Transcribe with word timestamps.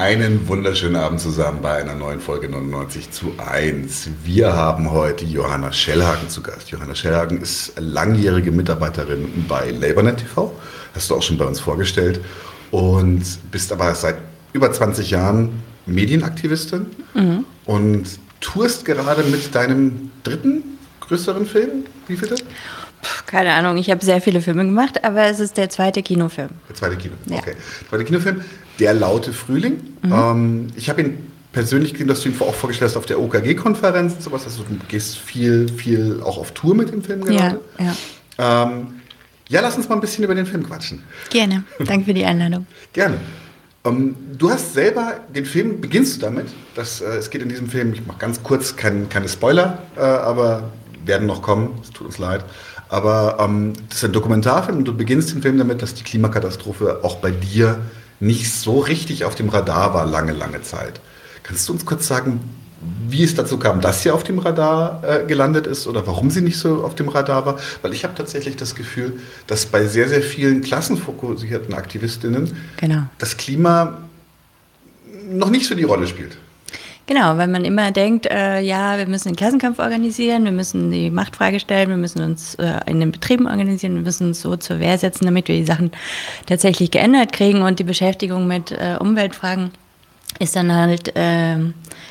Einen 0.00 0.48
wunderschönen 0.48 0.96
Abend 0.96 1.20
zusammen 1.20 1.60
bei 1.60 1.74
einer 1.74 1.94
neuen 1.94 2.20
Folge 2.20 2.48
99 2.48 3.10
zu 3.10 3.34
1. 3.36 4.08
Wir 4.24 4.54
haben 4.56 4.90
heute 4.92 5.26
Johanna 5.26 5.72
Schellhagen 5.72 6.26
zu 6.30 6.42
Gast. 6.42 6.70
Johanna 6.70 6.94
Schellhagen 6.94 7.38
ist 7.42 7.74
langjährige 7.78 8.50
Mitarbeiterin 8.50 9.44
bei 9.46 9.70
LabourNet 9.72 10.20
TV. 10.20 10.54
Hast 10.94 11.10
du 11.10 11.16
auch 11.16 11.22
schon 11.22 11.36
bei 11.36 11.44
uns 11.44 11.60
vorgestellt. 11.60 12.22
Und 12.70 13.22
bist 13.50 13.70
aber 13.72 13.94
seit 13.94 14.16
über 14.54 14.72
20 14.72 15.10
Jahren 15.10 15.62
Medienaktivistin 15.84 16.86
mhm. 17.12 17.44
und 17.66 18.06
tourst 18.40 18.86
gerade 18.86 19.22
mit 19.24 19.54
deinem 19.54 20.12
dritten 20.22 20.78
größeren 21.00 21.44
Film. 21.44 21.84
Wie 22.06 22.16
viel 22.16 22.28
das? 22.28 22.42
Keine 23.26 23.52
Ahnung, 23.52 23.76
ich 23.76 23.90
habe 23.90 24.02
sehr 24.02 24.22
viele 24.22 24.40
Filme 24.40 24.64
gemacht, 24.64 25.04
aber 25.04 25.24
es 25.26 25.40
ist 25.40 25.58
der 25.58 25.68
zweite 25.68 26.02
Kinofilm. 26.02 26.48
Der 26.70 26.76
zweite 26.76 26.96
Kinofilm, 26.96 27.32
ja. 27.32 27.38
okay. 27.38 27.54
Der 27.82 27.88
zweite 27.90 28.04
Kinofilm, 28.04 28.40
Der 28.80 28.94
laute 28.94 29.32
Frühling. 29.32 29.80
Mhm. 30.02 30.12
Ähm, 30.12 30.66
ich 30.74 30.88
habe 30.88 31.02
ihn 31.02 31.30
persönlich 31.52 31.92
gesehen, 31.92 32.08
dass 32.08 32.22
du 32.22 32.30
ihn 32.30 32.40
auch 32.40 32.54
vorgestellt 32.54 32.90
hast 32.90 32.96
auf 32.96 33.06
der 33.06 33.20
OKG-Konferenz 33.20 34.14
und 34.14 34.22
sowas. 34.22 34.44
Also 34.44 34.62
du 34.62 34.74
gehst 34.88 35.18
viel, 35.18 35.68
viel 35.68 36.20
auch 36.24 36.38
auf 36.38 36.52
Tour 36.52 36.74
mit 36.74 36.90
dem 36.92 37.02
Film 37.02 37.24
gerade. 37.24 37.60
Ja, 37.78 37.84
ja. 38.38 38.64
Ähm, 38.66 39.00
ja, 39.48 39.60
lass 39.60 39.76
uns 39.76 39.88
mal 39.88 39.96
ein 39.96 40.00
bisschen 40.00 40.24
über 40.24 40.34
den 40.34 40.46
Film 40.46 40.62
quatschen. 40.62 41.02
Gerne. 41.30 41.64
Danke 41.84 42.06
für 42.06 42.14
die 42.14 42.24
Einladung. 42.24 42.66
Gerne. 42.92 43.16
Ähm, 43.84 44.14
du 44.38 44.50
hast 44.50 44.74
selber 44.74 45.20
den 45.34 45.44
Film, 45.44 45.80
beginnst 45.80 46.16
du 46.16 46.20
damit, 46.20 46.46
dass 46.74 47.00
äh, 47.00 47.06
es 47.16 47.30
geht 47.30 47.42
in 47.42 47.48
diesem 47.48 47.68
Film, 47.68 47.92
ich 47.92 48.06
mache 48.06 48.18
ganz 48.18 48.42
kurz 48.42 48.76
kein, 48.76 49.08
keine 49.08 49.28
Spoiler, 49.28 49.82
äh, 49.96 50.00
aber 50.00 50.70
werden 51.04 51.26
noch 51.26 51.42
kommen, 51.42 51.80
es 51.82 51.90
tut 51.90 52.06
uns 52.06 52.18
leid. 52.18 52.44
Aber 52.88 53.38
ähm, 53.40 53.72
das 53.88 53.98
ist 53.98 54.04
ein 54.04 54.12
Dokumentarfilm 54.12 54.78
und 54.78 54.84
du 54.84 54.96
beginnst 54.96 55.32
den 55.32 55.42
Film 55.42 55.58
damit, 55.58 55.80
dass 55.82 55.94
die 55.94 56.04
Klimakatastrophe 56.04 57.00
auch 57.02 57.16
bei 57.16 57.30
dir 57.30 57.80
nicht 58.20 58.52
so 58.52 58.78
richtig 58.78 59.24
auf 59.24 59.34
dem 59.34 59.48
Radar 59.48 59.94
war, 59.94 60.06
lange, 60.06 60.32
lange 60.32 60.62
Zeit. 60.62 61.00
Kannst 61.42 61.68
du 61.68 61.72
uns 61.72 61.86
kurz 61.86 62.06
sagen, 62.06 62.40
wie 63.08 63.24
es 63.24 63.34
dazu 63.34 63.58
kam, 63.58 63.80
dass 63.80 64.02
sie 64.02 64.10
auf 64.10 64.24
dem 64.24 64.38
Radar 64.38 65.02
äh, 65.04 65.26
gelandet 65.26 65.66
ist 65.66 65.86
oder 65.86 66.06
warum 66.06 66.30
sie 66.30 66.40
nicht 66.40 66.58
so 66.58 66.84
auf 66.84 66.94
dem 66.94 67.08
Radar 67.08 67.44
war? 67.44 67.58
Weil 67.82 67.92
ich 67.92 68.04
habe 68.04 68.14
tatsächlich 68.14 68.56
das 68.56 68.74
Gefühl, 68.74 69.20
dass 69.46 69.66
bei 69.66 69.86
sehr, 69.86 70.08
sehr 70.08 70.22
vielen 70.22 70.62
klassenfokussierten 70.62 71.74
Aktivistinnen 71.74 72.56
genau. 72.76 73.02
das 73.18 73.36
Klima 73.36 73.98
noch 75.28 75.50
nicht 75.50 75.66
so 75.66 75.74
die 75.74 75.84
Rolle 75.84 76.06
spielt. 76.06 76.36
Genau, 77.06 77.36
weil 77.36 77.48
man 77.48 77.64
immer 77.64 77.90
denkt, 77.90 78.26
äh, 78.26 78.60
ja, 78.60 78.96
wir 78.96 79.06
müssen 79.06 79.28
den 79.28 79.36
Klassenkampf 79.36 79.80
organisieren, 79.80 80.44
wir 80.44 80.52
müssen 80.52 80.92
die 80.92 81.10
Machtfrage 81.10 81.58
stellen, 81.58 81.88
wir 81.88 81.96
müssen 81.96 82.22
uns 82.22 82.54
äh, 82.54 82.78
in 82.86 83.00
den 83.00 83.10
Betrieben 83.10 83.46
organisieren, 83.46 83.96
wir 83.96 84.02
müssen 84.02 84.28
uns 84.28 84.40
so 84.40 84.56
zur 84.56 84.78
Wehr 84.78 84.96
setzen, 84.96 85.24
damit 85.24 85.48
wir 85.48 85.56
die 85.56 85.64
Sachen 85.64 85.90
tatsächlich 86.46 86.92
geändert 86.92 87.32
kriegen 87.32 87.62
und 87.62 87.80
die 87.80 87.84
Beschäftigung 87.84 88.46
mit 88.46 88.70
äh, 88.70 88.96
Umweltfragen 89.00 89.72
ist 90.38 90.54
dann 90.54 90.72
halt 90.72 91.16
äh, 91.16 91.56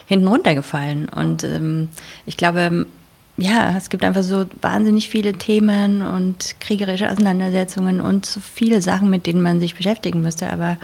hinten 0.05 0.27
runtergefallen. 0.27 1.07
Und 1.07 1.43
ähm, 1.45 1.89
ich 2.25 2.35
glaube, 2.35 2.85
ja, 3.37 3.75
es 3.77 3.89
gibt 3.89 4.03
einfach 4.03 4.23
so 4.23 4.45
wahnsinnig 4.61 5.09
viele 5.09 5.33
Themen 5.33 6.01
und 6.01 6.55
kriegerische 6.59 7.09
Auseinandersetzungen 7.09 8.01
und 8.01 8.25
so 8.25 8.41
viele 8.41 8.81
Sachen, 8.81 9.09
mit 9.09 9.25
denen 9.25 9.41
man 9.41 9.59
sich 9.59 9.75
beschäftigen 9.75 10.21
müsste, 10.21 10.51
aber 10.51 10.77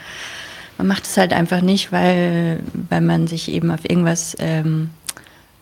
man 0.77 0.87
macht 0.87 1.03
es 1.05 1.17
halt 1.17 1.33
einfach 1.33 1.61
nicht, 1.61 1.91
weil, 1.91 2.61
weil 2.89 3.01
man 3.01 3.27
sich 3.27 3.51
eben 3.51 3.71
auf 3.71 3.89
irgendwas 3.89 4.35
ähm, 4.39 4.89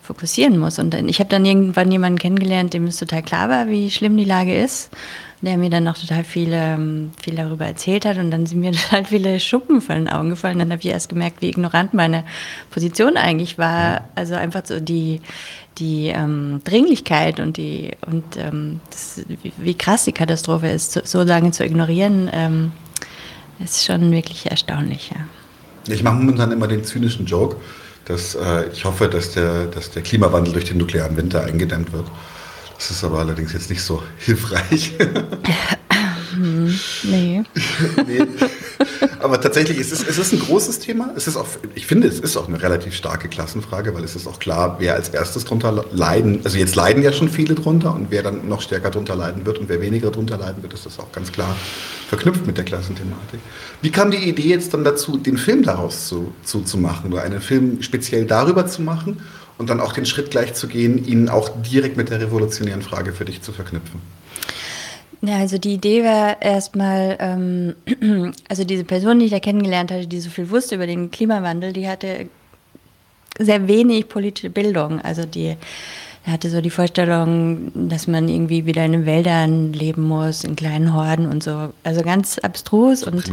fokussieren 0.01 0.59
muss. 0.59 0.79
Und 0.79 0.93
ich 0.93 1.19
habe 1.19 1.29
dann 1.29 1.45
irgendwann 1.45 1.91
jemanden 1.91 2.19
kennengelernt, 2.19 2.73
dem 2.73 2.85
es 2.85 2.97
total 2.97 3.23
klar 3.23 3.49
war, 3.49 3.67
wie 3.67 3.89
schlimm 3.89 4.17
die 4.17 4.25
Lage 4.25 4.55
ist, 4.55 4.91
der 5.41 5.57
mir 5.57 5.69
dann 5.69 5.83
noch 5.83 5.97
total 5.97 6.23
viel, 6.23 6.51
ähm, 6.51 7.11
viel 7.21 7.35
darüber 7.35 7.65
erzählt 7.65 8.05
hat. 8.05 8.17
Und 8.17 8.31
dann 8.31 8.45
sind 8.45 8.59
mir 8.59 8.71
total 8.89 9.05
viele 9.05 9.39
Schuppen 9.39 9.81
von 9.81 9.95
den 9.95 10.09
Augen 10.09 10.29
gefallen. 10.29 10.59
Dann 10.59 10.71
habe 10.71 10.81
ich 10.81 10.87
erst 10.87 11.09
gemerkt, 11.09 11.41
wie 11.41 11.49
ignorant 11.49 11.93
meine 11.93 12.23
Position 12.69 13.17
eigentlich 13.17 13.57
war. 13.57 14.09
Also 14.15 14.35
einfach 14.35 14.61
so 14.65 14.79
die, 14.79 15.21
die 15.77 16.07
ähm, 16.07 16.61
Dringlichkeit 16.63 17.39
und, 17.39 17.57
die, 17.57 17.91
und 18.05 18.23
ähm, 18.37 18.79
das, 18.89 19.23
wie, 19.27 19.53
wie, 19.57 19.73
krass 19.73 20.05
die 20.05 20.11
Katastrophe 20.11 20.67
ist, 20.67 20.91
so, 20.91 21.01
so 21.03 21.23
lange 21.23 21.51
zu 21.51 21.65
ignorieren. 21.65 22.29
Ähm, 22.31 22.71
ist 23.63 23.85
schon 23.85 24.11
wirklich 24.11 24.49
erstaunlich, 24.49 25.11
ja. 25.13 25.21
Ich 25.93 26.03
mache 26.03 26.15
momentan 26.15 26.51
immer 26.51 26.67
den 26.67 26.83
zynischen 26.83 27.25
Joke, 27.25 27.57
dass 28.05 28.35
äh, 28.35 28.69
ich 28.71 28.85
hoffe, 28.85 29.07
dass 29.07 29.33
der, 29.33 29.65
dass 29.65 29.91
der 29.91 30.01
Klimawandel 30.01 30.53
durch 30.53 30.65
den 30.65 30.77
nuklearen 30.77 31.17
Winter 31.17 31.43
eingedämmt 31.43 31.91
wird. 31.91 32.05
Das 32.77 32.91
ist 32.91 33.03
aber 33.03 33.19
allerdings 33.19 33.53
jetzt 33.53 33.69
nicht 33.69 33.81
so 33.81 34.01
hilfreich. 34.17 34.93
Hm, 36.33 36.79
nee. 37.03 37.43
nee. 38.07 38.25
Aber 39.19 39.39
tatsächlich, 39.39 39.79
es 39.79 39.91
ist, 39.91 40.07
es 40.07 40.17
ist 40.17 40.33
ein 40.33 40.39
großes 40.39 40.79
Thema. 40.79 41.11
Es 41.15 41.27
ist 41.27 41.37
auch, 41.37 41.47
ich 41.75 41.85
finde, 41.85 42.07
es 42.07 42.19
ist 42.19 42.35
auch 42.35 42.47
eine 42.47 42.61
relativ 42.61 42.95
starke 42.95 43.29
Klassenfrage, 43.29 43.93
weil 43.93 44.03
es 44.03 44.15
ist 44.15 44.27
auch 44.27 44.39
klar, 44.39 44.77
wer 44.79 44.95
als 44.95 45.09
erstes 45.09 45.45
drunter 45.45 45.85
leiden, 45.91 46.41
also 46.43 46.57
jetzt 46.57 46.75
leiden 46.75 47.03
ja 47.03 47.13
schon 47.13 47.29
viele 47.29 47.55
drunter 47.55 47.93
und 47.93 48.07
wer 48.09 48.23
dann 48.23 48.47
noch 48.47 48.61
stärker 48.61 48.89
drunter 48.89 49.15
leiden 49.15 49.45
wird 49.45 49.59
und 49.59 49.69
wer 49.69 49.81
weniger 49.81 50.11
drunter 50.11 50.37
leiden 50.37 50.61
wird, 50.61 50.73
ist 50.73 50.85
das 50.85 50.99
auch 50.99 51.11
ganz 51.11 51.31
klar 51.31 51.55
verknüpft 52.07 52.45
mit 52.45 52.57
der 52.57 52.65
Klassenthematik. 52.65 53.39
Wie 53.81 53.91
kam 53.91 54.11
die 54.11 54.17
Idee 54.17 54.49
jetzt 54.49 54.73
dann 54.73 54.83
dazu, 54.83 55.17
den 55.17 55.37
Film 55.37 55.63
daraus 55.63 56.07
zu, 56.07 56.33
zu, 56.43 56.61
zu 56.61 56.77
machen 56.77 57.11
oder 57.13 57.23
einen 57.23 57.41
Film 57.41 57.81
speziell 57.81 58.25
darüber 58.25 58.67
zu 58.67 58.81
machen 58.81 59.21
und 59.57 59.69
dann 59.69 59.79
auch 59.79 59.93
den 59.93 60.05
Schritt 60.05 60.31
gleich 60.31 60.53
zu 60.53 60.67
gehen, 60.67 61.05
ihn 61.05 61.29
auch 61.29 61.49
direkt 61.61 61.97
mit 61.97 62.09
der 62.09 62.19
revolutionären 62.19 62.81
Frage 62.81 63.13
für 63.13 63.25
dich 63.25 63.41
zu 63.41 63.51
verknüpfen? 63.51 64.01
Ja, 65.25 65.37
also 65.37 65.57
die 65.57 65.75
Idee 65.75 66.03
war 66.03 66.41
erstmal, 66.41 67.15
ähm, 67.19 67.75
also 68.49 68.65
diese 68.65 68.83
Person, 68.83 69.19
die 69.19 69.25
ich 69.25 69.31
da 69.31 69.39
kennengelernt 69.39 69.89
hatte, 69.89 70.05
die 70.05 70.19
so 70.19 70.29
viel 70.29 70.49
wusste 70.49 70.75
über 70.75 70.85
den 70.85 71.11
Klimawandel, 71.11 71.71
die 71.71 71.87
hatte 71.87 72.27
sehr 73.39 73.69
wenig 73.69 74.09
politische 74.09 74.49
Bildung. 74.49 74.99
Also 74.99 75.25
die 75.25 75.55
hatte 76.27 76.49
so 76.49 76.59
die 76.59 76.69
Vorstellung, 76.69 77.71
dass 77.89 78.07
man 78.07 78.27
irgendwie 78.27 78.65
wieder 78.65 78.83
in 78.83 78.91
den 78.91 79.05
Wäldern 79.05 79.71
leben 79.71 80.03
muss, 80.03 80.43
in 80.43 80.57
kleinen 80.57 80.93
Horden 80.93 81.25
und 81.25 81.41
so. 81.41 81.73
Also 81.83 82.01
ganz 82.01 82.37
abstrus 82.39 83.03
und 83.03 83.23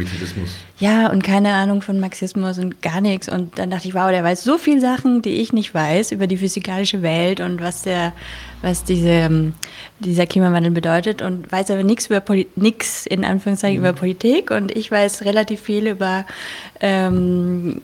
ja 0.79 1.09
und 1.09 1.23
keine 1.23 1.53
Ahnung 1.53 1.81
von 1.81 1.99
Marxismus 1.99 2.57
und 2.57 2.81
gar 2.81 3.01
nichts. 3.01 3.27
Und 3.27 3.59
dann 3.59 3.69
dachte 3.69 3.89
ich, 3.89 3.93
wow, 3.93 4.09
der 4.11 4.23
weiß 4.23 4.43
so 4.43 4.57
viele 4.57 4.79
Sachen, 4.79 5.21
die 5.21 5.35
ich 5.35 5.51
nicht 5.51 5.73
weiß 5.73 6.13
über 6.13 6.27
die 6.27 6.37
physikalische 6.37 7.01
Welt 7.01 7.41
und 7.41 7.61
was 7.61 7.83
der, 7.83 8.13
was 8.61 8.83
diese, 8.83 9.09
ähm, 9.09 9.53
dieser 9.99 10.25
Klimawandel 10.25 10.71
bedeutet 10.71 11.21
und 11.21 11.51
weiß 11.51 11.71
aber 11.71 11.83
nichts 11.83 12.07
über 12.07 12.23
nichts 12.55 13.05
in 13.05 13.25
Anführungszeichen 13.25 13.79
mhm. 13.79 13.85
über 13.85 13.93
Politik. 13.93 14.51
Und 14.51 14.75
ich 14.75 14.91
weiß 14.91 15.25
relativ 15.25 15.61
viel 15.61 15.87
über 15.87 16.25
ähm, 16.79 17.79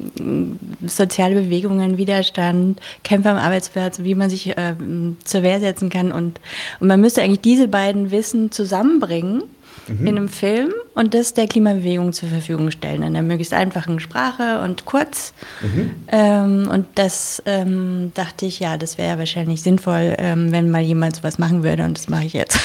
soziale 0.86 1.36
Bewegungen, 1.36 1.98
Widerstand, 1.98 2.80
Kämpfe 3.04 3.30
am 3.30 3.38
Arbeitsplatz, 3.38 4.00
wie 4.04 4.16
man 4.16 4.30
sich 4.30 4.54
ähm, 4.58 5.18
zur 5.24 5.44
Wehr 5.44 5.60
setzen 5.60 5.90
kann. 5.90 6.12
Und, 6.12 6.40
und 6.80 6.88
man 6.88 7.02
müsste 7.02 7.22
eigentlich 7.22 7.42
diese 7.42 7.68
beiden 7.68 8.12
Wissen 8.12 8.52
zusammenbringen 8.52 9.44
mhm. 9.88 10.08
in 10.08 10.18
einem 10.18 10.30
Film 10.30 10.74
und 10.96 11.14
das 11.14 11.34
der 11.34 11.48
Klimabewegung 11.48 12.14
zur 12.14 12.30
Verfügung 12.30 12.72
stellen. 12.72 12.98
In 12.98 13.16
einer 13.16 13.22
möglichst 13.22 13.54
einfachen 13.54 14.00
Sprache 14.00 14.62
und 14.62 14.86
kurz. 14.86 15.34
Mhm. 15.62 15.92
Ähm, 16.10 16.70
und 16.72 16.88
das 16.96 17.42
ähm, 17.46 18.12
dachte 18.14 18.46
ich, 18.46 18.60
ja, 18.60 18.78
das 18.78 18.98
wäre 18.98 19.18
wahrscheinlich 19.18 19.62
sinnvoll, 19.62 20.16
ähm, 20.18 20.52
wenn 20.52 20.72
mal 20.72 20.82
jemand 20.82 21.16
sowas 21.16 21.38
machen 21.38 21.64
würde. 21.64 21.84
Und 21.84 21.98
das 21.98 22.10
mache 22.10 22.26
ich 22.26 22.34
jetzt. 22.34 22.60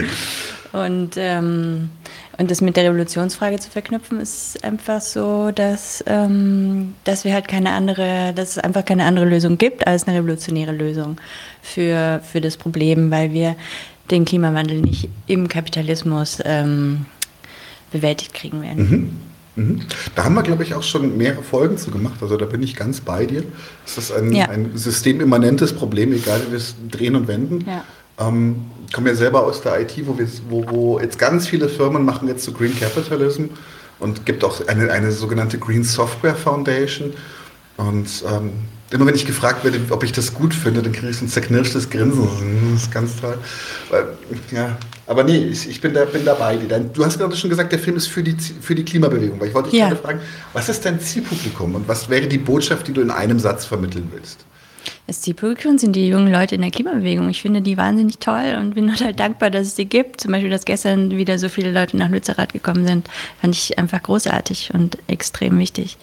und 0.72 1.14
ähm, 1.16 1.90
und 2.38 2.52
das 2.52 2.60
mit 2.60 2.76
der 2.76 2.84
Revolutionsfrage 2.84 3.58
zu 3.58 3.68
verknüpfen, 3.68 4.20
ist 4.20 4.62
einfach 4.62 5.00
so, 5.00 5.50
dass, 5.50 6.04
ähm, 6.06 6.94
dass 7.02 7.24
wir 7.24 7.34
halt 7.34 7.48
keine 7.48 7.72
andere, 7.72 8.32
dass 8.32 8.50
es 8.50 8.58
einfach 8.58 8.84
keine 8.84 9.06
andere 9.06 9.24
Lösung 9.24 9.58
gibt 9.58 9.88
als 9.88 10.06
eine 10.06 10.18
revolutionäre 10.18 10.70
Lösung 10.70 11.20
für, 11.62 12.20
für 12.22 12.40
das 12.40 12.56
Problem, 12.56 13.10
weil 13.10 13.32
wir 13.32 13.56
den 14.10 14.24
Klimawandel 14.24 14.80
nicht 14.80 15.08
im 15.26 15.48
Kapitalismus 15.48 16.38
ähm, 16.44 17.06
bewältigt 17.90 18.34
kriegen 18.34 18.62
werden. 18.62 18.90
Mhm. 19.54 19.64
Mhm. 19.64 19.80
Da 20.14 20.24
haben 20.24 20.34
wir, 20.34 20.42
glaube 20.42 20.62
ich, 20.62 20.74
auch 20.74 20.82
schon 20.82 21.16
mehrere 21.16 21.42
Folgen 21.42 21.78
zu 21.78 21.90
gemacht. 21.90 22.22
Also 22.22 22.36
da 22.36 22.46
bin 22.46 22.62
ich 22.62 22.76
ganz 22.76 23.00
bei 23.00 23.26
dir. 23.26 23.42
Es 23.84 23.98
ist 23.98 24.12
ein, 24.12 24.32
ja. 24.32 24.48
ein 24.48 24.76
systemimmanentes 24.76 25.72
Problem, 25.72 26.12
egal 26.12 26.42
wie 26.46 26.52
wir 26.52 26.58
es 26.58 26.76
drehen 26.90 27.16
und 27.16 27.26
wenden. 27.26 27.64
Ja. 27.66 27.84
Ähm, 28.18 28.66
ich 28.86 28.92
komme 28.92 29.10
ja 29.10 29.16
selber 29.16 29.44
aus 29.44 29.60
der 29.60 29.80
IT, 29.80 29.94
wo, 30.06 30.16
wir, 30.16 30.28
wo, 30.48 30.64
wo 30.70 31.00
jetzt 31.00 31.18
ganz 31.18 31.46
viele 31.46 31.68
Firmen 31.68 32.04
machen 32.04 32.28
jetzt 32.28 32.44
so 32.44 32.52
Green 32.52 32.78
Capitalism 32.78 33.46
und 33.98 34.24
gibt 34.24 34.44
auch 34.44 34.66
eine, 34.68 34.92
eine 34.92 35.10
sogenannte 35.10 35.58
Green 35.58 35.84
Software 35.84 36.36
Foundation. 36.36 37.12
Und 37.76 38.08
ähm, 38.32 38.52
immer 38.90 39.06
wenn 39.06 39.14
ich 39.14 39.26
gefragt 39.26 39.64
werde, 39.64 39.80
ob 39.90 40.02
ich 40.02 40.12
das 40.12 40.34
gut 40.34 40.54
finde, 40.54 40.82
dann 40.82 40.92
kriege 40.92 41.10
ich 41.10 41.16
so 41.16 41.24
ein 41.24 41.28
zerknirschtes 41.28 41.90
Grinsen. 41.90 42.28
Das 42.72 42.82
ist 42.82 42.92
ganz 42.92 43.16
toll. 43.20 43.38
Weil, 43.90 44.06
ja, 44.50 44.76
aber 45.06 45.24
nee, 45.24 45.38
ich, 45.38 45.68
ich 45.68 45.80
bin, 45.80 45.94
da, 45.94 46.04
bin 46.04 46.24
dabei. 46.24 46.56
Du 46.92 47.04
hast 47.04 47.18
gerade 47.18 47.36
schon 47.36 47.50
gesagt, 47.50 47.72
der 47.72 47.78
Film 47.78 47.96
ist 47.96 48.06
für 48.06 48.22
die, 48.22 48.36
für 48.60 48.74
die 48.74 48.84
Klimabewegung. 48.84 49.40
Weil 49.40 49.48
ich 49.48 49.54
wollte 49.54 49.70
dich 49.70 49.80
ja. 49.80 49.88
gerade 49.88 50.00
fragen, 50.00 50.20
was 50.52 50.68
ist 50.68 50.84
dein 50.84 51.00
Zielpublikum 51.00 51.74
und 51.74 51.88
was 51.88 52.08
wäre 52.08 52.26
die 52.26 52.38
Botschaft, 52.38 52.88
die 52.88 52.92
du 52.92 53.00
in 53.00 53.10
einem 53.10 53.38
Satz 53.38 53.64
vermitteln 53.64 54.08
willst? 54.12 54.44
Das 55.06 55.22
Zielpublikum 55.22 55.78
sind 55.78 55.96
die 55.96 56.08
jungen 56.08 56.30
Leute 56.30 56.54
in 56.54 56.60
der 56.60 56.70
Klimabewegung. 56.70 57.28
Ich 57.30 57.42
finde 57.42 57.62
die 57.62 57.76
wahnsinnig 57.76 58.18
toll 58.18 58.56
und 58.58 58.74
bin 58.74 58.88
total 58.94 59.14
dankbar, 59.14 59.50
dass 59.50 59.68
es 59.68 59.76
sie 59.76 59.86
gibt. 59.86 60.20
Zum 60.20 60.32
Beispiel, 60.32 60.50
dass 60.50 60.64
gestern 60.64 61.10
wieder 61.10 61.38
so 61.38 61.48
viele 61.48 61.72
Leute 61.72 61.96
nach 61.96 62.10
Lützerath 62.10 62.52
gekommen 62.52 62.86
sind, 62.86 63.08
fand 63.40 63.54
ich 63.54 63.78
einfach 63.78 64.02
großartig 64.02 64.70
und 64.74 64.98
extrem 65.08 65.58
wichtig. 65.58 65.96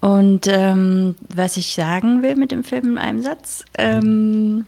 Und 0.00 0.46
ähm, 0.46 1.16
was 1.28 1.56
ich 1.56 1.74
sagen 1.74 2.22
will 2.22 2.36
mit 2.36 2.52
dem 2.52 2.64
Film 2.64 2.92
in 2.92 2.98
einem 2.98 3.22
Satz, 3.22 3.64
ähm, 3.76 4.66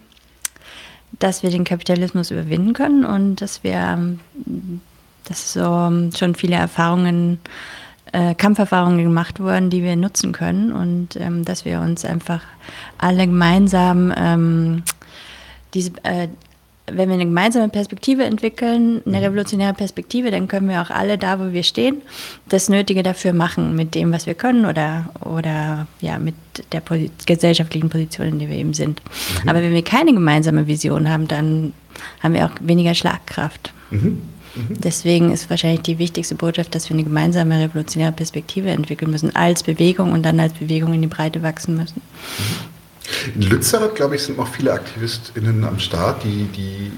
dass 1.19 1.43
wir 1.43 1.51
den 1.51 1.65
Kapitalismus 1.65 2.31
überwinden 2.31 2.73
können 2.73 3.05
und 3.05 3.37
dass 3.37 3.63
wir, 3.63 3.75
ähm, 3.75 4.21
dass 5.25 5.53
so 5.53 5.61
ähm, 5.61 6.11
schon 6.17 6.35
viele 6.35 6.57
Erfahrungen, 6.57 7.39
äh, 8.13 8.35
Kampferfahrungen 8.35 9.05
gemacht 9.05 9.39
wurden, 9.39 9.71
die 9.71 9.85
wir 9.85 9.95
nutzen 9.95 10.33
können 10.33 10.73
und 10.73 11.17
ähm, 11.17 11.45
dass 11.45 11.65
wir 11.65 11.81
uns 11.81 12.05
einfach 12.05 12.43
alle 12.99 13.27
gemeinsam 13.27 14.13
ähm, 14.17 14.83
diese, 15.75 15.93
äh, 16.03 16.29
wenn 16.93 17.09
wir 17.09 17.15
eine 17.15 17.25
gemeinsame 17.25 17.69
Perspektive 17.69 18.25
entwickeln, 18.25 19.03
eine 19.07 19.19
mhm. 19.19 19.25
revolutionäre 19.25 19.75
Perspektive, 19.75 20.31
dann 20.31 20.49
können 20.49 20.69
wir 20.69 20.83
auch 20.83 20.91
alle 20.91 21.19
da, 21.19 21.39
wo 21.41 21.53
wir 21.53 21.63
stehen, 21.63 22.03
das 22.49 22.69
Nötige 22.69 23.03
dafür 23.03 23.33
machen 23.33 23.77
mit 23.77 23.95
dem, 23.95 24.13
was 24.13 24.27
wir 24.27 24.35
können 24.35 24.67
oder, 24.67 25.11
oder 25.21 25.87
ja, 26.01 26.19
mit 26.19 26.35
der 26.73 26.81
Posi 26.81 27.11
gesellschaftlichen 27.27 27.89
Position, 27.89 28.29
in 28.29 28.39
der 28.39 28.49
wir 28.49 28.57
eben 28.57 28.75
sind. 28.75 29.01
Mhm. 29.43 29.49
Aber 29.49 29.63
wenn 29.63 29.73
wir 29.73 29.85
keine 29.85 30.13
gemeinsame 30.13 30.67
Vision 30.67 31.09
haben, 31.09 31.29
dann 31.29 31.73
haben 32.21 32.35
wir 32.35 32.47
auch 32.47 32.53
weniger 32.61 32.95
Schlagkraft. 32.95 33.73
Mhm. 33.91 34.23
Mhm. 34.55 34.81
Deswegen 34.81 35.33
ist 35.33 35.49
wahrscheinlich 35.49 35.83
die 35.83 35.99
wichtigste 35.99 36.35
Botschaft, 36.35 36.75
dass 36.75 36.89
wir 36.89 36.95
eine 36.95 37.05
gemeinsame 37.05 37.61
revolutionäre 37.61 38.13
Perspektive 38.13 38.71
entwickeln 38.71 39.11
müssen, 39.11 39.35
als 39.37 39.63
Bewegung 39.63 40.13
und 40.13 40.25
dann 40.25 40.41
als 40.41 40.55
Bewegung 40.55 40.93
in 40.93 41.03
die 41.03 41.09
Breite 41.09 41.43
wachsen 41.43 41.77
müssen. 41.77 42.03
In 43.35 43.43
Lützerath, 43.43 43.95
glaube 43.95 44.17
ich, 44.17 44.23
sind 44.23 44.39
noch 44.39 44.53
viele 44.53 44.73
AktivistInnen 44.73 45.65
am 45.65 45.79
Start, 45.79 46.25
die, 46.25 46.45
die, 46.55 46.93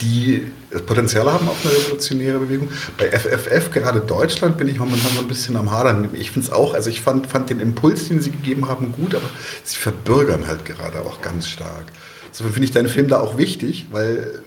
die 0.00 0.52
Potenzial 0.86 1.30
haben 1.30 1.48
auf 1.48 1.64
eine 1.64 1.74
revolutionäre 1.74 2.38
Bewegung. 2.38 2.68
Bei 2.96 3.10
FFF, 3.10 3.70
gerade 3.70 4.00
Deutschland, 4.00 4.56
bin 4.56 4.68
ich 4.68 4.78
momentan 4.78 5.10
so 5.12 5.20
ein 5.20 5.28
bisschen 5.28 5.56
am 5.56 5.70
Hadern. 5.70 6.08
Ich 6.14 6.30
finde 6.30 6.46
es 6.46 6.52
auch, 6.52 6.74
also 6.74 6.90
ich 6.90 7.00
fand, 7.00 7.26
fand 7.26 7.50
den 7.50 7.60
Impuls, 7.60 8.08
den 8.08 8.20
sie 8.20 8.30
gegeben 8.30 8.68
haben, 8.68 8.92
gut, 8.92 9.14
aber 9.14 9.28
sie 9.64 9.76
verbürgern 9.76 10.46
halt 10.46 10.64
gerade 10.64 11.00
auch 11.00 11.20
ganz 11.20 11.48
stark. 11.48 11.86
Insofern 12.28 12.52
finde 12.52 12.64
ich 12.66 12.72
deinen 12.72 12.88
Film 12.88 13.08
da 13.08 13.20
auch 13.20 13.36
wichtig, 13.36 13.86
weil 13.90 14.42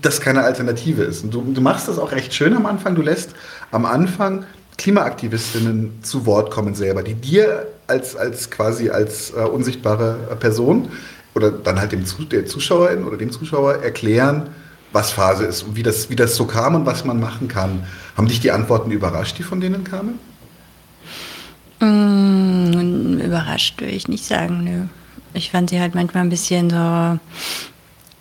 das 0.00 0.20
keine 0.20 0.42
Alternative 0.42 1.02
ist. 1.02 1.24
Und 1.24 1.34
du, 1.34 1.42
du 1.52 1.60
machst 1.60 1.88
das 1.88 1.98
auch 1.98 2.12
recht 2.12 2.32
schön 2.34 2.54
am 2.54 2.66
Anfang. 2.66 2.94
Du 2.94 3.02
lässt 3.02 3.34
am 3.70 3.84
Anfang 3.84 4.46
Klimaaktivistinnen 4.76 6.02
zu 6.02 6.26
Wort 6.26 6.50
kommen 6.50 6.74
selber, 6.74 7.02
die 7.02 7.14
dir 7.14 7.66
als, 7.86 8.16
als 8.16 8.50
quasi 8.50 8.90
als 8.90 9.30
äh, 9.30 9.40
unsichtbare 9.40 10.36
Person 10.40 10.88
oder 11.34 11.50
dann 11.50 11.80
halt 11.80 11.92
dem 11.92 12.04
der 12.28 12.46
Zuschauerin 12.46 13.04
oder 13.04 13.16
dem 13.16 13.30
Zuschauer 13.30 13.76
erklären, 13.82 14.50
was 14.92 15.10
Phase 15.10 15.44
ist 15.44 15.62
und 15.64 15.76
wie 15.76 15.82
das, 15.82 16.08
wie 16.10 16.16
das 16.16 16.36
so 16.36 16.46
kam 16.46 16.74
und 16.74 16.86
was 16.86 17.04
man 17.04 17.18
machen 17.20 17.48
kann. 17.48 17.86
Haben 18.16 18.28
dich 18.28 18.40
die 18.40 18.52
Antworten 18.52 18.90
überrascht, 18.90 19.38
die 19.38 19.42
von 19.42 19.60
denen 19.60 19.84
kamen? 19.84 20.18
Mm, 21.80 23.18
überrascht 23.20 23.80
würde 23.80 23.92
ich 23.92 24.08
nicht 24.08 24.24
sagen, 24.24 24.62
nö. 24.64 24.86
Ich 25.34 25.50
fand 25.50 25.70
sie 25.70 25.80
halt 25.80 25.96
manchmal 25.96 26.22
ein 26.22 26.30
bisschen 26.30 26.70
so, 26.70 27.18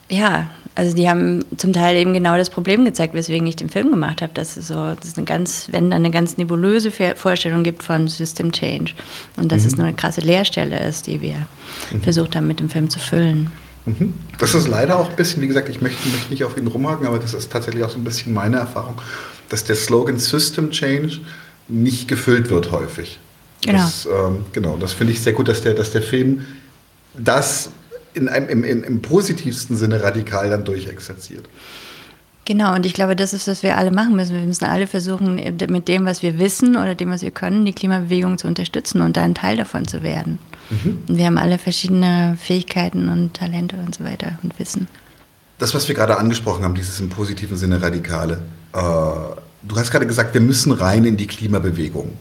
ja, 0.10 0.50
also 0.76 0.96
die 0.96 1.08
haben 1.08 1.46
zum 1.58 1.72
Teil 1.72 1.96
eben 1.98 2.14
genau 2.14 2.36
das 2.36 2.50
Problem 2.50 2.84
gezeigt, 2.84 3.14
weswegen 3.14 3.46
ich 3.46 3.56
den 3.56 3.70
Film 3.70 3.92
gemacht 3.92 4.22
habe, 4.22 4.34
dass 4.34 4.58
es 4.58 4.70
so, 4.70 4.74
dass 4.74 5.06
es 5.06 5.18
eine 5.18 5.26
ganz, 5.26 5.68
wenn 5.72 5.92
dann 5.92 6.02
eine 6.02 6.12
ganz 6.12 6.38
nebulöse 6.38 6.92
Vorstellung 7.16 7.64
gibt 7.64 7.84
von 7.84 8.08
System 8.08 8.52
Change 8.52 8.94
und 9.38 9.52
dass 9.52 9.62
mhm. 9.62 9.68
es 9.68 9.78
nur 9.78 9.86
eine 9.86 9.96
krasse 9.96 10.22
Leerstelle 10.22 10.80
ist, 10.88 11.08
die 11.08 11.22
wir 11.22 11.46
mhm. 11.92 12.02
versucht 12.02 12.36
haben 12.36 12.48
mit 12.48 12.60
dem 12.60 12.70
Film 12.70 12.90
zu 12.90 13.00
füllen. 13.00 13.52
Mhm. 13.86 14.14
Das 14.40 14.56
ist 14.56 14.68
leider 14.68 14.98
auch 14.98 15.10
ein 15.10 15.16
bisschen, 15.16 15.42
wie 15.42 15.48
gesagt, 15.48 15.70
ich 15.70 15.82
möchte, 15.82 16.08
möchte 16.10 16.32
nicht 16.32 16.44
auf 16.44 16.58
ihn 16.58 16.68
rumhaken, 16.68 17.06
aber 17.06 17.20
das 17.20 17.34
ist 17.34 17.52
tatsächlich 17.52 17.84
auch 17.84 17.90
so 17.90 18.00
ein 18.00 18.04
bisschen 18.04 18.34
meine 18.34 18.58
Erfahrung, 18.58 19.00
dass 19.50 19.64
der 19.66 19.76
Slogan 19.76 20.18
System 20.18 20.72
Change 20.72 21.20
nicht 21.68 22.08
gefüllt 22.08 22.50
wird 22.50 22.72
häufig. 22.72 23.20
Genau. 23.62 23.80
Das, 23.80 24.06
ähm, 24.06 24.46
genau, 24.52 24.78
das 24.78 24.94
finde 24.94 25.14
ich 25.14 25.22
sehr 25.22 25.34
gut, 25.34 25.48
dass 25.48 25.62
der, 25.62 25.74
dass 25.74 25.92
der 25.92 26.02
Film 26.02 26.46
das 27.14 27.70
in 28.14 28.30
einem, 28.30 28.50
im, 28.50 28.64
im, 28.64 28.84
im 28.84 29.02
positivsten 29.02 29.78
Sinne 29.78 30.04
radikal 30.04 30.50
dann 30.50 30.64
durchexerziert. 30.64 31.48
Genau, 32.46 32.76
und 32.76 32.86
ich 32.86 32.94
glaube, 32.94 33.16
das 33.16 33.34
ist, 33.34 33.48
was 33.48 33.64
wir 33.64 33.78
alle 33.78 33.92
machen 33.92 34.16
müssen. 34.16 34.36
Wir 34.36 34.42
müssen 34.42 34.66
alle 34.66 34.86
versuchen, 34.86 35.36
mit 35.36 35.88
dem, 35.88 36.06
was 36.06 36.22
wir 36.22 36.40
wissen 36.40 36.76
oder 36.76 36.94
dem, 36.94 37.10
was 37.10 37.22
wir 37.22 37.32
können, 37.32 37.66
die 37.66 37.72
Klimabewegung 37.72 38.38
zu 38.38 38.48
unterstützen 38.48 39.02
und 39.02 39.16
da 39.16 39.24
ein 39.24 39.34
Teil 39.34 39.56
davon 39.56 39.88
zu 39.88 40.04
werden. 40.04 40.40
Mhm. 40.70 41.04
Und 41.08 41.18
wir 41.18 41.26
haben 41.26 41.38
alle 41.38 41.58
verschiedene 41.58 42.38
Fähigkeiten 42.42 43.08
und 43.08 43.34
Talente 43.34 43.78
und 43.78 43.96
so 43.96 44.04
weiter 44.04 44.40
und 44.44 44.60
Wissen. 44.60 44.90
Das, 45.58 45.74
was 45.74 45.88
wir 45.88 45.96
gerade 45.96 46.18
angesprochen 46.18 46.66
haben, 46.66 46.76
dieses 46.76 47.00
im 47.00 47.10
positiven 47.10 47.56
Sinne 47.56 47.82
Radikale. 47.82 48.42
Äh, 48.74 48.78
du 48.78 49.76
hast 49.78 49.92
gerade 49.92 50.06
gesagt, 50.06 50.34
wir 50.34 50.42
müssen 50.42 50.74
rein 50.74 51.06
in 51.06 51.16
die 51.16 51.28
Klimabewegung. 51.28 52.12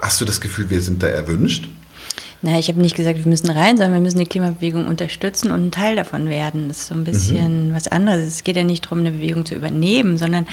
Hast 0.00 0.22
du 0.22 0.24
das 0.24 0.40
Gefühl, 0.40 0.70
wir 0.70 0.80
sind 0.80 1.02
da 1.02 1.08
erwünscht? 1.08 1.68
Na, 2.42 2.58
ich 2.58 2.68
habe 2.68 2.80
nicht 2.80 2.96
gesagt, 2.96 3.18
wir 3.18 3.26
müssen 3.26 3.50
rein, 3.50 3.76
sondern 3.76 3.94
wir 3.94 4.00
müssen 4.00 4.18
die 4.18 4.26
Klimabewegung 4.26 4.86
unterstützen 4.86 5.50
und 5.50 5.66
ein 5.66 5.70
Teil 5.70 5.96
davon 5.96 6.28
werden. 6.28 6.68
Das 6.68 6.78
ist 6.78 6.86
so 6.86 6.94
ein 6.94 7.04
bisschen 7.04 7.68
mhm. 7.68 7.74
was 7.74 7.86
anderes. 7.88 8.26
Es 8.26 8.44
geht 8.44 8.56
ja 8.56 8.64
nicht 8.64 8.86
darum, 8.86 9.00
eine 9.00 9.10
Bewegung 9.10 9.44
zu 9.44 9.54
übernehmen, 9.54 10.16
sondern 10.16 10.46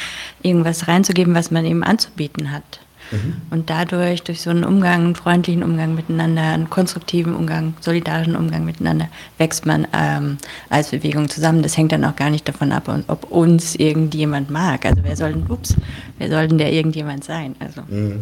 irgendwas 0.43 0.89
reinzugeben, 0.89 1.33
was 1.33 1.49
man 1.49 1.65
eben 1.65 1.83
anzubieten 1.83 2.51
hat. 2.51 2.81
Mhm. 3.11 3.35
Und 3.51 3.69
dadurch, 3.69 4.23
durch 4.23 4.41
so 4.41 4.49
einen 4.49 4.65
Umgang, 4.65 5.05
einen 5.05 5.15
freundlichen 5.15 5.63
Umgang 5.63 5.95
miteinander, 5.95 6.41
einen 6.41 6.69
konstruktiven 6.69 7.33
Umgang, 7.33 7.73
solidarischen 7.79 8.35
Umgang 8.35 8.65
miteinander, 8.65 9.07
wächst 9.37 9.65
man 9.65 9.87
ähm, 9.93 10.37
als 10.69 10.89
Bewegung 10.89 11.29
zusammen. 11.29 11.63
Das 11.63 11.77
hängt 11.77 11.93
dann 11.93 12.03
auch 12.03 12.17
gar 12.17 12.29
nicht 12.29 12.47
davon 12.49 12.73
ab, 12.73 12.89
ob 13.07 13.31
uns 13.31 13.75
irgendjemand 13.75 14.49
mag. 14.49 14.85
Also 14.85 15.03
wer 15.03 15.15
soll 15.15 15.33
denn, 15.33 15.45
ups, 15.49 15.75
wer 16.17 16.29
soll 16.29 16.49
denn 16.49 16.57
der 16.57 16.73
irgendjemand 16.73 17.23
sein? 17.23 17.55
Also. 17.59 17.81
Mhm. 17.87 18.19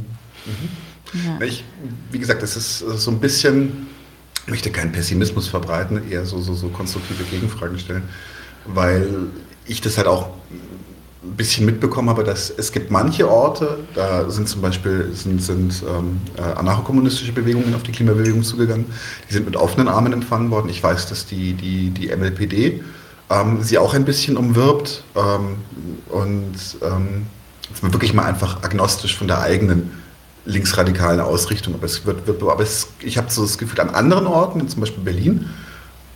Ja. 1.24 1.46
Ich, 1.46 1.64
wie 2.12 2.20
gesagt, 2.20 2.44
das 2.44 2.56
ist 2.56 2.80
so 2.80 3.12
ein 3.12 3.20
bisschen, 3.20 3.88
ich 4.46 4.52
möchte 4.52 4.72
keinen 4.72 4.92
Pessimismus 4.92 5.48
verbreiten, 5.48 6.10
eher 6.10 6.26
so, 6.26 6.40
so, 6.40 6.54
so 6.54 6.70
konstruktive 6.70 7.24
Gegenfragen 7.24 7.80
stellen, 7.80 8.04
weil 8.66 9.08
ich 9.66 9.82
das 9.82 9.98
halt 9.98 10.08
auch 10.08 10.30
ein 11.24 11.36
bisschen 11.36 11.66
mitbekommen 11.66 12.10
habe, 12.10 12.24
dass 12.24 12.52
es 12.52 12.72
gibt 12.72 12.92
manche 12.92 13.30
Orte, 13.30 13.80
da 13.96 14.30
sind 14.30 14.48
zum 14.48 14.62
Beispiel 14.62 15.12
sind, 15.14 15.42
sind 15.42 15.84
ähm, 15.88 16.22
äh, 16.38 16.42
anarchokommunistische 16.42 17.32
Bewegungen 17.32 17.74
auf 17.74 17.84
die 17.84 17.92
Klimabewegung 17.92 18.44
zugegangen, 18.44 18.86
die 19.28 19.34
sind 19.34 19.46
mit 19.46 19.56
offenen 19.56 19.88
Armen 19.88 20.14
empfangen 20.14 20.52
worden. 20.52 20.70
Ich 20.70 20.84
weiß, 20.84 21.08
dass 21.08 21.26
die, 21.26 21.54
die, 21.54 21.90
die 21.90 22.16
MLPD 22.16 22.84
ähm, 23.30 23.64
sie 23.64 23.78
auch 23.78 23.94
ein 23.94 24.06
bisschen 24.06 24.38
umwirbt 24.38 25.04
ähm, 25.16 25.58
und 26.10 26.56
ähm, 26.84 27.26
wirklich 27.82 28.14
mal 28.14 28.26
einfach 28.26 28.64
agnostisch 28.64 29.18
von 29.18 29.28
der 29.28 29.42
eigenen 29.42 29.92
linksradikalen 30.46 31.20
Ausrichtung. 31.20 31.74
Aber 31.74 31.86
es 31.86 32.06
wird, 32.06 32.28
wird 32.28 32.42
aber 32.42 32.64
es, 32.64 32.88
ich 33.02 33.18
habe 33.18 33.32
so 33.32 33.42
das 33.42 33.58
Gefühl, 33.58 33.80
an 33.82 33.90
anderen 33.90 34.28
Orten, 34.28 34.68
zum 34.68 34.82
Beispiel 34.82 35.04
Berlin, 35.04 35.50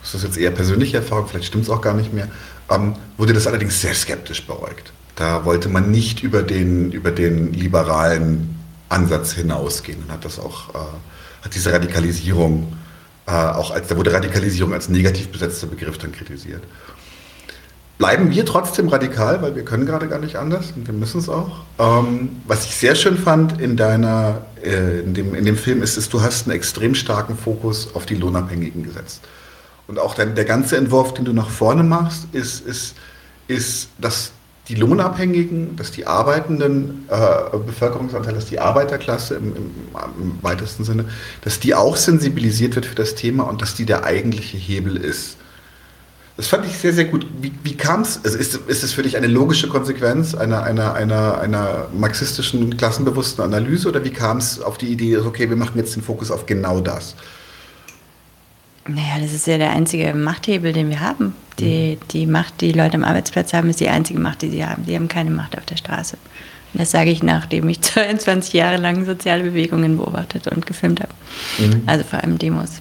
das 0.02 0.16
ist 0.16 0.24
jetzt 0.24 0.38
eher 0.38 0.52
persönliche 0.52 0.98
Erfahrung, 0.98 1.28
vielleicht 1.28 1.46
stimmt 1.46 1.66
es 1.66 1.70
auch 1.70 1.82
gar 1.82 1.94
nicht 1.94 2.14
mehr, 2.14 2.30
ähm, 2.70 2.96
wurde 3.18 3.34
das 3.34 3.48
allerdings 3.48 3.82
sehr 3.82 3.94
skeptisch 3.94 4.46
beäugt. 4.46 4.94
Da 5.16 5.44
wollte 5.44 5.68
man 5.68 5.92
nicht 5.92 6.24
über 6.24 6.44
den, 6.44 6.92
über 6.92 7.12
den 7.12 7.52
liberalen 7.54 8.58
Ansatz 8.88 9.34
hinausgehen 9.34 10.04
und 10.04 10.12
hat 10.12 10.24
das 10.24 10.40
auch, 10.40 10.70
äh, 10.70 10.78
hat 11.44 11.54
diese 11.54 11.74
Radikalisierung 11.74 12.74
äh, 13.28 13.32
auch 13.32 13.72
als, 13.72 13.88
da 13.88 13.98
wurde 13.98 14.14
Radikalisierung 14.14 14.74
als 14.74 14.90
negativ 14.90 15.28
besetzter 15.30 15.68
Begriff 15.68 15.98
dann 15.98 16.12
kritisiert 16.12 16.64
bleiben 18.00 18.32
wir 18.32 18.46
trotzdem 18.46 18.88
radikal, 18.88 19.42
weil 19.44 19.56
wir 19.56 19.66
können 19.66 19.86
gerade 19.86 20.08
gar 20.08 20.20
nicht 20.20 20.38
anders 20.38 20.72
und 20.76 20.88
wir 20.88 20.94
müssen 20.94 21.20
es 21.20 21.28
auch. 21.28 21.64
Ähm, 21.78 22.38
was 22.48 22.66
ich 22.66 22.76
sehr 22.76 22.96
schön 22.96 23.18
fand 23.18 23.62
in 23.62 23.76
deiner, 23.76 24.46
äh, 24.64 25.02
in, 25.02 25.14
dem, 25.14 25.36
in 25.36 25.46
dem 25.46 25.58
Film 25.58 25.84
ist, 25.84 25.98
ist, 25.98 26.12
du 26.14 26.22
hast 26.22 26.48
einen 26.48 26.56
extrem 26.56 26.96
starken 26.96 27.38
Fokus 27.38 27.94
auf 27.94 28.06
die 28.06 28.16
Lohnabhängigen 28.16 28.84
gesetzt. 28.84 29.22
Und 29.86 30.00
auch 30.00 30.16
dein, 30.16 30.34
der 30.34 30.46
ganze 30.46 30.78
Entwurf, 30.78 31.14
den 31.14 31.26
du 31.26 31.34
nach 31.34 31.50
vorne 31.50 31.84
machst, 31.84 32.28
ist, 32.32 32.66
ist, 32.66 32.96
ist 33.50 33.90
dass 34.00 34.32
die 34.70 34.76
Lohnabhängigen, 34.76 35.76
dass 35.76 35.92
die 35.92 36.08
arbeitenden 36.08 37.06
äh, 37.10 37.58
Bevölkerungsanteil, 37.58 38.34
dass 38.34 38.46
die 38.46 38.60
Arbeiterklasse 38.60 39.36
im, 39.36 39.56
im, 39.56 39.72
im 40.22 40.40
weitesten 40.42 40.86
Sinne, 40.86 41.06
dass 41.42 41.60
die 41.60 41.76
auch 41.76 41.98
sensibilisiert 41.98 42.76
wird 42.76 42.86
für 42.86 42.96
das 42.96 43.16
Thema 43.16 43.44
und 43.44 43.62
dass 43.62 43.76
die 43.76 43.86
der 43.86 44.06
eigentliche 44.06 44.56
Hebel 44.56 44.96
ist 44.96 45.36
das 46.40 46.48
fand 46.48 46.66
ich 46.66 46.78
sehr, 46.78 46.94
sehr 46.94 47.04
gut. 47.04 47.28
Wie, 47.42 47.52
wie 47.64 47.76
kam 47.76 48.00
es? 48.00 48.22
Also 48.24 48.38
ist, 48.38 48.56
ist 48.56 48.82
es 48.82 48.94
für 48.94 49.04
dich 49.04 49.18
eine 49.18 49.28
logische 49.28 49.68
Konsequenz 49.68 50.34
einer, 50.34 50.64
einer, 50.64 50.94
einer, 50.94 51.38
einer 51.42 51.88
marxistischen, 51.94 52.78
klassenbewussten 52.78 53.44
Analyse 53.44 53.90
oder 53.90 54.06
wie 54.06 54.12
kam 54.12 54.38
es 54.38 54.62
auf 54.62 54.78
die 54.78 54.86
Idee, 54.86 55.18
okay, 55.18 55.50
wir 55.50 55.58
machen 55.58 55.74
jetzt 55.76 55.98
den 55.98 56.02
Fokus 56.02 56.32
auf 56.32 56.46
genau 56.46 56.80
das? 56.80 57.18
Naja, 58.88 59.20
das 59.22 59.34
ist 59.34 59.48
ja 59.48 59.58
der 59.58 59.72
einzige 59.72 60.14
Machthebel, 60.14 60.72
den 60.72 60.90
wir 60.90 61.02
haben. 61.02 61.36
Die, 61.60 61.98
mhm. 61.98 62.08
die 62.12 62.26
Macht, 62.26 62.62
die 62.62 62.72
Leute 62.72 62.96
am 62.96 63.04
Arbeitsplatz 63.04 63.52
haben, 63.52 63.70
ist 63.70 63.82
die 63.82 63.90
einzige 63.90 64.22
Macht, 64.22 64.42
die 64.42 64.50
sie 64.50 64.66
haben. 64.66 64.86
Sie 64.86 64.96
haben 64.96 65.10
keine 65.10 65.32
Macht 65.32 65.58
auf 65.58 65.66
der 65.66 65.76
Straße. 65.76 66.16
Und 66.74 66.80
das 66.80 66.92
sage 66.92 67.12
ich, 67.12 67.22
nachdem 67.22 67.68
ich 67.68 67.82
22 67.82 68.54
Jahre 68.54 68.78
lang 68.78 69.04
soziale 69.04 69.44
Bewegungen 69.44 69.98
beobachtet 69.98 70.48
und 70.48 70.66
gefilmt 70.66 71.02
habe. 71.02 71.12
Mhm. 71.58 71.84
Also 71.86 72.06
vor 72.06 72.24
allem 72.24 72.38
Demos. 72.38 72.80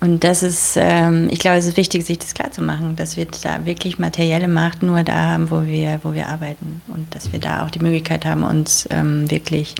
Und 0.00 0.24
das 0.24 0.42
ist, 0.42 0.76
ähm, 0.76 1.28
ich 1.30 1.38
glaube, 1.40 1.58
es 1.58 1.66
ist 1.66 1.76
wichtig, 1.76 2.06
sich 2.06 2.18
das 2.18 2.32
klarzumachen, 2.32 2.96
dass 2.96 3.18
wir 3.18 3.26
da 3.42 3.66
wirklich 3.66 3.98
materielle 3.98 4.48
Macht 4.48 4.82
nur 4.82 5.02
da 5.02 5.32
haben, 5.32 5.50
wo 5.50 5.66
wir, 5.66 6.00
wo 6.02 6.14
wir 6.14 6.28
arbeiten. 6.28 6.80
Und 6.88 7.14
dass 7.14 7.32
wir 7.32 7.38
da 7.38 7.64
auch 7.64 7.70
die 7.70 7.80
Möglichkeit 7.80 8.24
haben, 8.24 8.42
uns 8.42 8.88
ähm, 8.90 9.30
wirklich 9.30 9.74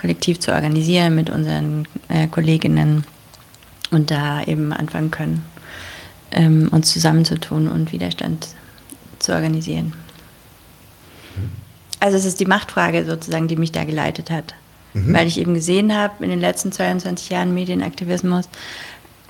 kollektiv 0.00 0.40
zu 0.40 0.52
organisieren 0.52 1.14
mit 1.14 1.28
unseren 1.28 1.86
äh, 2.08 2.26
Kolleginnen 2.26 3.04
und 3.90 4.10
da 4.10 4.42
eben 4.44 4.72
anfangen 4.72 5.10
können, 5.10 5.44
ähm, 6.32 6.68
uns 6.70 6.90
zusammenzutun 6.90 7.68
und 7.68 7.92
Widerstand 7.92 8.48
zu 9.18 9.32
organisieren. 9.32 9.92
Also 12.00 12.16
es 12.16 12.24
ist 12.24 12.40
die 12.40 12.46
Machtfrage 12.46 13.04
sozusagen, 13.04 13.46
die 13.46 13.56
mich 13.56 13.72
da 13.72 13.84
geleitet 13.84 14.30
hat. 14.30 14.54
Mhm. 14.94 15.14
Weil 15.14 15.26
ich 15.26 15.38
eben 15.38 15.52
gesehen 15.52 15.94
habe, 15.94 16.24
in 16.24 16.30
den 16.30 16.40
letzten 16.40 16.72
22 16.72 17.28
Jahren 17.28 17.54
Medienaktivismus, 17.54 18.48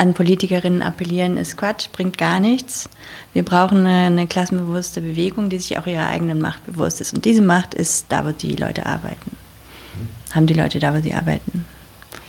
an 0.01 0.15
Politikerinnen 0.15 0.81
appellieren 0.81 1.37
ist 1.37 1.59
Quatsch, 1.59 1.91
bringt 1.93 2.17
gar 2.17 2.41
nichts. 2.41 2.89
Wir 3.35 3.45
brauchen 3.45 3.81
eine, 3.81 4.07
eine, 4.07 4.27
klassenbewusste 4.27 5.03
Bewegung, 5.03 5.51
die 5.51 5.59
sich 5.59 5.79
auch 5.79 5.87
ihrer 5.87 6.07
eigenen 6.07 6.41
Macht 6.41 6.65
bewusst 6.65 7.03
ist. 7.03 7.13
Und 7.13 7.27
diese 7.27 7.43
Macht 7.43 7.75
ist 7.75 8.07
da, 8.09 8.25
wo 8.25 8.31
die 8.31 8.57
Leute 8.57 8.87
arbeiten. 8.87 9.37
Haben 10.33 10.47
die 10.47 10.55
Leute 10.55 10.79
da, 10.79 10.97
wo 10.97 11.03
sie 11.03 11.13
arbeiten. 11.13 11.67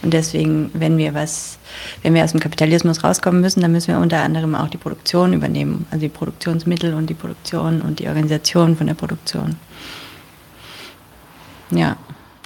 Und 0.01 0.13
deswegen, 0.13 0.69
wenn 0.73 0.97
wir 0.97 1.13
was, 1.13 1.59
wenn 2.03 2.13
wir 2.13 2.25
aus 2.25 2.31
dem 2.31 2.41
Kapitalismus 2.41 3.05
rauskommen 3.05 3.39
müssen, 3.39 3.61
dann 3.61 3.71
müssen 3.71 3.93
wir 3.93 4.01
unter 4.01 4.21
anderem 4.21 4.53
auch 4.53 4.67
die 4.67 4.77
Produktion 4.77 5.31
übernehmen. 5.31 5.87
Also 5.91 6.01
die 6.01 6.09
Produktionsmittel 6.09 6.93
und 6.93 7.09
die 7.09 7.13
Produktion 7.13 7.81
und 7.81 7.99
die 7.99 8.07
Organisation 8.09 8.75
von 8.75 8.87
der 8.87 8.95
Produktion. 8.95 9.55
Ja. 11.69 11.95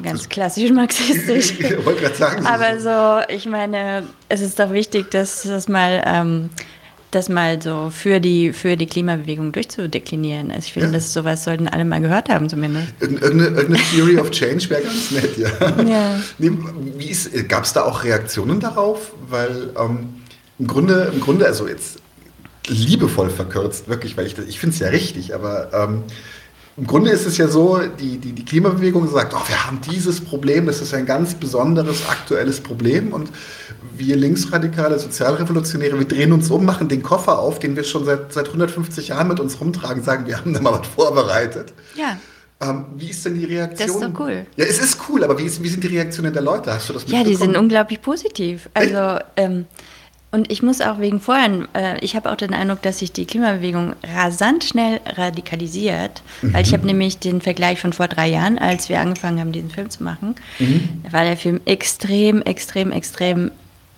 Ganz 0.03 0.27
klassisch 0.27 0.71
marxistisch. 0.71 1.53
ich 1.59 1.85
wollte 1.85 2.01
gerade 2.01 2.15
sagen. 2.15 2.45
Aber 2.45 2.79
so, 2.79 3.33
ich 3.33 3.45
meine, 3.45 4.03
es 4.29 4.41
ist 4.41 4.59
doch 4.59 4.71
wichtig, 4.71 5.09
dass 5.11 5.43
das 5.43 5.69
mal, 5.69 6.03
ähm, 6.05 6.49
das 7.11 7.29
mal 7.29 7.61
so 7.61 7.91
für 7.91 8.19
die, 8.19 8.51
für 8.51 8.75
die 8.75 8.87
Klimabewegung 8.87 9.53
durchzudeklinieren. 9.53 10.51
Also 10.51 10.65
ich 10.65 10.73
finde, 10.73 10.89
ja. 10.89 10.93
dass 10.95 11.13
sowas 11.13 11.45
sollten 11.45 11.67
alle 11.69 11.85
mal 11.85 12.01
gehört 12.01 12.27
haben 12.27 12.49
zumindest. 12.49 12.87
Irgendeine 12.99 13.77
Theory 13.93 14.17
of 14.17 14.31
Change 14.31 14.69
wäre 14.69 14.81
ganz 14.81 15.11
nett, 15.11 15.37
ja. 15.37 15.49
ja. 15.87 16.19
Nee, 16.39 16.51
Gab 17.47 17.63
es 17.63 17.71
da 17.71 17.83
auch 17.83 18.03
Reaktionen 18.03 18.59
darauf? 18.59 19.13
Weil 19.29 19.69
ähm, 19.79 20.15
im, 20.59 20.67
Grunde, 20.67 21.11
im 21.13 21.21
Grunde, 21.21 21.45
also 21.45 21.67
jetzt 21.69 21.99
liebevoll 22.67 23.29
verkürzt, 23.29 23.87
wirklich, 23.87 24.17
weil 24.17 24.25
ich, 24.25 24.37
ich 24.37 24.59
finde 24.59 24.73
es 24.73 24.79
ja 24.79 24.87
richtig, 24.89 25.33
aber 25.33 25.69
ähm, 25.73 26.03
im 26.77 26.87
Grunde 26.87 27.11
ist 27.11 27.25
es 27.25 27.37
ja 27.37 27.47
so, 27.47 27.79
die, 27.79 28.17
die, 28.17 28.33
die 28.33 28.43
Klimabewegung 28.43 29.09
sagt, 29.09 29.33
oh, 29.33 29.47
wir 29.47 29.65
haben 29.65 29.79
dieses 29.89 30.19
Problem, 30.19 30.65
das 30.65 30.81
ist 30.81 30.93
ein 30.93 31.05
ganz 31.05 31.33
besonderes, 31.33 32.07
aktuelles 32.09 32.59
Problem 32.59 33.13
und 33.13 33.29
wir 33.97 34.17
linksradikale 34.17 34.99
Sozialrevolutionäre, 34.99 35.97
wir 35.97 36.07
drehen 36.07 36.33
uns 36.33 36.51
um, 36.51 36.65
machen 36.65 36.89
den 36.89 37.01
Koffer 37.01 37.39
auf, 37.39 37.59
den 37.59 37.77
wir 37.77 37.85
schon 37.85 38.03
seit, 38.03 38.33
seit 38.33 38.47
150 38.47 39.07
Jahren 39.07 39.29
mit 39.29 39.39
uns 39.39 39.61
rumtragen, 39.61 40.03
sagen, 40.03 40.27
wir 40.27 40.37
haben 40.37 40.53
da 40.53 40.59
mal 40.59 40.73
was 40.73 40.87
vorbereitet. 40.87 41.73
Ja. 41.95 42.17
Ähm, 42.61 42.85
wie 42.97 43.09
ist 43.09 43.25
denn 43.25 43.35
die 43.35 43.45
Reaktion? 43.45 43.87
Das 43.87 43.95
ist 43.95 44.03
doch 44.03 44.19
cool. 44.19 44.45
Ja, 44.57 44.65
es 44.65 44.79
ist 44.79 44.99
cool, 45.07 45.23
aber 45.23 45.37
wie, 45.37 45.43
ist, 45.43 45.63
wie 45.63 45.69
sind 45.69 45.83
die 45.83 45.87
Reaktionen 45.87 46.33
der 46.33 46.41
Leute? 46.41 46.73
Hast 46.73 46.89
du 46.89 46.93
das 46.93 47.05
Ja, 47.07 47.23
die 47.23 47.35
sind 47.35 47.55
unglaublich 47.55 48.01
positiv. 48.01 48.69
Also, 48.73 49.19
ähm, 49.37 49.65
und 50.35 50.51
ich 50.51 50.61
muss 50.61 50.81
auch 50.81 50.99
wegen 50.99 51.21
vorhin, 51.21 51.65
äh, 51.73 51.97
ich 52.03 52.15
habe 52.17 52.29
auch 52.29 52.35
den 52.35 52.53
Eindruck, 52.53 52.81
dass 52.81 52.99
sich 52.99 53.13
die 53.13 53.25
Klimabewegung 53.25 53.95
rasant 54.03 54.65
schnell 54.65 54.99
radikalisiert, 55.05 56.21
mhm. 56.41 56.53
weil 56.53 56.65
ich 56.65 56.73
habe 56.73 56.85
nämlich 56.85 57.19
den 57.19 57.39
Vergleich 57.39 57.79
von 57.79 57.93
vor 57.93 58.09
drei 58.09 58.27
Jahren, 58.27 58.59
als 58.59 58.89
wir 58.89 58.99
angefangen 58.99 59.39
haben, 59.39 59.53
diesen 59.53 59.69
Film 59.69 59.89
zu 59.89 60.03
machen, 60.03 60.35
mhm. 60.59 61.01
da 61.03 61.13
war 61.13 61.23
der 61.23 61.37
Film 61.37 61.61
extrem, 61.63 62.41
extrem, 62.41 62.91
extrem, 62.91 63.51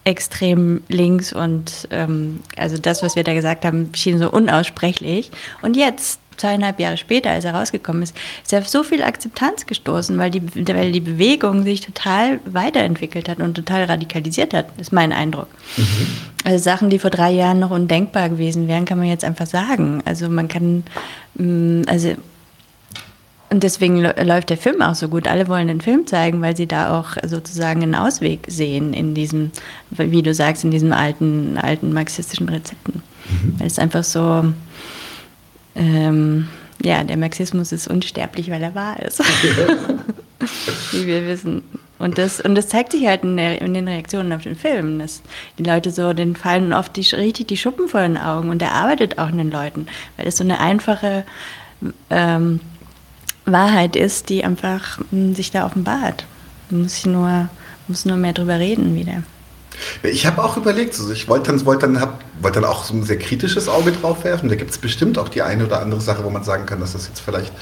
extrem 0.03 0.83
links 0.89 1.33
und 1.33 1.87
ähm, 1.89 2.41
also 2.55 2.77
das, 2.77 3.01
was 3.01 3.15
wir 3.15 3.23
da 3.23 3.33
gesagt 3.33 3.65
haben, 3.65 3.89
schien 3.95 4.19
so 4.19 4.29
unaussprechlich. 4.29 5.31
Und 5.63 5.75
jetzt 5.75 6.19
zweieinhalb 6.37 6.79
Jahre 6.79 6.97
später, 6.97 7.31
als 7.31 7.45
er 7.45 7.53
rausgekommen 7.53 8.03
ist, 8.03 8.15
ist 8.43 8.53
er 8.53 8.59
auf 8.59 8.69
so 8.69 8.83
viel 8.83 9.03
Akzeptanz 9.03 9.65
gestoßen, 9.65 10.17
weil 10.17 10.31
die, 10.31 10.41
weil 10.67 10.91
die 10.91 10.99
Bewegung 10.99 11.63
sich 11.63 11.81
total 11.81 12.39
weiterentwickelt 12.45 13.27
hat 13.29 13.39
und 13.39 13.55
total 13.55 13.85
radikalisiert 13.85 14.53
hat, 14.53 14.67
ist 14.79 14.93
mein 14.93 15.11
Eindruck. 15.11 15.47
Mhm. 15.75 16.07
Also 16.43 16.63
Sachen, 16.63 16.89
die 16.89 16.99
vor 16.99 17.09
drei 17.09 17.31
Jahren 17.31 17.59
noch 17.59 17.71
undenkbar 17.71 18.29
gewesen 18.29 18.67
wären, 18.67 18.85
kann 18.85 18.97
man 18.97 19.07
jetzt 19.07 19.25
einfach 19.25 19.47
sagen. 19.47 20.01
Also 20.05 20.29
man 20.29 20.47
kann, 20.47 20.83
mm, 21.35 21.81
also 21.87 22.15
und 23.49 23.63
deswegen 23.63 24.01
läuft 24.01 24.49
der 24.49 24.57
Film 24.57 24.81
auch 24.81 24.95
so 24.95 25.07
gut. 25.07 25.27
Alle 25.27 25.47
wollen 25.47 25.69
den 25.69 25.79
Film 25.79 26.05
zeigen, 26.05 26.41
weil 26.41 26.57
sie 26.57 26.67
da 26.67 26.99
auch 26.99 27.15
sozusagen 27.25 27.81
einen 27.81 27.95
Ausweg 27.95 28.41
sehen 28.47 28.93
in 28.93 29.13
diesem, 29.13 29.51
wie 29.91 30.21
du 30.21 30.33
sagst, 30.33 30.65
in 30.65 30.71
diesen 30.71 30.91
alten, 30.91 31.57
alten 31.57 31.93
marxistischen 31.93 32.49
Rezepten. 32.49 33.01
Mhm. 33.29 33.55
Weil 33.57 33.67
es 33.67 33.79
einfach 33.79 34.03
so, 34.03 34.53
ähm, 35.77 36.47
ja, 36.83 37.03
der 37.03 37.17
Marxismus 37.17 37.71
ist 37.71 37.87
unsterblich, 37.87 38.51
weil 38.51 38.61
er 38.61 38.75
wahr 38.75 39.01
ist. 39.01 39.19
Wie 40.91 41.07
wir 41.07 41.25
wissen. 41.27 41.63
Und 41.99 42.19
das, 42.19 42.39
und 42.39 42.53
das 42.55 42.67
zeigt 42.67 42.91
sich 42.91 43.07
halt 43.07 43.23
in, 43.23 43.37
der, 43.37 43.61
in 43.61 43.73
den 43.73 43.87
Reaktionen 43.87 44.31
auf 44.31 44.43
den 44.43 44.55
Film. 44.55 44.99
Dass 44.99 45.21
die 45.57 45.63
Leute 45.63 45.91
so, 45.91 46.13
den 46.13 46.35
fallen 46.35 46.73
oft 46.73 46.95
die, 46.95 47.15
richtig 47.15 47.47
die 47.47 47.57
Schuppen 47.57 47.87
vor 47.87 48.01
den 48.01 48.17
Augen 48.17 48.49
und 48.49 48.61
er 48.61 48.73
arbeitet 48.73 49.17
auch 49.17 49.29
in 49.29 49.37
den 49.37 49.51
Leuten, 49.51 49.87
weil 50.15 50.27
es 50.27 50.37
so 50.37 50.43
eine 50.43 50.59
einfache 50.59 51.23
ähm, 52.09 52.59
Wahrheit 53.45 53.95
ist, 53.95 54.29
die 54.29 54.43
einfach 54.43 54.99
m, 54.99 55.05
hm, 55.11 55.35
sich 55.35 55.51
da 55.51 55.65
offenbart. 55.65 56.25
Man 56.69 56.83
muss 56.83 57.05
nur, 57.05 57.49
muss 57.87 58.05
nur 58.05 58.17
mehr 58.17 58.33
drüber 58.33 58.59
reden 58.59 58.95
wieder. 58.95 59.23
Ich 60.03 60.25
habe 60.25 60.43
auch 60.43 60.57
überlegt, 60.57 60.97
also 60.97 61.11
ich 61.11 61.27
wollte 61.27 61.51
dann, 61.51 61.65
wollte, 61.65 61.87
dann, 61.87 62.01
wollte 62.41 62.61
dann 62.61 62.69
auch 62.69 62.83
so 62.83 62.93
ein 62.93 63.03
sehr 63.03 63.19
kritisches 63.19 63.67
Auge 63.67 63.91
drauf 63.91 64.23
werfen. 64.23 64.49
Da 64.49 64.55
gibt 64.55 64.71
es 64.71 64.77
bestimmt 64.77 65.17
auch 65.17 65.29
die 65.29 65.41
eine 65.41 65.65
oder 65.65 65.81
andere 65.81 66.01
Sache, 66.01 66.23
wo 66.23 66.29
man 66.29 66.43
sagen 66.43 66.65
kann, 66.65 66.79
dass 66.79 66.93
das 66.93 67.07
jetzt 67.07 67.19
vielleicht 67.19 67.53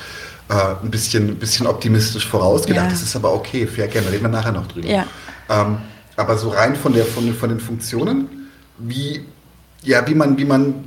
äh, 0.50 0.54
ein, 0.84 0.92
bisschen, 0.92 1.30
ein 1.30 1.36
bisschen 1.38 1.68
optimistisch 1.68 2.28
vorausgedacht 2.28 2.88
ja. 2.88 2.94
ist. 2.94 3.02
Das 3.02 3.10
ist 3.10 3.16
aber 3.16 3.34
okay, 3.34 3.68
fair 3.68 3.88
gerne, 3.88 4.12
reden 4.12 4.24
wir 4.24 4.30
nachher 4.30 4.52
noch 4.52 4.68
drüber. 4.68 4.88
Ja. 4.88 5.06
Ähm, 5.50 5.78
aber 6.16 6.38
so 6.38 6.50
rein 6.50 6.76
von, 6.76 6.94
der, 6.94 7.06
von, 7.06 7.34
von 7.34 7.50
den 7.50 7.60
Funktionen, 7.60 8.50
wie, 8.78 9.26
ja, 9.84 10.08
wie 10.08 10.16
man, 10.16 10.38
wie 10.38 10.46
man 10.46 10.86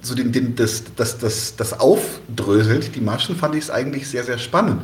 so 0.00 0.14
den, 0.14 0.32
den, 0.32 0.54
das, 0.54 0.82
das, 0.96 1.18
das, 1.18 1.56
das 1.56 1.80
aufdröselt, 1.80 2.94
die 2.94 3.00
Maschen, 3.00 3.36
fand 3.36 3.54
ich 3.54 3.64
es 3.64 3.70
eigentlich 3.70 4.08
sehr, 4.08 4.24
sehr 4.24 4.38
spannend. 4.38 4.82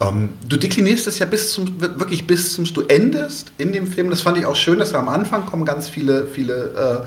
Ähm, 0.00 0.30
du 0.48 0.56
deklinierst 0.56 1.06
es 1.06 1.18
ja 1.18 1.26
bis 1.26 1.52
zum, 1.52 1.80
wirklich 1.80 2.26
bis 2.26 2.54
zum, 2.54 2.64
du 2.64 2.82
endest 2.82 3.52
in 3.58 3.72
dem 3.72 3.86
Film, 3.86 4.10
das 4.10 4.22
fand 4.22 4.38
ich 4.38 4.46
auch 4.46 4.56
schön, 4.56 4.78
dass 4.78 4.92
wir 4.92 4.98
am 4.98 5.08
Anfang 5.08 5.46
kommen 5.46 5.64
ganz 5.64 5.88
viele, 5.88 6.26
viele 6.26 7.06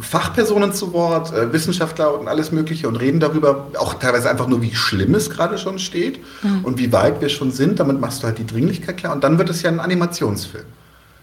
Fachpersonen 0.00 0.72
zu 0.72 0.92
Wort, 0.92 1.32
äh, 1.32 1.52
Wissenschaftler 1.52 2.18
und 2.18 2.28
alles 2.28 2.50
Mögliche 2.52 2.88
und 2.88 2.96
reden 2.96 3.20
darüber, 3.20 3.68
auch 3.78 3.94
teilweise 3.94 4.30
einfach 4.30 4.48
nur, 4.48 4.62
wie 4.62 4.74
schlimm 4.74 5.14
es 5.14 5.28
gerade 5.28 5.58
schon 5.58 5.78
steht 5.78 6.20
mhm. 6.42 6.64
und 6.64 6.78
wie 6.78 6.92
weit 6.92 7.20
wir 7.20 7.28
schon 7.28 7.52
sind. 7.52 7.78
Damit 7.78 8.00
machst 8.00 8.22
du 8.22 8.26
halt 8.26 8.38
die 8.38 8.46
Dringlichkeit 8.46 8.96
klar. 8.96 9.12
Und 9.12 9.22
dann 9.24 9.38
wird 9.38 9.50
es 9.50 9.62
ja 9.62 9.70
ein 9.70 9.80
Animationsfilm. 9.80 10.64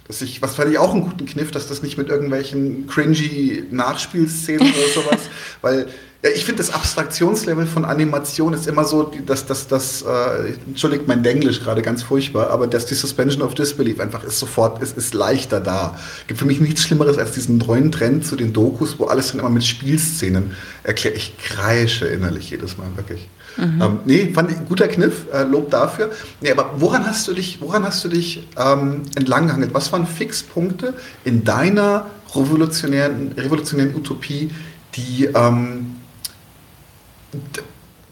Das 0.10 0.24
ich, 0.24 0.42
was 0.42 0.56
fand 0.56 0.72
ich 0.72 0.80
auch 0.80 0.92
einen 0.92 1.04
guten 1.04 1.28
Kniff, 1.28 1.52
dass 1.52 1.68
das 1.68 1.84
nicht 1.84 1.98
mit 1.98 2.10
irgendwelchen 2.10 2.88
cringy 2.88 3.64
Nachspielszenen 3.70 4.62
oder 4.62 4.88
sowas, 4.94 5.20
weil 5.62 5.88
ja, 6.24 6.32
ich 6.32 6.44
finde, 6.44 6.58
das 6.58 6.74
Abstraktionslevel 6.74 7.66
von 7.66 7.86
Animation 7.86 8.54
ist 8.54 8.68
immer 8.68 8.84
so, 8.84 9.10
dass 9.26 9.46
das, 9.46 9.68
das, 9.68 10.02
äh, 10.02 10.54
entschuldigt 10.68 11.08
mein 11.08 11.24
Englisch 11.24 11.62
gerade 11.62 11.82
ganz 11.82 12.04
furchtbar, 12.04 12.50
aber 12.50 12.68
dass 12.68 12.88
die 12.88 12.96
Suspension 12.96 13.42
of 13.42 13.54
Disbelief 13.54 14.02
einfach 14.02 14.26
ist 14.26 14.38
sofort, 14.38 14.82
ist, 14.82 14.98
ist 14.98 15.14
leichter 15.14 15.62
da. 15.62 15.98
Gibt 16.28 16.40
für 16.40 16.46
mich 16.46 16.60
nichts 16.60 16.82
Schlimmeres 16.84 17.18
als 17.18 17.34
diesen 17.34 17.60
neuen 17.60 17.92
Trend 17.92 18.26
zu 18.26 18.36
den 18.36 18.52
Dokus, 18.52 19.00
wo 19.00 19.06
alles 19.06 19.32
dann 19.32 19.40
immer 19.40 19.50
mit 19.50 19.64
Spielszenen 19.64 20.56
erklärt. 20.84 21.16
Ich 21.16 21.38
kreische 21.38 22.08
innerlich 22.08 22.50
jedes 22.50 22.78
Mal, 22.78 22.88
wirklich. 22.98 23.30
Mhm. 23.58 23.82
Ähm, 23.82 24.00
nee, 24.06 24.32
fand 24.34 24.52
ich 24.52 24.58
guter 24.68 24.88
Kniff, 24.88 25.26
äh, 25.34 25.44
Lob 25.44 25.70
dafür. 25.70 26.12
Nee, 26.42 26.52
aber 26.52 26.74
woran 26.78 27.06
hast 27.06 27.28
du 27.28 27.34
dich, 27.34 27.62
woran 27.62 27.84
hast 27.84 28.04
du 28.04 28.10
dich 28.10 28.48
ähm, 28.58 29.04
entlanggehangelt? 29.16 29.74
Was 29.74 29.92
waren 29.92 30.08
Fixpunkte 30.08 30.94
in 31.24 31.44
deiner 31.44 32.08
revolutionären, 32.34 33.34
revolutionären 33.38 33.96
Utopie, 33.96 34.52
die 34.96 35.26
ähm, 35.26 35.96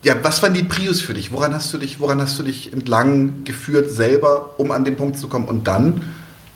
ja, 0.03 0.15
was 0.21 0.41
waren 0.43 0.53
die 0.53 0.63
Prius 0.63 1.01
für 1.01 1.13
dich? 1.13 1.31
Woran 1.31 1.53
hast 1.53 1.73
du 1.73 1.77
dich, 1.77 1.99
woran 1.99 2.21
hast 2.21 2.37
du 2.39 2.43
dich 2.43 2.71
entlang 2.71 3.43
geführt 3.43 3.91
selber, 3.91 4.57
um 4.57 4.71
an 4.71 4.85
den 4.85 4.95
Punkt 4.95 5.17
zu 5.17 5.27
kommen? 5.27 5.47
Und 5.47 5.67
dann 5.67 6.01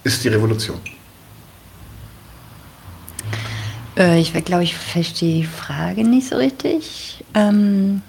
ist 0.04 0.24
die 0.24 0.30
Revolution. 0.30 0.80
Äh, 3.98 4.20
ich 4.20 4.34
glaube, 4.46 4.64
ich 4.64 4.76
verstehe 4.78 5.42
die 5.42 5.46
Frage 5.46 6.04
nicht 6.04 6.30
so 6.30 6.38
richtig. 6.38 7.24
Ähm 7.34 8.02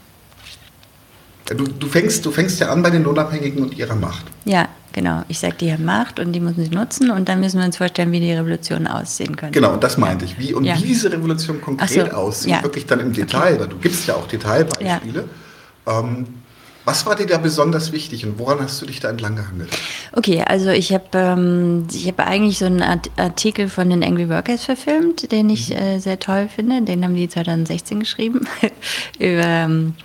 du, 1.54 1.64
du, 1.64 1.87
fängst, 1.87 2.25
du 2.25 2.30
fängst 2.30 2.61
ja 2.61 2.71
an 2.71 2.82
bei 2.82 2.90
den 2.90 3.04
Lohnabhängigen 3.04 3.62
und 3.62 3.76
ihrer 3.76 3.94
Macht. 3.94 4.26
Ja. 4.44 4.68
Genau, 4.92 5.23
ich 5.28 5.38
sage, 5.38 5.54
die 5.59 5.73
haben 5.73 5.87
Macht 5.87 6.21
und 6.21 6.32
die 6.32 6.40
müssen 6.40 6.62
sie 6.62 6.71
nutzen 6.71 7.11
und 7.11 7.28
dann 7.28 7.40
müssen 7.40 7.59
wir 7.59 7.64
uns 7.64 7.78
vorstellen, 7.78 8.12
wie 8.12 8.21
die 8.21 8.32
Revolution 8.32 8.87
aussehen 8.87 9.37
könnte. 9.37 9.59
Genau, 9.59 9.73
und 9.73 9.82
das 9.82 9.97
meinte 9.97 10.26
ich. 10.26 10.38
Wie, 10.38 10.52
und 10.52 10.64
ja. 10.64 10.76
wie 10.76 10.82
diese 10.82 11.11
Revolution 11.11 11.62
konkret 11.62 12.11
so, 12.11 12.16
aussieht, 12.16 12.50
ja. 12.50 12.62
wirklich 12.62 12.85
dann 12.85 13.00
im 13.00 13.12
Detail, 13.12 13.54
okay. 13.54 13.61
weil 13.61 13.68
du 13.68 13.78
gibst 13.78 14.06
ja 14.06 14.14
auch 14.14 14.28
Detailbeispiele. 14.28 15.25
Ja. 15.87 15.99
Ähm, 16.00 16.26
Was 16.85 17.06
war 17.06 17.16
dir 17.16 17.26
da 17.26 17.38
besonders 17.38 17.92
wichtig 17.92 18.26
und 18.26 18.38
woran 18.38 18.61
hast 18.61 18.82
du 18.82 18.87
dich 18.87 19.00
da 19.00 19.09
entlang 19.09 19.37
gehangelt? 19.37 19.71
Okay, 20.12 20.42
also 20.44 20.68
ich 20.68 20.92
habe 20.92 21.06
ähm, 21.14 21.87
hab 22.06 22.21
eigentlich 22.21 22.59
so 22.59 22.66
einen 22.66 22.82
Artikel 22.82 23.68
von 23.68 23.88
den 23.88 24.04
Angry 24.04 24.28
Workers 24.28 24.64
verfilmt, 24.64 25.32
den 25.32 25.49
ich 25.49 25.71
mhm. 25.71 25.76
äh, 25.76 25.99
sehr 26.00 26.18
toll 26.18 26.49
finde. 26.54 26.82
Den 26.82 27.04
haben 27.04 27.14
die 27.14 27.28
2016 27.28 28.00
geschrieben 28.00 28.47
über 29.18 29.47
ähm, 29.47 29.94
äh, 30.00 30.02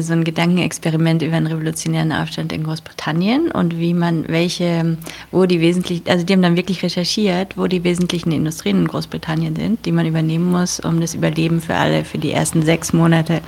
so 0.00 0.12
ein 0.12 0.24
Gedankenexperiment 0.24 1.22
über 1.22 1.36
einen 1.36 1.46
revolutionären 1.46 2.12
Aufstand 2.12 2.52
in 2.52 2.64
Großbritannien 2.64 3.50
und 3.50 3.78
wie 3.78 3.94
man 3.94 4.28
welche, 4.28 4.98
wo 5.30 5.46
die 5.46 5.60
wesentlichen, 5.60 6.08
also 6.08 6.24
die 6.24 6.32
haben 6.34 6.42
dann 6.42 6.56
wirklich 6.56 6.82
recherchiert, 6.82 7.56
wo 7.56 7.66
die 7.66 7.84
wesentlichen 7.84 8.32
Industrien 8.32 8.80
in 8.80 8.88
Großbritannien 8.88 9.56
sind, 9.56 9.86
die 9.86 9.92
man 9.92 10.06
übernehmen 10.06 10.50
muss, 10.50 10.78
um 10.78 11.00
das 11.00 11.14
Überleben 11.14 11.62
für 11.62 11.74
alle 11.74 12.04
für 12.04 12.18
die 12.18 12.32
ersten 12.32 12.62
sechs 12.62 12.92
Monate 12.92 13.40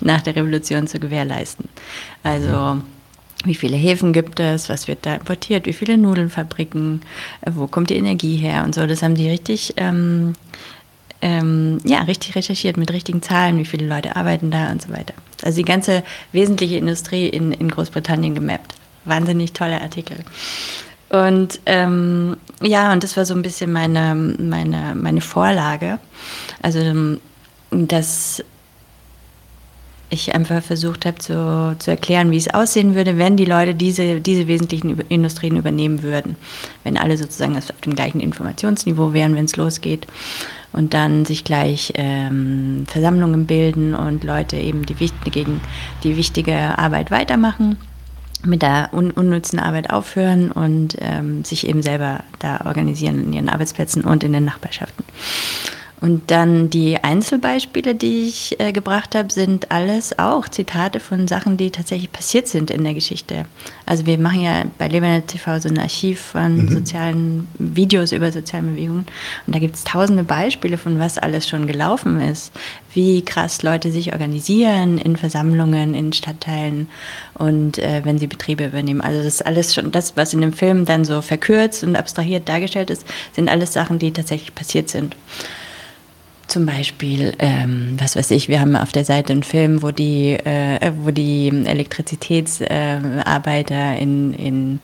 nach 0.00 0.20
der 0.20 0.36
Revolution 0.36 0.86
zu 0.86 1.00
gewährleisten. 1.00 1.68
Also 2.22 2.82
wie 3.44 3.54
viele 3.54 3.76
Häfen 3.76 4.12
gibt 4.12 4.40
es, 4.40 4.68
was 4.68 4.88
wird 4.88 5.06
da 5.06 5.14
importiert, 5.14 5.66
wie 5.66 5.72
viele 5.72 5.96
Nudelnfabriken, 5.96 7.02
äh, 7.42 7.50
wo 7.54 7.66
kommt 7.66 7.90
die 7.90 7.96
Energie 7.96 8.36
her 8.36 8.64
und 8.64 8.74
so. 8.74 8.86
Das 8.86 9.02
haben 9.02 9.14
die 9.14 9.28
richtig 9.28 9.74
ähm, 9.76 10.34
ähm, 11.22 11.78
ja, 11.84 12.02
richtig 12.02 12.34
recherchiert 12.34 12.76
mit 12.76 12.92
richtigen 12.92 13.22
Zahlen, 13.22 13.58
wie 13.58 13.64
viele 13.64 13.86
Leute 13.86 14.16
arbeiten 14.16 14.50
da 14.50 14.70
und 14.70 14.82
so 14.82 14.90
weiter. 14.90 15.14
Also 15.42 15.58
die 15.58 15.64
ganze 15.64 16.02
wesentliche 16.32 16.76
Industrie 16.76 17.28
in, 17.28 17.52
in 17.52 17.70
Großbritannien 17.70 18.34
gemappt. 18.34 18.74
Wahnsinnig 19.04 19.52
toller 19.52 19.80
Artikel. 19.80 20.18
Und 21.08 21.60
ähm, 21.66 22.36
ja, 22.60 22.92
und 22.92 23.04
das 23.04 23.16
war 23.16 23.24
so 23.24 23.34
ein 23.34 23.42
bisschen 23.42 23.72
meine, 23.72 24.14
meine, 24.14 24.94
meine 24.96 25.20
Vorlage. 25.20 25.98
Also, 26.62 27.18
dass 27.70 28.42
ich 30.08 30.34
einfach 30.34 30.62
versucht 30.62 31.04
habe 31.04 31.18
zu, 31.18 31.76
zu 31.78 31.90
erklären, 31.90 32.30
wie 32.30 32.36
es 32.36 32.52
aussehen 32.52 32.94
würde, 32.94 33.18
wenn 33.18 33.36
die 33.36 33.44
Leute 33.44 33.74
diese, 33.74 34.20
diese 34.20 34.46
wesentlichen 34.46 35.00
Industrien 35.08 35.56
übernehmen 35.56 36.02
würden. 36.02 36.36
Wenn 36.84 36.96
alle 36.96 37.16
sozusagen 37.16 37.56
auf 37.56 37.66
dem 37.84 37.94
gleichen 37.94 38.20
Informationsniveau 38.20 39.12
wären, 39.12 39.34
wenn 39.34 39.46
es 39.46 39.56
losgeht 39.56 40.06
und 40.76 40.94
dann 40.94 41.24
sich 41.24 41.42
gleich 41.42 41.92
ähm, 41.96 42.84
Versammlungen 42.86 43.46
bilden 43.46 43.94
und 43.94 44.22
Leute 44.22 44.56
eben 44.56 44.84
die, 44.86 44.94
gegen 45.30 45.60
die 46.04 46.16
wichtige 46.16 46.78
Arbeit 46.78 47.10
weitermachen, 47.10 47.78
mit 48.44 48.62
der 48.62 48.90
un 48.92 49.10
unnützen 49.10 49.58
Arbeit 49.58 49.90
aufhören 49.90 50.52
und 50.52 50.96
ähm, 51.00 51.44
sich 51.44 51.66
eben 51.66 51.82
selber 51.82 52.22
da 52.38 52.60
organisieren 52.66 53.24
in 53.24 53.32
ihren 53.32 53.48
Arbeitsplätzen 53.48 54.04
und 54.04 54.22
in 54.22 54.32
den 54.32 54.44
Nachbarschaften. 54.44 55.04
Und 56.00 56.30
dann 56.30 56.68
die 56.68 57.02
Einzelbeispiele, 57.02 57.94
die 57.94 58.28
ich 58.28 58.60
äh, 58.60 58.72
gebracht 58.72 59.14
habe, 59.14 59.32
sind 59.32 59.70
alles 59.70 60.18
auch 60.18 60.46
Zitate 60.46 61.00
von 61.00 61.26
Sachen, 61.26 61.56
die 61.56 61.70
tatsächlich 61.70 62.12
passiert 62.12 62.48
sind 62.48 62.70
in 62.70 62.84
der 62.84 62.92
Geschichte. 62.92 63.46
Also 63.86 64.04
wir 64.04 64.18
machen 64.18 64.42
ja 64.42 64.64
bei 64.76 64.88
Lebanon 64.88 65.26
TV 65.26 65.58
so 65.58 65.70
ein 65.70 65.78
Archiv 65.78 66.20
von 66.20 66.56
mhm. 66.56 66.68
sozialen 66.68 67.48
Videos 67.58 68.12
über 68.12 68.30
soziale 68.30 68.64
Bewegungen. 68.64 69.06
Und 69.46 69.54
da 69.54 69.58
gibt 69.58 69.76
es 69.76 69.84
tausende 69.84 70.22
Beispiele 70.22 70.76
von 70.76 70.98
was 70.98 71.16
alles 71.16 71.48
schon 71.48 71.66
gelaufen 71.66 72.20
ist. 72.20 72.52
Wie 72.92 73.24
krass 73.24 73.62
Leute 73.62 73.90
sich 73.90 74.12
organisieren 74.12 74.98
in 74.98 75.16
Versammlungen, 75.16 75.94
in 75.94 76.12
Stadtteilen 76.12 76.88
und 77.34 77.78
äh, 77.78 78.02
wenn 78.04 78.18
sie 78.18 78.26
Betriebe 78.26 78.66
übernehmen. 78.66 79.00
Also 79.00 79.18
das 79.18 79.26
ist 79.34 79.46
alles 79.46 79.74
schon, 79.74 79.92
das, 79.92 80.14
was 80.16 80.34
in 80.34 80.42
dem 80.42 80.52
Film 80.52 80.84
dann 80.84 81.06
so 81.06 81.22
verkürzt 81.22 81.84
und 81.84 81.96
abstrahiert 81.96 82.48
dargestellt 82.48 82.90
ist, 82.90 83.06
sind 83.34 83.48
alles 83.48 83.72
Sachen, 83.72 83.98
die 83.98 84.12
tatsächlich 84.12 84.54
passiert 84.54 84.90
sind. 84.90 85.16
Zum 86.48 86.64
Beispiel, 86.64 87.34
ähm, 87.40 87.96
was 87.98 88.14
weiß 88.14 88.30
ich, 88.30 88.46
wir 88.48 88.60
haben 88.60 88.76
auf 88.76 88.92
der 88.92 89.04
Seite 89.04 89.32
einen 89.32 89.42
Film, 89.42 89.82
wo 89.82 89.90
die, 89.90 90.34
äh, 90.34 90.92
wo 91.02 91.10
die 91.10 91.48
Elektrizitätsarbeiter 91.48 93.74
äh, 93.74 94.00
in, 94.00 94.32
in, 94.34 94.78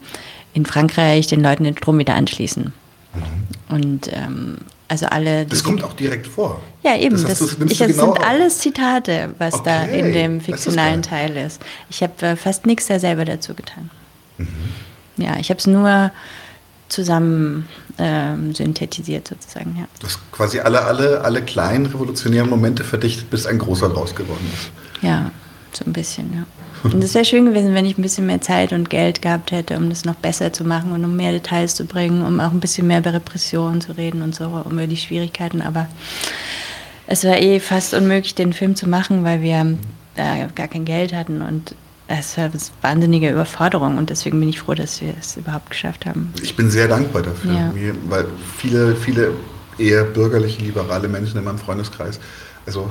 in 0.54 0.66
Frankreich 0.66 1.28
den 1.28 1.40
Leuten 1.40 1.62
den 1.64 1.76
Strom 1.76 1.98
wieder 1.98 2.14
anschließen. 2.14 2.72
Mhm. 3.14 3.22
Und 3.68 4.10
ähm, 4.12 4.56
also 4.92 5.06
alle. 5.06 5.46
Das 5.46 5.64
kommt 5.64 5.82
auch 5.84 5.94
direkt 5.94 6.26
vor. 6.26 6.60
Ja, 6.82 6.96
eben. 6.96 7.20
Das, 7.22 7.38
das, 7.38 7.52
ich, 7.52 7.78
das 7.78 7.88
genau 7.88 8.12
sind 8.12 8.24
alles 8.24 8.58
Zitate, 8.58 9.34
was 9.38 9.54
okay, 9.54 9.62
da 9.64 9.84
in 9.84 10.12
dem 10.12 10.40
fiktionalen 10.40 11.00
ist 11.00 11.08
Teil 11.08 11.36
ist. 11.36 11.62
Ich 11.88 12.02
habe 12.02 12.26
äh, 12.26 12.36
fast 12.36 12.66
nichts 12.66 12.88
da 12.88 12.98
selber 12.98 13.24
dazu 13.24 13.54
getan. 13.54 13.90
Mhm. 14.36 14.48
Ja, 15.16 15.36
ich 15.38 15.48
habe 15.48 15.58
es 15.58 15.66
nur 15.66 16.12
zusammen 16.88 17.68
ähm, 17.98 18.54
synthetisiert 18.54 19.28
sozusagen. 19.28 19.76
Ja. 19.78 19.86
Du 20.00 20.06
hast 20.06 20.18
quasi 20.32 20.60
alle, 20.60 20.82
alle, 20.82 21.20
alle 21.22 21.42
kleinen 21.42 21.86
revolutionären 21.86 22.48
Momente 22.48 22.84
verdichtet, 22.84 23.30
bis 23.30 23.46
ein 23.46 23.58
großer 23.58 23.88
draus 23.88 24.14
geworden 24.14 24.50
ist. 24.52 24.70
Ja, 25.02 25.30
so 25.72 25.84
ein 25.84 25.92
bisschen, 25.92 26.32
ja. 26.34 26.44
Und 26.84 27.04
es 27.04 27.14
wäre 27.14 27.24
schön 27.24 27.44
gewesen, 27.44 27.74
wenn 27.74 27.86
ich 27.86 27.96
ein 27.96 28.02
bisschen 28.02 28.26
mehr 28.26 28.40
Zeit 28.40 28.72
und 28.72 28.90
Geld 28.90 29.22
gehabt 29.22 29.52
hätte, 29.52 29.76
um 29.76 29.88
das 29.88 30.04
noch 30.04 30.16
besser 30.16 30.52
zu 30.52 30.64
machen 30.64 30.90
und 30.90 31.04
um 31.04 31.16
mehr 31.16 31.30
Details 31.30 31.76
zu 31.76 31.84
bringen, 31.84 32.22
um 32.26 32.40
auch 32.40 32.50
ein 32.50 32.58
bisschen 32.58 32.88
mehr 32.88 32.98
über 32.98 33.12
Repression 33.12 33.80
zu 33.80 33.96
reden 33.96 34.22
und 34.22 34.34
so, 34.34 34.46
um 34.46 34.72
über 34.72 34.88
die 34.88 34.96
Schwierigkeiten. 34.96 35.62
Aber 35.62 35.86
es 37.06 37.24
war 37.24 37.38
eh 37.38 37.60
fast 37.60 37.94
unmöglich, 37.94 38.34
den 38.34 38.52
Film 38.52 38.74
zu 38.74 38.88
machen, 38.88 39.22
weil 39.22 39.42
wir 39.42 39.78
da 40.16 40.46
gar 40.54 40.66
kein 40.66 40.84
Geld 40.84 41.12
hatten 41.14 41.40
und 41.40 41.74
es 42.18 42.36
war 42.36 42.44
eine 42.44 42.52
wahnsinnige 42.82 43.30
Überforderung 43.30 43.98
und 43.98 44.10
deswegen 44.10 44.38
bin 44.40 44.48
ich 44.48 44.60
froh, 44.60 44.74
dass 44.74 45.00
wir 45.00 45.14
es 45.18 45.36
überhaupt 45.36 45.70
geschafft 45.70 46.06
haben. 46.06 46.32
Ich 46.42 46.56
bin 46.56 46.70
sehr 46.70 46.88
dankbar 46.88 47.22
dafür, 47.22 47.52
ja. 47.52 47.72
weil 48.08 48.26
viele, 48.56 48.96
viele 48.96 49.32
eher 49.78 50.04
bürgerliche, 50.04 50.62
liberale 50.62 51.08
Menschen 51.08 51.38
in 51.38 51.44
meinem 51.44 51.58
Freundeskreis, 51.58 52.20
also 52.66 52.90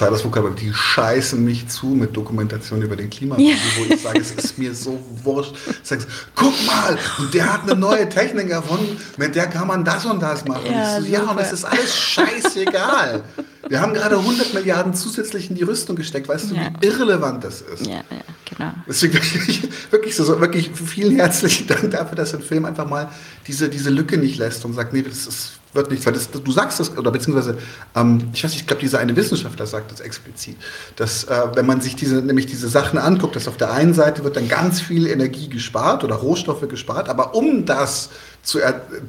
Vokabular, 0.00 0.54
die 0.54 0.72
scheißen 0.72 1.42
mich 1.44 1.68
zu 1.68 1.86
mit 1.86 2.16
Dokumentation 2.16 2.82
über 2.82 2.96
den 2.96 3.10
Klimawandel, 3.10 3.50
ja. 3.50 3.56
wo 3.78 3.94
ich 3.94 4.00
sage, 4.00 4.20
es 4.20 4.32
ist 4.32 4.58
mir 4.58 4.74
so 4.74 4.98
wurscht. 5.22 5.54
Sagst, 5.82 6.08
guck 6.34 6.54
mal, 6.66 6.98
der 7.32 7.52
hat 7.52 7.62
eine 7.62 7.74
neue 7.74 8.08
Technik 8.08 8.50
erfunden, 8.50 8.96
mit 9.16 9.34
der 9.34 9.46
kann 9.46 9.66
man 9.66 9.84
das 9.84 10.04
und 10.06 10.20
das 10.20 10.44
machen. 10.44 10.66
Ja, 10.66 10.96
und 10.96 11.02
ich 11.02 11.08
so, 11.08 11.12
ja 11.12 11.30
und 11.30 11.38
es 11.38 11.52
ist 11.52 11.64
alles 11.64 11.96
scheißegal. 11.96 13.24
Wir 13.68 13.80
haben 13.80 13.94
gerade 13.94 14.18
100 14.18 14.54
Milliarden 14.54 14.94
zusätzlich 14.94 15.50
in 15.50 15.56
die 15.56 15.62
Rüstung 15.62 15.96
gesteckt. 15.96 16.28
Weißt 16.28 16.50
du, 16.50 16.54
ja. 16.54 16.70
wie 16.80 16.86
irrelevant 16.86 17.44
das 17.44 17.60
ist? 17.60 17.86
Ja, 17.86 18.02
ja, 18.10 18.22
genau. 18.44 18.72
Deswegen 18.88 19.14
wirklich, 19.14 19.62
wirklich, 19.90 20.16
so, 20.16 20.40
wirklich 20.40 20.70
vielen 20.74 21.16
herzlichen 21.16 21.66
Dank 21.66 21.90
dafür, 21.90 22.16
dass 22.16 22.34
ein 22.34 22.42
Film 22.42 22.64
einfach 22.64 22.88
mal 22.88 23.08
diese, 23.46 23.68
diese 23.68 23.90
Lücke 23.90 24.18
nicht 24.18 24.38
lässt 24.38 24.64
und 24.64 24.74
sagt, 24.74 24.92
nee, 24.92 25.02
das 25.02 25.26
ist 25.26 25.52
wird 25.72 25.90
nichts, 25.90 26.04
weil 26.06 26.12
das, 26.12 26.30
du 26.30 26.52
sagst 26.52 26.80
das, 26.80 26.96
oder 26.96 27.10
beziehungsweise, 27.10 27.58
ähm, 27.94 28.30
ich 28.32 28.44
weiß 28.44 28.50
nicht, 28.50 28.60
ich 28.60 28.66
glaube, 28.66 28.82
dieser 28.82 28.98
eine 28.98 29.16
Wissenschaftler 29.16 29.66
sagt 29.66 29.90
das 29.90 30.00
explizit, 30.00 30.56
dass 30.96 31.24
äh, 31.24 31.42
wenn 31.54 31.66
man 31.66 31.80
sich 31.80 31.96
diese, 31.96 32.16
nämlich 32.16 32.46
diese 32.46 32.68
Sachen 32.68 32.98
anguckt, 32.98 33.36
dass 33.36 33.48
auf 33.48 33.56
der 33.56 33.72
einen 33.72 33.94
Seite 33.94 34.24
wird 34.24 34.36
dann 34.36 34.48
ganz 34.48 34.80
viel 34.80 35.06
Energie 35.06 35.48
gespart 35.48 36.04
oder 36.04 36.16
Rohstoffe 36.16 36.68
gespart, 36.68 37.08
aber 37.08 37.34
um 37.34 37.64
das 37.64 38.10
zu, 38.42 38.58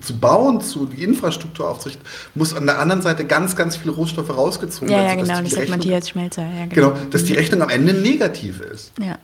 zu 0.02 0.17
bauen, 0.17 0.62
zu 0.62 0.86
die 0.86 1.04
Infrastruktur 1.04 1.69
aufzurichten, 1.69 2.06
muss 2.36 2.54
an 2.54 2.65
der 2.65 2.80
anderen 2.80 3.02
Seite 3.02 3.26
ganz, 3.26 3.56
ganz 3.56 3.76
viele 3.76 3.91
Rohstoffe 3.91 4.30
rausgezogen 4.30 4.89
werden. 4.89 5.04
Ja, 5.04 5.10
ja, 5.10 5.15
genau, 5.15 5.41
das 5.41 5.52
sagt 5.52 5.69
Matthias 5.69 6.10
Schmelzer. 6.10 6.43
Ja, 6.43 6.65
genau. 6.67 6.91
genau, 6.91 7.06
dass 7.10 7.23
die 7.23 7.34
Rechnung 7.34 7.62
am 7.62 7.69
Ende 7.69 7.93
negativ 7.93 8.62
ist. 8.62 8.91
Ja. 8.99 9.17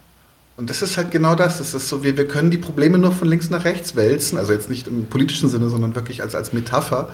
Und 0.60 0.70
das 0.70 0.82
ist 0.82 0.98
halt 0.98 1.10
genau 1.10 1.36
das. 1.36 1.60
Das 1.60 1.74
ist 1.74 1.88
so, 1.88 2.04
wir, 2.04 2.18
wir 2.18 2.28
können 2.28 2.52
die 2.52 2.58
Probleme 2.58 2.98
nur 2.98 3.14
von 3.14 3.30
links 3.30 3.50
nach 3.50 3.64
rechts 3.64 3.96
wälzen, 3.96 4.38
also 4.38 4.52
jetzt 4.52 4.70
nicht 4.70 4.88
im 4.88 5.06
politischen 5.06 5.48
Sinne, 5.48 5.70
sondern 5.70 5.96
wirklich 5.96 6.22
als, 6.22 6.36
als 6.36 6.52
Metapher. 6.52 7.08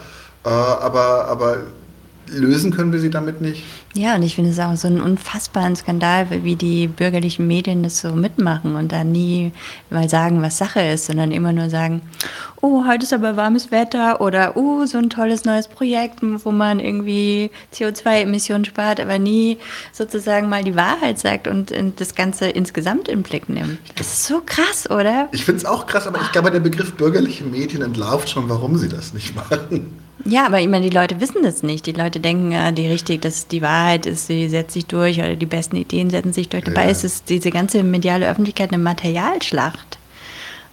Äh, 0.43 0.49
aber, 0.49 1.27
aber 1.27 1.57
lösen 2.27 2.71
können 2.71 2.91
wir 2.91 2.99
sie 2.99 3.09
damit 3.09 3.41
nicht. 3.41 3.63
Ja, 3.93 4.15
und 4.15 4.23
ich 4.23 4.35
finde 4.35 4.51
es 4.51 4.59
auch 4.59 4.75
so 4.75 4.87
einen 4.87 4.99
unfassbaren 4.99 5.75
Skandal, 5.75 6.27
wie 6.43 6.55
die 6.55 6.87
bürgerlichen 6.87 7.47
Medien 7.47 7.83
das 7.83 7.99
so 7.99 8.11
mitmachen 8.11 8.75
und 8.75 8.91
da 8.91 9.03
nie 9.03 9.53
mal 9.89 10.09
sagen, 10.09 10.41
was 10.41 10.57
Sache 10.57 10.81
ist, 10.81 11.05
sondern 11.05 11.31
immer 11.31 11.53
nur 11.53 11.69
sagen, 11.69 12.01
oh, 12.61 12.83
heute 12.87 13.05
ist 13.05 13.13
aber 13.13 13.37
warmes 13.37 13.71
Wetter 13.71 14.19
oder 14.19 14.57
oh, 14.57 14.85
so 14.85 14.97
ein 14.97 15.09
tolles 15.09 15.45
neues 15.45 15.67
Projekt, 15.67 16.19
wo 16.21 16.51
man 16.51 16.79
irgendwie 16.79 17.51
CO2-Emissionen 17.73 18.65
spart, 18.65 18.99
aber 18.99 19.17
nie 19.17 19.59
sozusagen 19.93 20.49
mal 20.49 20.63
die 20.63 20.75
Wahrheit 20.75 21.19
sagt 21.19 21.47
und, 21.47 21.73
das 21.97 22.15
Ganze 22.15 22.47
insgesamt 22.47 23.07
in 23.07 23.23
Blick 23.23 23.47
nimmt. 23.47 23.79
Das 23.95 24.07
ist 24.07 24.25
so 24.25 24.41
krass, 24.45 24.89
oder? 24.89 25.29
Ich 25.31 25.45
finde 25.45 25.59
es 25.59 25.65
auch 25.65 25.85
krass, 25.85 26.07
aber 26.07 26.19
ich 26.21 26.31
glaube, 26.31 26.51
der 26.51 26.59
Begriff 26.59 26.93
bürgerliche 26.93 27.43
Medien 27.43 27.81
entlarvt 27.81 28.29
schon, 28.29 28.49
warum 28.49 28.77
sie 28.77 28.89
das 28.89 29.13
nicht 29.13 29.35
machen. 29.35 30.04
Ja, 30.27 30.47
aber 30.47 30.59
ich 30.59 30.67
meine, 30.67 30.89
die 30.89 30.95
Leute 30.95 31.21
wissen 31.21 31.43
das 31.43 31.61
nicht. 31.61 31.85
Die 31.85 31.91
Leute 31.91 32.19
denken, 32.19 32.53
die 32.73 32.87
richtig, 32.87 33.21
dass 33.21 33.47
die 33.47 33.61
Wahrheit 33.61 34.07
ist, 34.07 34.25
sie 34.25 34.49
setzt 34.49 34.73
sich 34.73 34.87
durch 34.87 35.19
oder 35.19 35.35
die 35.35 35.45
besten 35.45 35.75
Ideen 35.75 36.09
setzen 36.09 36.33
sich 36.33 36.49
durch. 36.49 36.63
Dabei 36.63 36.85
ja. 36.85 36.89
ist 36.89 37.03
es 37.03 37.23
diese 37.23 37.51
ganze 37.51 37.83
mediale 37.83 38.27
Öffentlichkeit 38.27 38.73
eine 38.73 38.81
Materialschlacht. 38.81 39.99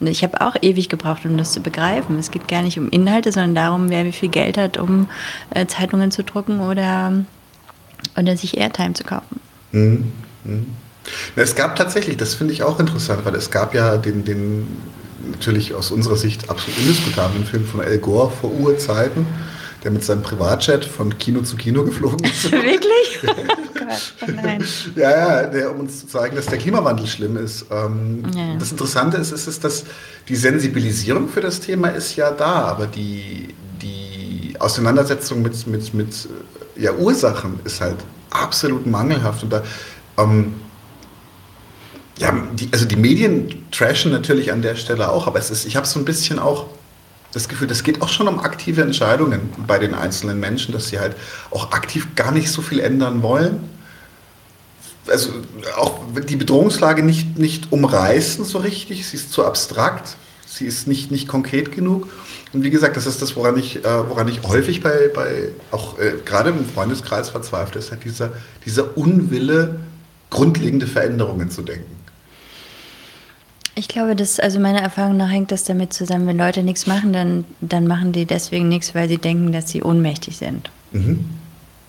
Und 0.00 0.06
ich 0.06 0.24
habe 0.24 0.40
auch 0.40 0.56
ewig 0.62 0.88
gebraucht, 0.88 1.26
um 1.26 1.36
das 1.36 1.52
zu 1.52 1.60
begreifen. 1.60 2.18
Es 2.18 2.30
geht 2.30 2.48
gar 2.48 2.62
nicht 2.62 2.78
um 2.78 2.88
Inhalte, 2.88 3.30
sondern 3.30 3.54
darum, 3.54 3.90
wer 3.90 4.04
wie 4.04 4.12
viel 4.12 4.30
Geld 4.30 4.56
hat, 4.56 4.78
um 4.78 5.08
äh, 5.50 5.66
Zeitungen 5.66 6.10
zu 6.10 6.24
drucken 6.24 6.60
oder, 6.60 7.24
oder 8.16 8.36
sich 8.36 8.56
Airtime 8.56 8.94
zu 8.94 9.04
kaufen. 9.04 9.38
Mhm. 9.70 10.12
Mhm. 10.44 10.66
Es 11.36 11.54
gab 11.54 11.76
tatsächlich, 11.76 12.16
das 12.16 12.34
finde 12.34 12.54
ich 12.54 12.62
auch 12.62 12.80
interessant, 12.80 13.24
weil 13.24 13.34
es 13.34 13.50
gab 13.50 13.74
ja 13.74 13.96
den, 13.96 14.24
den 14.24 14.66
natürlich 15.30 15.74
aus 15.74 15.90
unserer 15.90 16.16
Sicht 16.16 16.50
absolut 16.50 16.78
indiskutablen 16.78 17.44
Film 17.44 17.64
von 17.64 17.80
Al 17.80 17.98
Gore 17.98 18.30
vor 18.30 18.52
Urzeiten, 18.52 19.26
der 19.84 19.90
mit 19.90 20.04
seinem 20.04 20.22
Privatjet 20.22 20.84
von 20.84 21.18
Kino 21.18 21.42
zu 21.42 21.56
Kino 21.56 21.84
geflogen 21.84 22.24
ist. 22.24 22.50
Wirklich? 22.52 23.20
oh 23.26 24.22
oh 24.22 24.30
nein. 24.30 24.64
Ja, 24.96 25.10
ja, 25.10 25.42
der, 25.46 25.70
um 25.72 25.80
uns 25.80 26.00
zu 26.00 26.06
zeigen, 26.06 26.36
dass 26.36 26.46
der 26.46 26.58
Klimawandel 26.58 27.06
schlimm 27.06 27.36
ist. 27.36 27.66
Ähm, 27.70 28.24
ja. 28.34 28.56
Das 28.58 28.70
Interessante 28.70 29.16
ist, 29.16 29.32
ist, 29.32 29.46
ist, 29.46 29.64
dass 29.64 29.84
die 30.28 30.36
Sensibilisierung 30.36 31.28
für 31.28 31.40
das 31.40 31.60
Thema 31.60 31.88
ist 31.88 32.16
ja 32.16 32.30
da, 32.30 32.64
aber 32.64 32.86
die, 32.86 33.54
die 33.80 34.54
Auseinandersetzung 34.58 35.42
mit, 35.42 35.66
mit, 35.66 35.94
mit 35.94 36.28
ja, 36.76 36.92
Ursachen 36.92 37.60
ist 37.64 37.80
halt 37.80 37.98
absolut 38.30 38.86
mangelhaft. 38.86 39.42
Und 39.42 39.52
da, 39.52 39.62
ähm, 40.18 40.54
ja, 42.18 42.32
die, 42.52 42.68
also 42.72 42.84
die 42.84 42.96
Medien 42.96 43.66
trashen 43.70 44.12
natürlich 44.12 44.52
an 44.52 44.62
der 44.62 44.76
Stelle 44.76 45.10
auch, 45.10 45.26
aber 45.26 45.38
es 45.38 45.50
ist, 45.50 45.64
ich 45.64 45.76
habe 45.76 45.86
so 45.86 45.98
ein 45.98 46.04
bisschen 46.04 46.38
auch 46.38 46.66
das 47.32 47.48
Gefühl, 47.48 47.66
das 47.66 47.82
geht 47.82 48.02
auch 48.02 48.08
schon 48.08 48.28
um 48.28 48.40
aktive 48.40 48.82
Entscheidungen 48.82 49.50
bei 49.66 49.78
den 49.78 49.94
einzelnen 49.94 50.38
Menschen, 50.38 50.72
dass 50.72 50.88
sie 50.88 51.00
halt 51.00 51.16
auch 51.50 51.72
aktiv 51.72 52.08
gar 52.14 52.30
nicht 52.30 52.50
so 52.50 52.60
viel 52.60 52.80
ändern 52.80 53.22
wollen. 53.22 53.70
Also 55.08 55.30
auch 55.76 56.00
die 56.28 56.36
Bedrohungslage 56.36 57.02
nicht, 57.02 57.38
nicht 57.38 57.72
umreißen 57.72 58.44
so 58.44 58.58
richtig, 58.58 59.06
sie 59.08 59.16
ist 59.16 59.32
zu 59.32 59.44
abstrakt, 59.44 60.16
sie 60.46 60.66
ist 60.66 60.86
nicht, 60.86 61.10
nicht 61.10 61.26
konkret 61.26 61.72
genug. 61.72 62.08
Und 62.52 62.62
wie 62.62 62.70
gesagt, 62.70 62.98
das 62.98 63.06
ist 63.06 63.22
das, 63.22 63.34
woran 63.34 63.56
ich, 63.56 63.82
äh, 63.82 64.08
woran 64.08 64.28
ich 64.28 64.42
häufig 64.42 64.82
bei, 64.82 65.08
bei 65.12 65.48
auch 65.70 65.98
äh, 65.98 66.12
gerade 66.24 66.50
im 66.50 66.66
Freundeskreis 66.66 67.30
verzweifle, 67.30 67.80
ist 67.80 67.90
halt 67.90 68.04
dieser, 68.04 68.32
dieser 68.66 68.96
Unwille, 68.96 69.80
grundlegende 70.28 70.86
Veränderungen 70.86 71.50
zu 71.50 71.62
denken. 71.62 72.01
Ich 73.74 73.88
glaube, 73.88 74.14
dass, 74.14 74.38
also 74.38 74.60
meiner 74.60 74.80
Erfahrung 74.80 75.16
nach 75.16 75.30
hängt 75.30 75.50
das 75.50 75.64
damit 75.64 75.92
zusammen, 75.94 76.26
wenn 76.26 76.36
Leute 76.36 76.62
nichts 76.62 76.86
machen, 76.86 77.12
dann, 77.12 77.44
dann 77.60 77.86
machen 77.86 78.12
die 78.12 78.26
deswegen 78.26 78.68
nichts, 78.68 78.94
weil 78.94 79.08
sie 79.08 79.18
denken, 79.18 79.52
dass 79.52 79.70
sie 79.70 79.82
ohnmächtig 79.82 80.36
sind. 80.36 80.70
Mhm. 80.92 81.24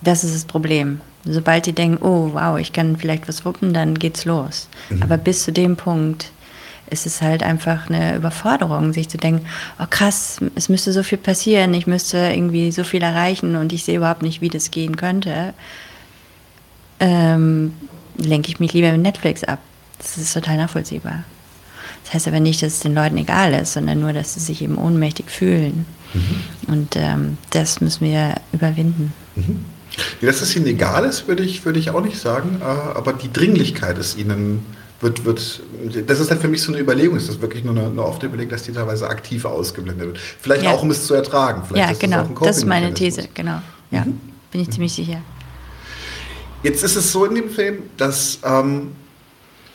Das 0.01 0.23
ist 0.23 0.33
das 0.33 0.45
Problem. 0.45 1.01
Sobald 1.25 1.65
die 1.65 1.73
denken, 1.73 2.03
oh 2.03 2.31
wow, 2.33 2.57
ich 2.57 2.73
kann 2.73 2.97
vielleicht 2.97 3.27
was 3.27 3.43
wuppen, 3.43 3.73
dann 3.73 3.95
geht's 3.95 4.23
los. 4.23 4.69
Mhm. 4.89 5.03
Aber 5.03 5.17
bis 5.17 5.43
zu 5.43 5.51
dem 5.51 5.75
Punkt 5.75 6.31
ist 6.89 7.05
es 7.05 7.21
halt 7.21 7.43
einfach 7.43 7.89
eine 7.89 8.15
Überforderung, 8.15 8.93
sich 8.93 9.09
zu 9.09 9.17
denken, 9.17 9.45
oh 9.79 9.85
krass, 9.89 10.37
es 10.55 10.69
müsste 10.69 10.93
so 10.93 11.03
viel 11.03 11.17
passieren, 11.17 11.73
ich 11.73 11.87
müsste 11.87 12.17
irgendwie 12.17 12.71
so 12.71 12.83
viel 12.83 13.01
erreichen 13.01 13.55
und 13.55 13.73
ich 13.73 13.83
sehe 13.83 13.97
überhaupt 13.97 14.21
nicht, 14.21 14.41
wie 14.41 14.49
das 14.49 14.71
gehen 14.71 14.95
könnte. 14.95 15.53
Ähm, 16.99 17.73
lenke 18.17 18.49
ich 18.49 18.59
mich 18.59 18.73
lieber 18.73 18.91
mit 18.91 19.01
Netflix 19.01 19.43
ab. 19.43 19.59
Das 19.97 20.17
ist 20.17 20.33
total 20.33 20.57
nachvollziehbar. 20.57 21.23
Das 22.13 22.19
heißt 22.19 22.27
aber 22.27 22.41
nicht, 22.41 22.61
dass 22.61 22.73
es 22.73 22.79
den 22.81 22.93
Leuten 22.93 23.17
egal 23.17 23.53
ist, 23.55 23.73
sondern 23.73 23.99
nur, 23.99 24.13
dass 24.13 24.35
sie 24.35 24.39
sich 24.39 24.61
eben 24.61 24.77
ohnmächtig 24.77 25.31
fühlen. 25.31 25.87
Mhm. 26.13 26.71
Und 26.71 26.95
ähm, 26.95 27.37
das 27.49 27.81
müssen 27.81 28.05
wir 28.05 28.35
überwinden. 28.51 29.13
Mhm. 29.35 29.65
Dass 30.21 30.41
es 30.41 30.55
ihnen 30.55 30.67
egal 30.67 31.05
ist, 31.05 31.27
würde 31.27 31.41
ich, 31.41 31.65
würde 31.65 31.79
ich 31.79 31.89
auch 31.89 32.01
nicht 32.01 32.19
sagen, 32.19 32.61
äh, 32.61 32.65
aber 32.65 33.13
die 33.13 33.33
Dringlichkeit 33.33 33.97
ist 33.97 34.15
ihnen 34.15 34.63
wird, 35.01 35.25
wird, 35.25 35.61
das 36.05 36.19
ist 36.19 36.29
halt 36.29 36.39
für 36.39 36.47
mich 36.47 36.61
so 36.61 36.71
eine 36.71 36.81
Überlegung, 36.81 37.17
ist 37.17 37.29
das 37.29 37.41
wirklich 37.41 37.63
nur 37.63 37.75
eine, 37.75 37.87
eine 37.87 38.03
offene 38.03 38.25
Überlegung, 38.25 38.51
dass 38.51 38.61
die 38.61 38.73
teilweise 38.73 39.09
aktiv 39.09 39.43
ausgeblendet 39.45 40.05
wird. 40.05 40.19
Vielleicht 40.19 40.63
ja. 40.63 40.71
auch, 40.71 40.83
um 40.83 40.91
es 40.91 41.07
zu 41.07 41.15
ertragen. 41.15 41.63
Vielleicht 41.67 41.93
ja, 41.93 41.97
genau, 41.97 42.29
das, 42.35 42.47
das 42.47 42.57
ist 42.57 42.65
meine 42.65 42.93
These, 42.93 43.27
genau. 43.33 43.59
Ja, 43.89 44.05
mhm. 44.05 44.19
bin 44.51 44.61
ich 44.61 44.69
ziemlich 44.69 44.93
sicher. 44.93 45.17
Jetzt 46.61 46.83
ist 46.83 46.95
es 46.95 47.11
so 47.11 47.25
in 47.25 47.33
dem 47.33 47.49
Film, 47.49 47.79
dass 47.97 48.37
ähm, 48.45 48.91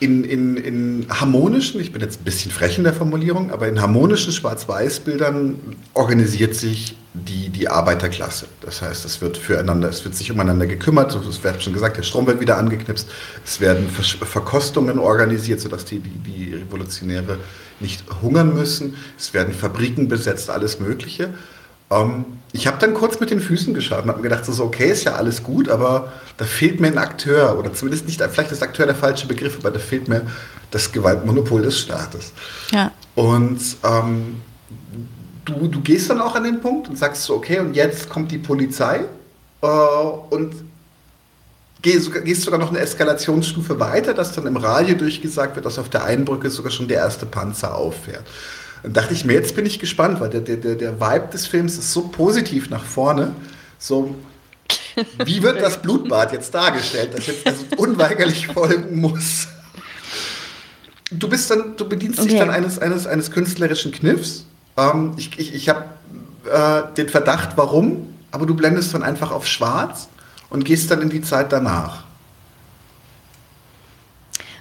in, 0.01 0.23
in, 0.25 0.57
in 0.57 1.07
harmonischen, 1.09 1.81
ich 1.81 1.93
bin 1.93 2.01
jetzt 2.01 2.21
ein 2.21 2.25
bisschen 2.25 2.53
frech 2.53 2.79
in 2.79 2.85
der 2.85 2.93
Formulierung, 2.93 3.51
aber 3.51 3.69
in 3.69 3.81
harmonischen 3.81 4.33
Schwarz-Weiß-Bildern 4.33 5.57
organisiert 5.95 6.55
sich 6.55 6.97
die, 7.15 7.49
die 7.49 7.69
Arbeiterklasse. 7.69 8.47
Das 8.61 8.81
heißt, 8.81 9.05
es 9.05 9.21
wird 9.21 9.37
füreinander, 9.37 9.89
es 9.89 10.05
wird 10.05 10.15
sich 10.15 10.31
umeinander 10.31 10.67
gekümmert, 10.67 11.15
es 11.15 11.43
wird 11.43 11.63
schon 11.63 11.73
gesagt, 11.73 11.97
der 11.97 12.05
Strom 12.05 12.29
wird 12.29 12.41
wieder 12.41 12.59
angeknipst, 12.59 13.09
es 13.45 13.61
werden 13.61 13.89
Verkostungen 13.89 15.01
organisiert, 15.01 15.61
sodass 15.61 15.85
die, 15.85 15.99
die, 15.99 16.11
die 16.11 16.55
Revolutionäre 16.55 17.39
nicht 17.81 18.05
hungern 18.23 18.55
müssen, 18.55 18.95
es 19.19 19.35
werden 19.35 19.53
Fabriken 19.53 20.07
besetzt, 20.07 20.49
alles 20.49 20.79
Mögliche. 20.79 21.31
Ähm, 21.91 22.25
ich 22.53 22.67
habe 22.67 22.79
dann 22.79 22.95
kurz 22.95 23.21
mit 23.21 23.31
den 23.31 23.41
Füßen 23.41 23.75
geschaut 23.75 24.05
und 24.05 24.09
habe 24.09 24.19
mir 24.19 24.29
gedacht, 24.29 24.45
so, 24.45 24.65
okay, 24.65 24.91
ist 24.91 25.05
ja 25.05 25.15
alles 25.15 25.43
gut, 25.43 25.69
aber 25.69 26.13
da 26.39 26.45
fehlt 26.45 26.81
mir 26.81 26.89
ein 26.89 26.99
Akteur 26.99 27.59
oder 27.59 27.73
zumindest 27.73 28.07
nicht, 28.07 28.23
vielleicht 28.23 28.53
ist 28.53 28.63
Akteur 28.63 28.87
der 28.87 28.95
falsche 28.95 29.27
Begriff, 29.27 29.59
aber 29.59 29.71
da 29.71 29.79
fehlt 29.79 30.09
mir 30.09 30.23
das 30.71 30.91
Gewaltmonopol 30.93 31.63
des 31.63 31.79
Staates. 31.79 32.33
Ja. 32.73 32.91
Und 33.15 33.61
ähm, 33.85 34.41
du, 35.45 35.69
du 35.69 35.81
gehst 35.81 36.11
dann 36.11 36.21
auch 36.21 36.35
an 36.35 36.45
den 36.45 36.61
Punkt 36.61 36.89
und 36.89 36.97
sagst 36.99 37.25
so, 37.25 37.35
okay, 37.35 37.59
und 37.59 37.75
jetzt 37.75 38.09
kommt 38.09 38.31
die 38.33 38.39
Polizei 38.39 39.05
äh, 39.63 39.67
und 39.67 40.55
gehst, 41.83 42.13
gehst 42.25 42.43
sogar 42.43 42.59
noch 42.59 42.71
eine 42.71 42.81
Eskalationsstufe 42.81 43.79
weiter, 43.79 44.15
dass 44.15 44.33
dann 44.33 44.47
im 44.47 44.57
Radio 44.57 44.95
durchgesagt 44.95 45.57
wird, 45.57 45.67
dass 45.67 45.79
auf 45.79 45.89
der 45.89 46.05
Einbrücke 46.05 46.51
sogar 46.51 46.71
schon 46.71 46.89
der 46.89 46.99
erste 46.99 47.27
Panzer 47.27 47.75
auffährt. 47.75 48.25
Dann 48.83 48.93
dachte 48.93 49.15
ich 49.15 49.25
mir, 49.25 49.35
jetzt 49.35 49.57
bin 49.57 49.67
ich 49.67 49.79
gespannt, 49.79 50.21
weil 50.21 50.31
der, 50.31 50.41
der, 50.41 50.75
der 50.75 51.01
Vibe 51.01 51.29
des 51.33 51.47
Films 51.47 51.79
ist 51.79 51.93
so 51.93 52.03
positiv 52.09 52.71
nach 52.71 52.85
vorne. 52.85 53.35
So, 53.79 54.15
wie 55.25 55.43
wird 55.43 55.61
das 55.61 55.81
Blutbad 55.81 56.33
jetzt 56.33 56.55
dargestellt, 56.55 57.11
das 57.15 57.27
jetzt 57.27 57.47
also 57.47 57.65
unweigerlich 57.77 58.49
folgen 58.49 59.01
muss? 59.01 59.49
Du 61.11 61.29
bist 61.29 61.51
dann, 61.51 61.77
du 61.77 61.89
bedienst 61.89 62.19
okay. 62.19 62.31
dich 62.31 62.39
dann 62.39 62.51
eines, 62.51 62.79
eines, 62.79 63.07
eines 63.07 63.31
künstlerischen 63.31 63.93
Kniffs. 63.93 64.45
Ähm, 64.77 65.15
ich 65.17 65.39
ich, 65.39 65.55
ich 65.55 65.69
habe 65.69 65.85
äh, 66.51 66.95
den 66.95 67.09
Verdacht, 67.09 67.51
warum, 67.57 68.15
aber 68.31 68.47
du 68.47 68.55
blendest 68.55 68.93
dann 68.95 69.03
einfach 69.03 69.31
auf 69.31 69.47
schwarz 69.47 70.09
und 70.51 70.65
gehst 70.65 70.91
dann 70.91 71.03
in 71.03 71.11
die 71.11 71.23
Zeit 71.23 71.53
danach. 71.53 72.05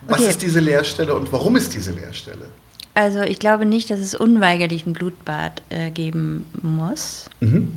Was 0.07 0.19
okay. 0.19 0.29
ist 0.29 0.41
diese 0.41 0.59
Leerstelle 0.59 1.13
und 1.13 1.31
warum 1.33 1.55
ist 1.57 1.73
diese 1.73 1.91
Leerstelle? 1.91 2.45
Also 2.97 3.21
ich 3.21 3.37
glaube 3.37 3.67
nicht, 3.67 3.91
dass 3.91 3.99
es 3.99 4.15
unweigerlich 4.15 4.87
ein 4.87 4.93
Blutbad 4.93 5.61
äh, 5.69 5.91
geben 5.91 6.47
muss, 6.63 7.29
mhm. 7.41 7.73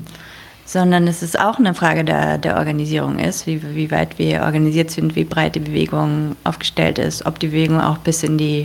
sondern 0.65 1.07
es 1.07 1.23
ist 1.23 1.39
auch 1.39 1.59
eine 1.59 1.75
Frage 1.75 2.05
der, 2.07 2.39
der 2.39 2.57
Organisierung 2.57 3.19
ist, 3.19 3.47
wie, 3.47 3.63
wie 3.75 3.91
weit 3.91 4.19
wir 4.19 4.41
organisiert 4.41 4.91
sind, 4.91 5.17
wie 5.17 5.25
breit 5.25 5.57
die 5.57 5.61
Bewegung 5.61 6.37
aufgestellt 6.45 6.99
ist, 6.99 7.27
ob 7.27 7.39
die 7.39 7.49
Bewegung 7.49 7.83
auch 7.83 7.99
bis 7.99 8.23
in 8.23 8.39
die 8.39 8.65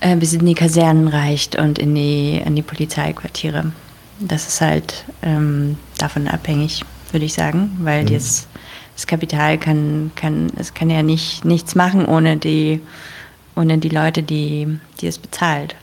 äh, 0.00 0.16
bis 0.16 0.32
in 0.32 0.44
die 0.44 0.54
Kasernen 0.54 1.06
reicht 1.06 1.54
und 1.56 1.78
in 1.78 1.94
die, 1.94 2.42
in 2.44 2.56
die 2.56 2.62
Polizeiquartiere. 2.62 3.70
Das 4.18 4.48
ist 4.48 4.60
halt 4.60 5.04
ähm, 5.22 5.78
davon 5.98 6.26
abhängig, 6.26 6.84
würde 7.12 7.26
ich 7.26 7.34
sagen, 7.34 7.78
weil 7.82 8.02
mhm. 8.02 8.14
das, 8.14 8.48
das 8.96 9.06
Kapital 9.06 9.56
kann, 9.56 10.10
kann, 10.16 10.50
es 10.56 10.74
kann 10.74 10.90
ja 10.90 11.04
nicht, 11.04 11.44
nichts 11.44 11.76
machen 11.76 12.06
ohne 12.06 12.38
die 12.38 12.80
ohne 13.58 13.78
die 13.78 13.88
Leute, 13.88 14.22
die, 14.22 14.78
die 15.00 15.06
es 15.06 15.18
bezahlt. 15.18 15.74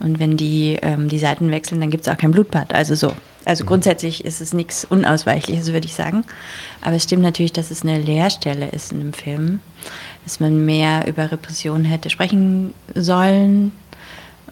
Und 0.00 0.20
wenn 0.20 0.36
die 0.36 0.78
ähm, 0.82 1.08
die 1.08 1.18
Seiten 1.18 1.50
wechseln, 1.50 1.80
dann 1.80 1.90
gibt 1.90 2.06
es 2.06 2.12
auch 2.12 2.18
kein 2.18 2.30
Blutbad. 2.30 2.72
Also 2.74 2.94
so. 2.94 3.12
Also 3.44 3.64
mhm. 3.64 3.68
grundsätzlich 3.68 4.24
ist 4.24 4.40
es 4.40 4.52
nichts 4.52 4.84
Unausweichliches, 4.84 5.72
würde 5.72 5.86
ich 5.86 5.94
sagen. 5.94 6.24
Aber 6.82 6.96
es 6.96 7.04
stimmt 7.04 7.22
natürlich, 7.22 7.52
dass 7.52 7.70
es 7.70 7.82
eine 7.82 7.98
Leerstelle 7.98 8.68
ist 8.68 8.92
in 8.92 9.00
dem 9.00 9.12
Film, 9.12 9.60
dass 10.24 10.38
man 10.38 10.64
mehr 10.64 11.06
über 11.08 11.32
Repression 11.32 11.84
hätte 11.84 12.10
sprechen 12.10 12.74
sollen. 12.94 13.72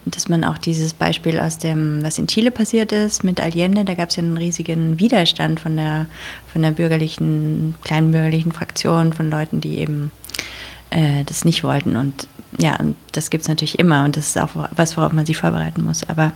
Und 0.03 0.15
dass 0.15 0.29
man 0.29 0.43
auch 0.43 0.57
dieses 0.57 0.93
Beispiel 0.93 1.39
aus 1.39 1.57
dem, 1.57 2.01
was 2.01 2.17
in 2.17 2.27
Chile 2.27 2.49
passiert 2.49 2.93
ist 2.93 3.23
mit 3.25 3.41
Allende, 3.41 3.83
da 3.83 3.93
gab 3.93 4.09
es 4.09 4.15
ja 4.15 4.23
einen 4.23 4.37
riesigen 4.37 4.99
Widerstand 4.99 5.59
von 5.59 5.75
der, 5.75 6.07
von 6.51 6.61
der 6.61 6.71
bürgerlichen, 6.71 7.75
kleinbürgerlichen 7.83 8.53
Fraktion, 8.53 9.11
von 9.11 9.29
Leuten, 9.29 9.59
die 9.59 9.79
eben 9.79 10.11
äh, 10.91 11.23
das 11.25 11.45
nicht 11.45 11.63
wollten. 11.63 11.97
Und 11.97 12.27
ja, 12.57 12.75
und 12.79 12.95
das 13.11 13.29
gibt 13.29 13.43
es 13.43 13.47
natürlich 13.47 13.79
immer 13.79 14.03
und 14.05 14.17
das 14.17 14.27
ist 14.27 14.39
auch 14.39 14.49
was, 14.71 14.97
worauf 14.97 15.13
man 15.13 15.25
sich 15.25 15.37
vorbereiten 15.37 15.83
muss. 15.83 16.07
Aber 16.09 16.31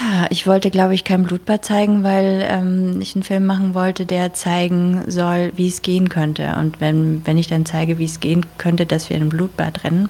ja, 0.00 0.26
ich 0.30 0.46
wollte, 0.46 0.70
glaube 0.70 0.94
ich, 0.94 1.04
kein 1.04 1.24
Blutbad 1.24 1.64
zeigen, 1.64 2.02
weil 2.02 2.46
ähm, 2.48 3.00
ich 3.00 3.14
einen 3.14 3.22
Film 3.22 3.46
machen 3.46 3.74
wollte, 3.74 4.06
der 4.06 4.32
zeigen 4.32 5.02
soll, 5.08 5.52
wie 5.56 5.68
es 5.68 5.82
gehen 5.82 6.08
könnte. 6.08 6.56
Und 6.58 6.80
wenn, 6.80 7.26
wenn 7.26 7.38
ich 7.38 7.48
dann 7.48 7.66
zeige, 7.66 7.98
wie 7.98 8.04
es 8.04 8.20
gehen 8.20 8.46
könnte, 8.58 8.86
dass 8.86 9.10
wir 9.10 9.16
in 9.16 9.24
ein 9.24 9.28
Blutbad 9.28 9.84
rennen, 9.84 10.08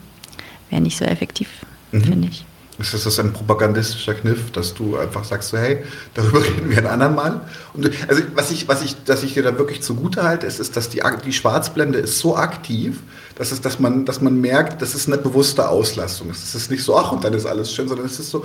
wäre 0.69 0.83
nicht 0.83 0.97
so 0.97 1.05
effektiv, 1.05 1.49
mhm. 1.93 2.05
finde 2.05 2.29
ich. 2.29 2.45
Ist 2.81 3.07
das 3.07 3.19
ein 3.19 3.33
propagandistischer 3.33 4.15
Kniff, 4.15 4.51
dass 4.53 4.75
du 4.75 4.97
einfach 4.97 5.25
sagst, 5.25 5.51
so, 5.51 5.59
hey, 5.59 5.85
darüber 6.15 6.43
reden 6.45 6.71
wir 6.71 6.79
ein 6.79 6.87
andermal? 6.87 7.43
Und 7.75 7.91
also 8.09 8.23
was 8.35 8.51
ich, 8.51 8.69
was 8.69 8.83
ich, 8.83 9.05
dass 9.05 9.23
ich 9.23 9.35
dir 9.35 9.43
da 9.43 9.59
wirklich 9.59 9.83
zugute 9.83 10.23
halte, 10.23 10.47
ist, 10.47 10.61
ist, 10.61 10.77
dass 10.77 10.89
die, 10.89 11.03
die 11.25 11.33
Schwarzblende 11.33 11.99
ist 11.99 12.19
so 12.19 12.37
aktiv, 12.37 13.01
dass, 13.35 13.53
es, 13.53 13.61
dass, 13.61 13.79
man, 13.79 14.05
dass 14.05 14.21
man 14.21 14.41
merkt, 14.41 14.83
das 14.83 14.95
ist 14.95 15.09
eine 15.09 15.19
bewusste 15.19 15.69
Auslastung. 15.69 16.31
Es 16.31 16.55
ist 16.55 16.71
nicht 16.71 16.83
so, 16.83 16.97
ach, 16.97 17.13
und 17.13 17.23
dann 17.23 17.35
ist 17.35 17.47
alles 17.47 17.73
schön, 17.73 17.89
sondern 17.89 18.07
es 18.07 18.19
ist 18.19 18.31
so, 18.31 18.45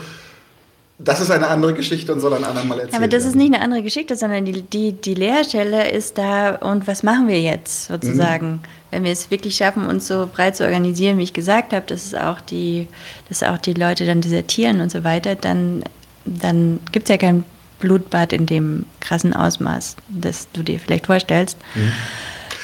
das 0.97 1.19
ist 1.19 1.29
eine 1.29 1.47
andere 1.47 1.73
Geschichte 1.73 2.13
und 2.13 2.21
soll 2.21 2.33
ein 2.33 2.43
andermal 2.43 2.79
erzählen. 2.79 3.03
aber 3.03 3.07
das 3.09 3.25
ist 3.25 3.35
nicht 3.35 3.53
eine 3.53 3.61
andere 3.61 3.83
Geschichte, 3.83 4.15
sondern 4.15 4.45
die, 4.45 4.61
die, 4.61 4.93
die 4.93 5.13
Leerstelle 5.13 5.89
ist 5.89 6.17
da 6.17 6.55
und 6.55 6.87
was 6.87 7.03
machen 7.03 7.27
wir 7.27 7.41
jetzt 7.41 7.87
sozusagen? 7.87 8.47
Mhm 8.51 8.61
wenn 8.95 9.03
wir 9.03 9.11
es 9.11 9.29
wirklich 9.29 9.57
schaffen, 9.57 9.87
uns 9.87 10.07
so 10.07 10.29
breit 10.33 10.55
zu 10.55 10.63
organisieren, 10.63 11.17
wie 11.17 11.23
ich 11.23 11.33
gesagt 11.33 11.73
habe, 11.73 11.85
dass 11.85 12.05
es 12.05 12.15
auch 12.15 12.39
die, 12.39 12.87
dass 13.27 13.43
auch 13.43 13.57
die 13.57 13.73
Leute 13.73 14.05
dann 14.05 14.21
desertieren 14.21 14.79
und 14.79 14.89
so 14.89 15.03
weiter, 15.03 15.35
dann, 15.35 15.83
dann 16.23 16.79
gibt 16.93 17.03
es 17.03 17.09
ja 17.09 17.17
kein 17.17 17.43
Blutbad 17.79 18.31
in 18.31 18.45
dem 18.45 18.85
krassen 19.01 19.33
Ausmaß, 19.33 19.97
das 20.07 20.47
du 20.53 20.63
dir 20.63 20.79
vielleicht 20.79 21.07
vorstellst. 21.07 21.57
Mhm. 21.75 21.91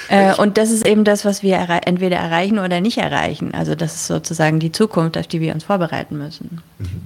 Äh, 0.07 0.35
und 0.35 0.57
das 0.57 0.71
ist 0.71 0.87
eben 0.87 1.03
das, 1.03 1.25
was 1.25 1.43
wir 1.43 1.57
erre 1.57 1.81
entweder 1.85 2.15
erreichen 2.15 2.59
oder 2.59 2.79
nicht 2.79 2.97
erreichen. 2.97 3.53
Also 3.53 3.75
das 3.75 3.95
ist 3.95 4.07
sozusagen 4.07 4.59
die 4.59 4.71
Zukunft, 4.71 5.17
auf 5.17 5.27
die 5.27 5.41
wir 5.41 5.53
uns 5.53 5.65
vorbereiten 5.65 6.17
müssen. 6.17 6.61
Mhm. 6.79 7.01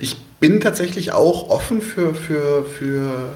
Ich 0.00 0.16
bin 0.40 0.60
tatsächlich 0.60 1.12
auch 1.12 1.50
offen 1.50 1.80
für, 1.80 2.14
für, 2.14 2.64
für 2.64 3.30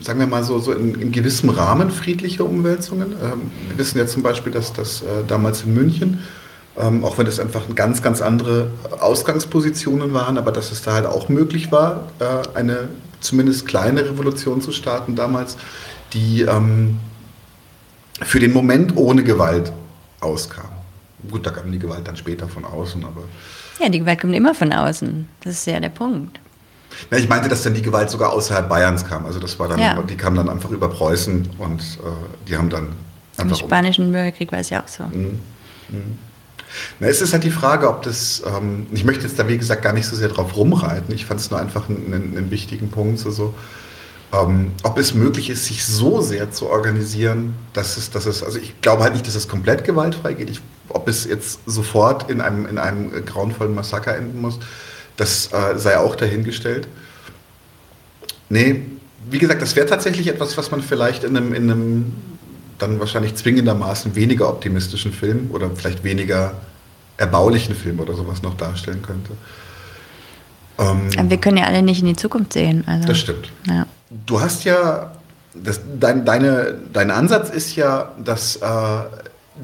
sagen 0.00 0.20
wir 0.20 0.26
mal 0.26 0.44
so, 0.44 0.58
so 0.58 0.72
in, 0.72 0.94
in 1.00 1.12
gewissem 1.12 1.50
Rahmen 1.50 1.90
friedliche 1.90 2.44
Umwälzungen. 2.44 3.12
Ähm, 3.12 3.50
wir 3.68 3.78
wissen 3.78 3.98
ja 3.98 4.06
zum 4.06 4.22
Beispiel, 4.22 4.52
dass 4.52 4.72
das 4.72 5.02
äh, 5.02 5.24
damals 5.26 5.62
in 5.62 5.74
München, 5.74 6.20
ähm, 6.78 7.04
auch 7.04 7.18
wenn 7.18 7.26
das 7.26 7.40
einfach 7.40 7.62
ganz, 7.74 8.02
ganz 8.02 8.20
andere 8.20 8.70
Ausgangspositionen 9.00 10.12
waren, 10.12 10.38
aber 10.38 10.52
dass 10.52 10.72
es 10.72 10.82
da 10.82 10.94
halt 10.94 11.06
auch 11.06 11.28
möglich 11.28 11.72
war, 11.72 12.10
äh, 12.18 12.56
eine 12.56 12.88
zumindest 13.20 13.66
kleine 13.66 14.04
Revolution 14.04 14.60
zu 14.60 14.72
starten 14.72 15.16
damals, 15.16 15.56
die 16.12 16.42
ähm, 16.42 16.98
für 18.22 18.40
den 18.40 18.52
Moment 18.52 18.96
ohne 18.96 19.22
Gewalt 19.22 19.72
auskam. 20.20 20.70
Gut, 21.30 21.46
da 21.46 21.50
kam 21.50 21.70
die 21.70 21.78
Gewalt 21.78 22.08
dann 22.08 22.16
später 22.16 22.48
von 22.48 22.64
außen, 22.64 23.04
aber. 23.04 23.22
Ja, 23.80 23.88
die 23.88 24.00
Gewalt 24.00 24.20
kommt 24.20 24.34
immer 24.34 24.54
von 24.54 24.72
außen. 24.72 25.28
Das 25.42 25.54
ist 25.54 25.66
ja 25.66 25.80
der 25.80 25.88
Punkt. 25.88 26.38
Ja, 27.10 27.16
ich 27.16 27.28
meinte, 27.28 27.48
dass 27.48 27.62
dann 27.62 27.74
die 27.74 27.82
Gewalt 27.82 28.10
sogar 28.10 28.32
außerhalb 28.32 28.68
Bayerns 28.68 29.06
kam. 29.06 29.24
Also 29.24 29.38
das 29.38 29.58
war 29.58 29.68
dann, 29.68 29.78
ja. 29.78 30.00
die 30.02 30.16
kam 30.16 30.34
dann 30.34 30.48
einfach 30.48 30.70
über 30.70 30.88
Preußen 30.88 31.50
und 31.58 31.80
äh, 31.80 32.46
die 32.48 32.56
haben 32.56 32.68
dann 32.68 32.88
einfach. 33.36 33.58
Im 33.58 33.66
Spanischen 33.66 34.06
um 34.06 34.12
Bürgerkrieg 34.12 34.52
war 34.52 34.58
es 34.58 34.70
ja 34.70 34.82
auch 34.82 34.88
so. 34.88 35.04
Mhm. 35.04 35.40
Mhm. 35.88 36.18
Na, 37.00 37.08
es 37.08 37.20
ist 37.20 37.32
halt 37.32 37.44
die 37.44 37.50
Frage, 37.50 37.88
ob 37.88 38.02
das, 38.02 38.42
ähm, 38.46 38.86
ich 38.92 39.04
möchte 39.04 39.24
jetzt 39.24 39.38
da 39.38 39.48
wie 39.48 39.58
gesagt 39.58 39.82
gar 39.82 39.92
nicht 39.92 40.06
so 40.06 40.14
sehr 40.14 40.28
drauf 40.28 40.56
rumreiten. 40.56 41.14
Ich 41.14 41.26
fand 41.26 41.40
es 41.40 41.50
nur 41.50 41.58
einfach 41.58 41.88
einen, 41.88 42.36
einen, 42.36 42.50
wichtigen 42.50 42.90
Punkt, 42.90 43.18
so, 43.18 43.30
so 43.30 43.54
ähm, 44.32 44.72
ob 44.84 44.98
es 44.98 45.14
möglich 45.14 45.50
ist, 45.50 45.64
sich 45.64 45.84
so 45.84 46.20
sehr 46.20 46.52
zu 46.52 46.68
organisieren, 46.68 47.54
dass 47.72 47.96
es, 47.96 48.10
dass 48.10 48.26
es, 48.26 48.44
also 48.44 48.58
ich 48.58 48.80
glaube 48.80 49.02
halt 49.02 49.14
nicht, 49.14 49.26
dass 49.26 49.34
es 49.34 49.48
komplett 49.48 49.84
gewaltfrei 49.84 50.34
geht. 50.34 50.50
Ich, 50.50 50.60
ob 50.90 51.08
es 51.08 51.24
jetzt 51.24 51.60
sofort 51.66 52.30
in 52.30 52.40
einem, 52.40 52.66
in 52.66 52.78
einem 52.78 53.24
grauenvollen 53.24 53.74
Massaker 53.74 54.16
enden 54.16 54.40
muss, 54.40 54.58
das 55.16 55.52
äh, 55.52 55.78
sei 55.78 55.98
auch 55.98 56.16
dahingestellt. 56.16 56.88
Nee, 58.48 58.82
wie 59.28 59.38
gesagt, 59.38 59.62
das 59.62 59.76
wäre 59.76 59.86
tatsächlich 59.86 60.28
etwas, 60.28 60.56
was 60.56 60.70
man 60.70 60.82
vielleicht 60.82 61.24
in 61.24 61.36
einem, 61.36 61.54
in 61.54 61.70
einem 61.70 62.14
dann 62.78 62.98
wahrscheinlich 62.98 63.34
zwingendermaßen 63.34 64.14
weniger 64.16 64.48
optimistischen 64.48 65.12
Film 65.12 65.50
oder 65.52 65.70
vielleicht 65.70 66.02
weniger 66.02 66.54
erbaulichen 67.16 67.74
Film 67.74 68.00
oder 68.00 68.14
sowas 68.14 68.42
noch 68.42 68.56
darstellen 68.56 69.02
könnte. 69.02 69.32
Ähm, 70.78 71.30
wir 71.30 71.36
können 71.36 71.58
ja 71.58 71.64
alle 71.64 71.82
nicht 71.82 72.00
in 72.00 72.06
die 72.06 72.16
Zukunft 72.16 72.54
sehen. 72.54 72.82
Also, 72.86 73.06
das 73.06 73.18
stimmt. 73.18 73.52
Ja. 73.66 73.86
Du 74.26 74.40
hast 74.40 74.64
ja, 74.64 75.12
das, 75.54 75.80
dein, 75.98 76.24
deine, 76.24 76.78
dein 76.92 77.10
Ansatz 77.10 77.50
ist 77.50 77.76
ja, 77.76 78.12
dass 78.18 78.56
äh, 78.56 78.60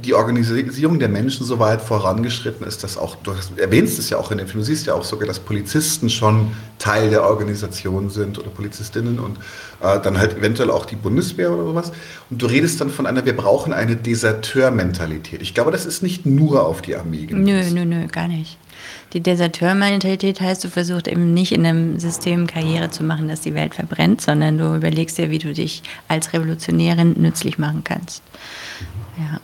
die 0.02 0.14
Organisierung 0.14 0.98
der 0.98 1.08
Menschen 1.08 1.44
so 1.46 1.58
weit 1.58 1.80
vorangeschritten 1.80 2.66
ist, 2.66 2.84
dass 2.84 2.96
auch, 2.96 3.16
du 3.16 3.32
erwähnst 3.56 3.98
es 3.98 4.10
ja 4.10 4.18
auch 4.18 4.30
in 4.30 4.38
dem 4.38 4.46
Film, 4.46 4.60
du 4.60 4.64
siehst 4.64 4.86
ja 4.86 4.94
auch 4.94 5.04
sogar, 5.04 5.26
dass 5.26 5.38
Polizisten 5.38 6.10
schon 6.10 6.52
Teil 6.78 7.10
der 7.10 7.24
Organisation 7.24 8.10
sind 8.10 8.38
oder 8.38 8.48
Polizistinnen 8.48 9.18
und 9.18 9.38
äh, 9.80 10.00
dann 10.00 10.18
halt 10.18 10.36
eventuell 10.36 10.70
auch 10.70 10.86
die 10.86 10.96
Bundeswehr 10.96 11.50
oder 11.52 11.64
sowas. 11.64 11.92
Und 12.30 12.42
du 12.42 12.46
redest 12.46 12.80
dann 12.80 12.90
von 12.90 13.06
einer, 13.06 13.24
wir 13.24 13.36
brauchen 13.36 13.72
eine 13.72 13.96
Deserteur-Mentalität. 13.96 15.42
Ich 15.42 15.54
glaube, 15.54 15.70
das 15.70 15.86
ist 15.86 16.02
nicht 16.02 16.26
nur 16.26 16.66
auf 16.66 16.82
die 16.82 16.96
Armee 16.96 17.26
gemünzt. 17.26 17.74
Nö, 17.74 17.84
nö, 17.84 17.98
nö, 18.00 18.06
gar 18.08 18.28
nicht. 18.28 18.58
Die 19.12 19.20
Deserteur-Mentalität 19.20 20.40
heißt, 20.40 20.64
du 20.64 20.68
versuchst 20.68 21.08
eben 21.08 21.32
nicht 21.32 21.52
in 21.52 21.64
einem 21.64 21.98
System 21.98 22.46
Karriere 22.46 22.90
zu 22.90 23.04
machen, 23.04 23.28
das 23.28 23.40
die 23.40 23.54
Welt 23.54 23.74
verbrennt, 23.74 24.20
sondern 24.20 24.58
du 24.58 24.74
überlegst 24.74 25.16
dir, 25.16 25.30
wie 25.30 25.38
du 25.38 25.54
dich 25.54 25.82
als 26.08 26.32
Revolutionärin 26.32 27.14
nützlich 27.18 27.58
machen 27.58 27.82
kannst. 27.84 28.22
Ja. 29.16 29.40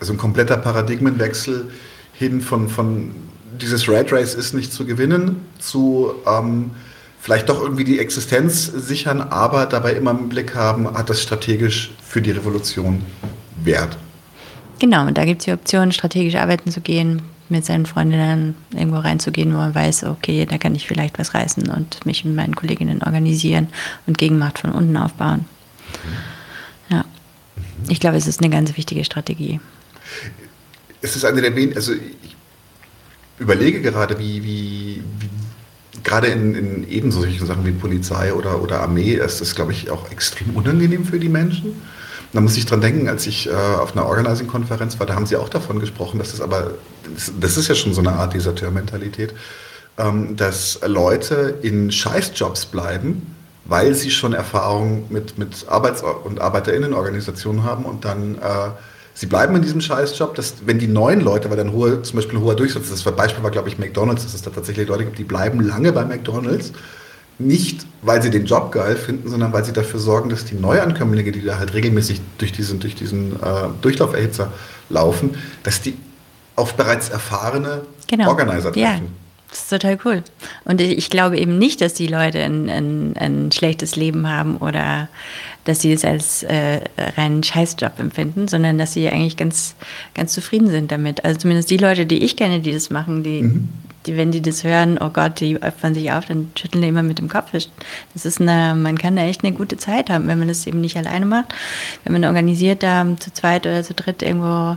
Also 0.00 0.12
ein 0.12 0.18
kompletter 0.18 0.56
Paradigmenwechsel 0.56 1.70
hin 2.12 2.40
von, 2.40 2.68
von 2.68 3.14
dieses 3.60 3.88
Red 3.88 4.12
Race 4.12 4.34
ist 4.34 4.54
nicht 4.54 4.72
zu 4.72 4.84
gewinnen, 4.84 5.44
zu 5.58 6.14
ähm, 6.26 6.70
vielleicht 7.20 7.48
doch 7.48 7.60
irgendwie 7.60 7.84
die 7.84 7.98
Existenz 7.98 8.66
sichern, 8.66 9.20
aber 9.20 9.66
dabei 9.66 9.92
immer 9.92 10.12
im 10.12 10.28
Blick 10.28 10.54
haben, 10.54 10.96
hat 10.96 11.10
das 11.10 11.22
strategisch 11.22 11.90
für 12.02 12.22
die 12.22 12.30
Revolution 12.30 13.02
Wert. 13.62 13.96
Genau, 14.78 15.06
und 15.06 15.18
da 15.18 15.24
gibt 15.24 15.40
es 15.40 15.46
die 15.46 15.52
Option, 15.52 15.90
strategisch 15.90 16.36
arbeiten 16.36 16.70
zu 16.70 16.80
gehen, 16.80 17.22
mit 17.48 17.64
seinen 17.64 17.86
Freundinnen 17.86 18.54
irgendwo 18.72 18.98
reinzugehen, 18.98 19.52
wo 19.52 19.56
man 19.56 19.74
weiß, 19.74 20.04
okay, 20.04 20.46
da 20.46 20.58
kann 20.58 20.74
ich 20.74 20.86
vielleicht 20.86 21.18
was 21.18 21.34
reißen 21.34 21.68
und 21.68 22.04
mich 22.04 22.24
mit 22.24 22.36
meinen 22.36 22.54
Kolleginnen 22.54 23.02
organisieren 23.02 23.68
und 24.06 24.18
Gegenmacht 24.18 24.58
von 24.58 24.70
unten 24.70 24.96
aufbauen. 24.96 25.46
Ja, 26.90 27.04
ich 27.88 28.00
glaube, 28.00 28.16
es 28.16 28.26
ist 28.26 28.40
eine 28.40 28.50
ganz 28.50 28.76
wichtige 28.76 29.04
Strategie. 29.04 29.60
Es 31.00 31.16
ist 31.16 31.24
eine 31.24 31.40
der 31.40 31.54
wenigen, 31.54 31.76
also 31.76 31.92
ich 31.92 32.36
überlege 33.38 33.80
gerade, 33.80 34.18
wie, 34.18 34.42
wie, 34.42 35.02
wie 35.20 35.30
gerade 36.02 36.28
in, 36.28 36.54
in 36.54 36.88
ebenso 36.88 37.20
solchen 37.20 37.46
Sachen 37.46 37.66
wie 37.66 37.72
Polizei 37.72 38.32
oder, 38.32 38.62
oder 38.62 38.80
Armee 38.80 39.14
ist 39.14 39.40
das, 39.40 39.54
glaube 39.54 39.72
ich, 39.72 39.90
auch 39.90 40.10
extrem 40.10 40.56
unangenehm 40.56 41.04
für 41.04 41.18
die 41.18 41.28
Menschen. 41.28 41.80
Da 42.32 42.40
muss 42.40 42.56
ich 42.56 42.66
dran 42.66 42.80
denken, 42.80 43.08
als 43.08 43.26
ich 43.26 43.48
äh, 43.48 43.52
auf 43.52 43.96
einer 43.96 44.06
Organizing-Konferenz 44.06 44.98
war, 44.98 45.06
da 45.06 45.14
haben 45.14 45.26
sie 45.26 45.36
auch 45.36 45.48
davon 45.48 45.80
gesprochen, 45.80 46.18
dass 46.18 46.34
es 46.34 46.40
aber, 46.40 46.72
das, 47.14 47.32
das, 47.40 47.56
ist 47.56 47.68
ja 47.68 47.74
schon 47.74 47.94
so 47.94 48.00
eine 48.00 48.12
Art 48.12 48.34
Deserteur-Mentalität, 48.34 49.34
ähm, 49.96 50.36
dass 50.36 50.78
Leute 50.86 51.58
in 51.62 51.90
Scheißjobs 51.90 52.66
bleiben, 52.66 53.34
weil 53.64 53.94
sie 53.94 54.10
schon 54.10 54.34
Erfahrung 54.34 55.06
mit, 55.08 55.38
mit 55.38 55.66
Arbeits- 55.68 56.02
und 56.02 56.40
ArbeiterInnenorganisationen 56.40 57.64
haben 57.64 57.84
und 57.84 58.04
dann 58.04 58.36
äh, 58.36 58.70
sie 59.18 59.26
bleiben 59.26 59.56
in 59.56 59.62
diesem 59.62 59.80
Scheißjob, 59.80 60.36
dass 60.36 60.54
wenn 60.64 60.78
die 60.78 60.86
neuen 60.86 61.20
Leute, 61.20 61.50
weil 61.50 61.56
dann 61.56 61.72
hohe, 61.72 62.02
zum 62.02 62.16
Beispiel 62.16 62.38
ein 62.38 62.42
hoher 62.42 62.54
Durchsatz, 62.54 62.88
das 62.88 63.02
Beispiel 63.02 63.42
war, 63.42 63.50
glaube 63.50 63.68
ich, 63.68 63.76
McDonalds, 63.76 64.22
dass 64.22 64.32
es 64.32 64.42
da 64.42 64.50
tatsächlich 64.50 64.86
Leute 64.86 65.04
gibt, 65.04 65.18
die 65.18 65.24
bleiben 65.24 65.60
lange 65.60 65.92
bei 65.92 66.04
McDonalds 66.04 66.72
nicht, 67.40 67.84
weil 68.02 68.22
sie 68.22 68.30
den 68.30 68.46
Job 68.46 68.70
geil 68.70 68.94
finden, 68.94 69.28
sondern 69.28 69.52
weil 69.52 69.64
sie 69.64 69.72
dafür 69.72 69.98
sorgen, 69.98 70.28
dass 70.28 70.44
die 70.44 70.54
Neuankömmlinge, 70.54 71.32
die 71.32 71.44
da 71.44 71.58
halt 71.58 71.74
regelmäßig 71.74 72.20
durch 72.38 72.52
diesen, 72.52 72.78
durch 72.78 72.94
diesen 72.94 73.32
äh, 73.32 73.68
Durchlauferhitzer 73.80 74.52
laufen, 74.88 75.36
dass 75.64 75.80
die 75.80 75.96
auf 76.54 76.74
bereits 76.74 77.08
erfahrene 77.08 77.82
genau. 78.06 78.28
Organizer 78.28 78.72
treffen. 78.72 78.80
Ja. 78.82 79.00
Das 79.50 79.60
ist 79.60 79.70
total 79.70 79.98
cool. 80.04 80.22
Und 80.64 80.80
ich 80.80 81.08
glaube 81.08 81.38
eben 81.38 81.58
nicht, 81.58 81.80
dass 81.80 81.94
die 81.94 82.06
Leute 82.06 82.38
ein, 82.38 82.68
ein, 82.68 83.16
ein 83.16 83.50
schlechtes 83.50 83.96
Leben 83.96 84.28
haben 84.28 84.58
oder 84.58 85.08
dass 85.64 85.80
sie 85.80 85.92
es 85.92 86.04
als 86.04 86.42
äh, 86.44 86.80
reinen 87.16 87.42
Scheißjob 87.42 87.98
empfinden, 87.98 88.48
sondern 88.48 88.78
dass 88.78 88.94
sie 88.94 89.08
eigentlich 89.08 89.36
ganz, 89.36 89.74
ganz 90.14 90.32
zufrieden 90.32 90.68
sind 90.68 90.90
damit. 90.90 91.24
Also 91.24 91.40
zumindest 91.40 91.70
die 91.70 91.76
Leute, 91.76 92.06
die 92.06 92.24
ich 92.24 92.36
kenne, 92.36 92.60
die 92.60 92.72
das 92.72 92.90
machen, 92.90 93.22
die, 93.22 93.42
mhm 93.42 93.68
die, 94.08 94.16
wenn 94.16 94.32
die 94.32 94.42
das 94.42 94.64
hören, 94.64 94.98
oh 95.00 95.10
Gott, 95.10 95.40
die 95.40 95.62
öffnen 95.62 95.94
sich 95.94 96.10
auf, 96.10 96.26
dann 96.26 96.50
schütteln 96.58 96.82
die 96.82 96.88
immer 96.88 97.02
mit 97.02 97.18
dem 97.18 97.28
Kopf. 97.28 97.52
Das 97.52 98.24
ist 98.24 98.40
eine, 98.40 98.74
man 98.74 98.98
kann 98.98 99.16
da 99.16 99.22
echt 99.22 99.44
eine 99.44 99.54
gute 99.54 99.76
Zeit 99.76 100.10
haben, 100.10 100.26
wenn 100.26 100.38
man 100.38 100.48
das 100.48 100.66
eben 100.66 100.80
nicht 100.80 100.96
alleine 100.96 101.26
macht. 101.26 101.54
Wenn 102.04 102.14
man 102.14 102.24
organisiert 102.24 102.82
da 102.82 103.06
zu 103.18 103.32
zweit 103.32 103.66
oder 103.66 103.82
zu 103.82 103.94
dritt 103.94 104.22
irgendwo, 104.22 104.76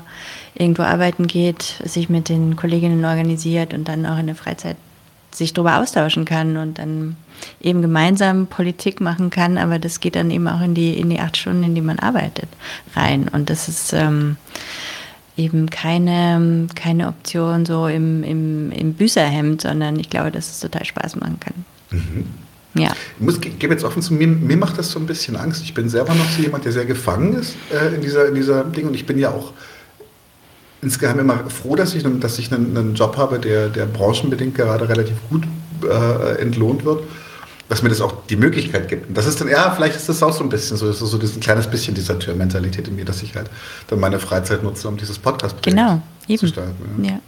irgendwo 0.53 0.83
arbeiten 0.83 1.27
geht, 1.27 1.61
sich 1.85 2.09
mit 2.09 2.29
den 2.29 2.55
Kolleginnen 2.55 3.03
organisiert 3.05 3.73
und 3.73 3.87
dann 3.87 4.05
auch 4.05 4.19
in 4.19 4.27
der 4.27 4.35
Freizeit 4.35 4.77
sich 5.33 5.53
darüber 5.53 5.79
austauschen 5.79 6.25
kann 6.25 6.57
und 6.57 6.77
dann 6.77 7.15
eben 7.59 7.81
gemeinsam 7.81 8.47
Politik 8.47 9.01
machen 9.01 9.29
kann, 9.29 9.57
aber 9.57 9.79
das 9.79 9.99
geht 9.99 10.15
dann 10.15 10.29
eben 10.31 10.47
auch 10.47 10.61
in 10.61 10.75
die, 10.75 10.97
in 10.97 11.09
die 11.09 11.19
acht 11.19 11.37
Stunden, 11.37 11.63
in 11.63 11.75
die 11.75 11.81
man 11.81 11.99
arbeitet, 11.99 12.49
rein. 12.95 13.27
Und 13.29 13.49
das 13.49 13.67
ist, 13.67 13.93
ähm, 13.93 14.37
eben 15.37 15.69
keine, 15.69 16.67
keine 16.75 17.07
Option 17.07 17.65
so 17.65 17.87
im, 17.87 18.23
im, 18.23 18.71
im 18.71 18.93
Büßerhemd, 18.93 19.61
sondern 19.61 19.99
ich 19.99 20.09
glaube, 20.09 20.31
dass 20.31 20.49
es 20.49 20.59
total 20.59 20.85
Spaß 20.85 21.15
machen 21.15 21.39
kann. 21.39 21.65
Mhm. 21.91 22.25
Ja. 22.73 22.93
Ich 23.17 23.25
muss, 23.25 23.41
gebe 23.41 23.73
jetzt 23.73 23.83
offen 23.83 24.01
zu 24.01 24.13
mir, 24.13 24.27
mir 24.27 24.55
macht 24.55 24.77
das 24.77 24.91
so 24.91 24.99
ein 24.99 25.05
bisschen 25.05 25.35
Angst. 25.35 25.61
Ich 25.63 25.73
bin 25.73 25.89
selber 25.89 26.13
noch 26.15 26.29
so 26.29 26.41
jemand, 26.41 26.63
der 26.63 26.71
sehr 26.71 26.85
gefangen 26.85 27.33
ist 27.33 27.55
äh, 27.69 27.95
in, 27.95 28.01
dieser, 28.01 28.29
in 28.29 28.35
dieser 28.35 28.63
Ding 28.63 28.87
und 28.87 28.93
ich 28.93 29.05
bin 29.05 29.17
ja 29.17 29.31
auch 29.31 29.51
insgeheim 30.81 31.19
immer 31.19 31.49
froh, 31.49 31.75
dass 31.75 31.93
ich, 31.95 32.03
dass 32.19 32.39
ich 32.39 32.51
einen, 32.53 32.77
einen 32.77 32.95
Job 32.95 33.17
habe, 33.17 33.39
der, 33.39 33.69
der 33.69 33.85
branchenbedingt 33.85 34.55
gerade 34.55 34.87
relativ 34.89 35.15
gut 35.29 35.43
äh, 35.83 36.41
entlohnt 36.41 36.85
wird 36.85 37.03
dass 37.71 37.81
mir 37.81 37.87
das 37.87 38.01
auch 38.01 38.25
die 38.29 38.35
Möglichkeit 38.35 38.89
gibt. 38.89 39.07
Und 39.07 39.17
das 39.17 39.25
ist 39.25 39.39
dann, 39.39 39.47
ja, 39.47 39.71
vielleicht 39.71 39.95
ist 39.95 40.09
das 40.09 40.21
auch 40.21 40.33
so 40.33 40.43
ein 40.43 40.49
bisschen 40.49 40.75
so, 40.75 40.91
so, 40.91 41.05
so 41.05 41.17
ein 41.17 41.39
kleines 41.39 41.67
bisschen 41.67 41.95
dieser 41.95 42.19
Türmentalität 42.19 42.89
in 42.89 42.97
mir, 42.97 43.05
dass 43.05 43.23
ich 43.23 43.33
halt 43.33 43.49
dann 43.87 43.97
meine 43.97 44.19
Freizeit 44.19 44.61
nutze, 44.61 44.89
um 44.89 44.97
dieses 44.97 45.17
podcast 45.17 45.55
genau, 45.63 46.01
zu 46.27 46.47
starten. 46.47 47.01
Ja. 47.01 47.11
ja. 47.11 47.21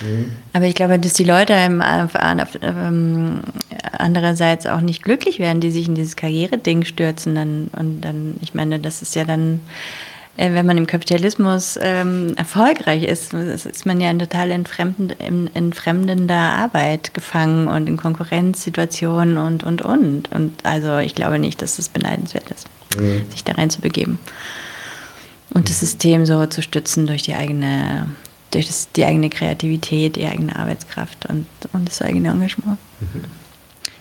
Mhm. 0.00 0.30
Aber 0.52 0.66
ich 0.66 0.76
glaube, 0.76 1.00
dass 1.00 1.14
die 1.14 1.24
Leute 1.24 1.54
ähm, 1.54 3.40
andererseits 3.98 4.66
auch 4.66 4.80
nicht 4.80 5.02
glücklich 5.02 5.40
werden, 5.40 5.60
die 5.60 5.72
sich 5.72 5.88
in 5.88 5.96
dieses 5.96 6.14
Karriereding 6.14 6.84
stürzen. 6.84 7.34
Dann, 7.34 7.68
und 7.76 8.00
dann, 8.02 8.36
ich 8.42 8.54
meine, 8.54 8.78
das 8.78 9.02
ist 9.02 9.16
ja 9.16 9.24
dann 9.24 9.58
wenn 10.36 10.66
man 10.66 10.76
im 10.78 10.86
Kapitalismus 10.86 11.78
ähm, 11.80 12.34
erfolgreich 12.36 13.04
ist, 13.04 13.32
ist 13.32 13.86
man 13.86 14.00
ja 14.00 14.10
in 14.10 14.18
total 14.18 14.50
in, 14.50 15.50
entfremdender 15.54 16.34
Arbeit 16.34 17.14
gefangen 17.14 17.68
und 17.68 17.88
in 17.88 17.96
Konkurrenzsituationen 17.96 19.38
und, 19.38 19.62
und, 19.62 19.82
und. 19.82 20.32
Und 20.32 20.66
also 20.66 20.98
ich 20.98 21.14
glaube 21.14 21.38
nicht, 21.38 21.62
dass 21.62 21.78
es 21.78 21.88
beneidenswert 21.88 22.50
ist, 22.50 22.66
mhm. 22.98 23.30
sich 23.30 23.44
da 23.44 23.52
reinzubegeben. 23.52 24.18
Und 25.50 25.68
das 25.68 25.78
System 25.78 26.26
so 26.26 26.46
zu 26.46 26.62
stützen 26.62 27.06
durch 27.06 27.22
die 27.22 27.34
eigene, 27.34 28.08
durch 28.50 28.66
das, 28.66 28.90
die 28.90 29.04
eigene 29.04 29.30
Kreativität, 29.30 30.16
die 30.16 30.26
eigene 30.26 30.56
Arbeitskraft 30.56 31.26
und, 31.26 31.46
und 31.72 31.88
das 31.88 32.02
eigene 32.02 32.30
Engagement. 32.30 32.78
Mhm. 33.00 33.24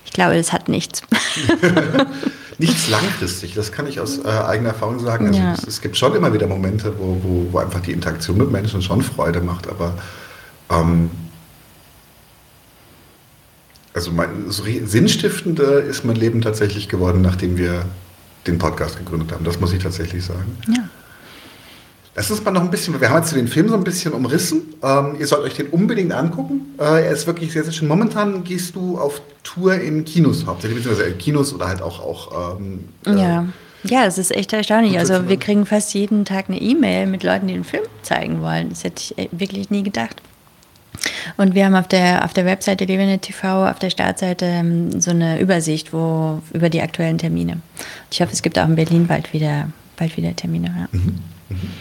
Ich 0.05 0.13
glaube, 0.13 0.35
das 0.35 0.51
hat 0.51 0.67
nichts. 0.67 1.03
nichts 2.63 2.87
langfristig, 2.87 3.53
das 3.53 3.71
kann 3.71 3.87
ich 3.87 3.99
aus 3.99 4.19
äh, 4.19 4.27
eigener 4.27 4.69
Erfahrung 4.69 4.99
sagen. 4.99 5.27
Also 5.27 5.39
ja. 5.39 5.53
es, 5.53 5.67
es, 5.67 5.81
gibt 5.81 5.97
schon 5.97 6.15
immer 6.15 6.33
wieder 6.33 6.47
Momente, 6.47 6.93
wo, 6.97 7.17
wo, 7.21 7.47
wo, 7.51 7.57
einfach 7.59 7.81
die 7.81 7.91
Interaktion 7.91 8.37
mit 8.37 8.51
Menschen 8.51 8.81
schon 8.81 9.01
Freude 9.01 9.41
macht, 9.41 9.67
aber 9.67 9.93
ähm, 10.69 11.11
also 13.93 14.11
mein, 14.11 14.49
so 14.49 14.63
sinnstiftender 14.85 15.83
ist 15.83 16.03
mein 16.03 16.15
Leben 16.15 16.41
tatsächlich 16.41 16.89
geworden, 16.89 17.21
nachdem 17.21 17.57
wir 17.57 17.85
den 18.47 18.57
Podcast 18.57 18.97
gegründet 18.97 19.31
haben. 19.31 19.45
Das 19.45 19.59
muss 19.59 19.73
ich 19.73 19.83
tatsächlich 19.83 20.25
sagen. 20.25 20.57
Ja. 20.67 20.89
Lass 22.15 22.29
uns 22.29 22.43
mal 22.43 22.51
noch 22.51 22.61
ein 22.61 22.69
bisschen, 22.69 22.99
wir 23.01 23.09
haben 23.09 23.21
jetzt 23.21 23.35
den 23.35 23.47
Film 23.47 23.69
so 23.69 23.75
ein 23.75 23.83
bisschen 23.83 24.13
umrissen. 24.13 24.75
Ähm, 24.83 25.15
ihr 25.19 25.25
sollt 25.25 25.43
euch 25.43 25.55
den 25.55 25.67
unbedingt 25.67 26.13
angucken. 26.13 26.75
Äh, 26.79 27.05
er 27.05 27.11
ist 27.11 27.25
wirklich 27.25 27.51
sehr, 27.51 27.63
sehr 27.63 27.73
schön. 27.73 27.87
Momentan 27.87 28.43
gehst 28.43 28.75
du 28.75 28.99
auf 28.99 29.21
Tour 29.43 29.73
in 29.75 30.05
Kinos 30.05 30.45
hauptsächlich, 30.45 30.83
beziehungsweise 30.83 31.09
in 31.09 31.17
Kinos 31.17 31.53
oder 31.53 31.67
halt 31.67 31.81
auch. 31.81 31.99
auch 31.99 32.57
ähm, 32.59 32.89
äh, 33.05 33.19
ja. 33.19 33.45
Ja, 33.85 34.05
es 34.05 34.17
ist 34.17 34.31
echt 34.31 34.53
erstaunlich. 34.53 34.97
Also 34.97 35.27
wir 35.27 35.37
kriegen 35.37 35.65
fast 35.65 35.93
jeden 35.93 36.23
Tag 36.23 36.45
eine 36.47 36.61
E-Mail 36.61 37.05
mit 37.05 37.23
Leuten, 37.23 37.47
die 37.47 37.53
den 37.53 37.65
Film 37.65 37.83
zeigen 38.01 38.41
wollen. 38.41 38.69
Das 38.69 38.85
hätte 38.85 39.01
ich 39.01 39.29
wirklich 39.31 39.71
nie 39.71 39.83
gedacht. 39.83 40.21
Und 41.35 41.55
wir 41.55 41.65
haben 41.65 41.75
auf 41.75 41.87
der, 41.87 42.23
auf 42.23 42.33
der 42.33 42.45
Webseite 42.45 42.85
Levenet 42.85 43.23
TV, 43.23 43.67
auf 43.67 43.79
der 43.79 43.89
Startseite 43.89 44.45
ähm, 44.45 45.01
so 45.01 45.11
eine 45.11 45.39
Übersicht 45.39 45.91
wo, 45.91 46.41
über 46.53 46.69
die 46.69 46.81
aktuellen 46.81 47.17
Termine. 47.17 47.59
Ich 48.09 48.21
hoffe, 48.21 48.31
es 48.31 48.41
gibt 48.41 48.57
auch 48.57 48.67
in 48.67 48.75
Berlin 48.75 49.07
bald 49.07 49.33
wieder, 49.33 49.69
bald 49.97 50.15
wieder 50.15 50.35
Termine. 50.35 50.67
Ja. 50.67 50.97
Mhm. 50.97 51.19
Mhm. 51.49 51.71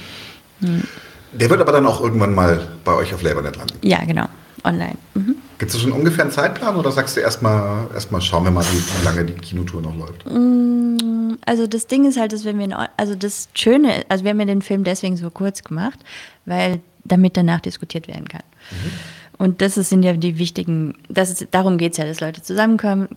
Der 1.33 1.51
wird 1.51 1.61
aber 1.61 1.72
dann 1.72 1.87
auch 1.87 2.01
irgendwann 2.01 2.35
mal 2.35 2.68
bei 2.85 2.94
euch 2.94 3.14
auf 3.14 3.22
Labournet 3.22 3.57
landen. 3.57 3.75
Ja, 3.83 4.05
genau. 4.05 4.27
Online. 4.64 4.96
Mhm. 5.14 5.37
Gibt 5.59 5.75
es 5.75 5.81
schon 5.81 5.92
ungefähr 5.92 6.25
einen 6.25 6.33
Zeitplan 6.33 6.77
oder 6.77 6.92
sagst 6.92 7.16
du 7.16 7.20
erstmal, 7.20 7.87
erstmal 7.94 8.20
schauen 8.20 8.44
wir 8.44 8.51
mal, 8.51 8.64
wie, 8.64 9.05
lange 9.05 9.25
die 9.25 9.35
Kinotour 9.35 9.81
noch 9.81 9.96
läuft? 9.96 10.27
Mm, 10.27 11.35
also 11.46 11.66
das 11.66 11.87
Ding 11.87 12.05
ist 12.05 12.18
halt, 12.18 12.33
dass 12.33 12.44
wenn 12.44 12.59
wir, 12.59 12.90
also 12.96 13.14
das 13.14 13.48
Schöne, 13.55 14.05
also 14.09 14.25
wir 14.25 14.31
haben 14.31 14.40
ja 14.40 14.46
den 14.46 14.62
Film 14.62 14.85
deswegen 14.85 15.16
so 15.16 15.31
kurz 15.31 15.62
gemacht, 15.62 15.98
weil 16.46 16.81
damit 17.05 17.37
danach 17.37 17.61
diskutiert 17.61 18.09
werden 18.09 18.29
kann. 18.29 18.42
Mhm. 18.70 18.90
Und 19.38 19.61
das 19.61 19.75
sind 19.75 20.05
ja 20.05 20.12
die 20.12 20.38
wichtigen, 20.38 20.94
das 21.09 21.31
ist, 21.31 21.48
darum 21.51 21.79
geht 21.79 21.92
es 21.92 21.98
ja, 21.98 22.05
dass 22.05 22.20
Leute 22.20 22.42
zusammenkommen, 22.42 23.09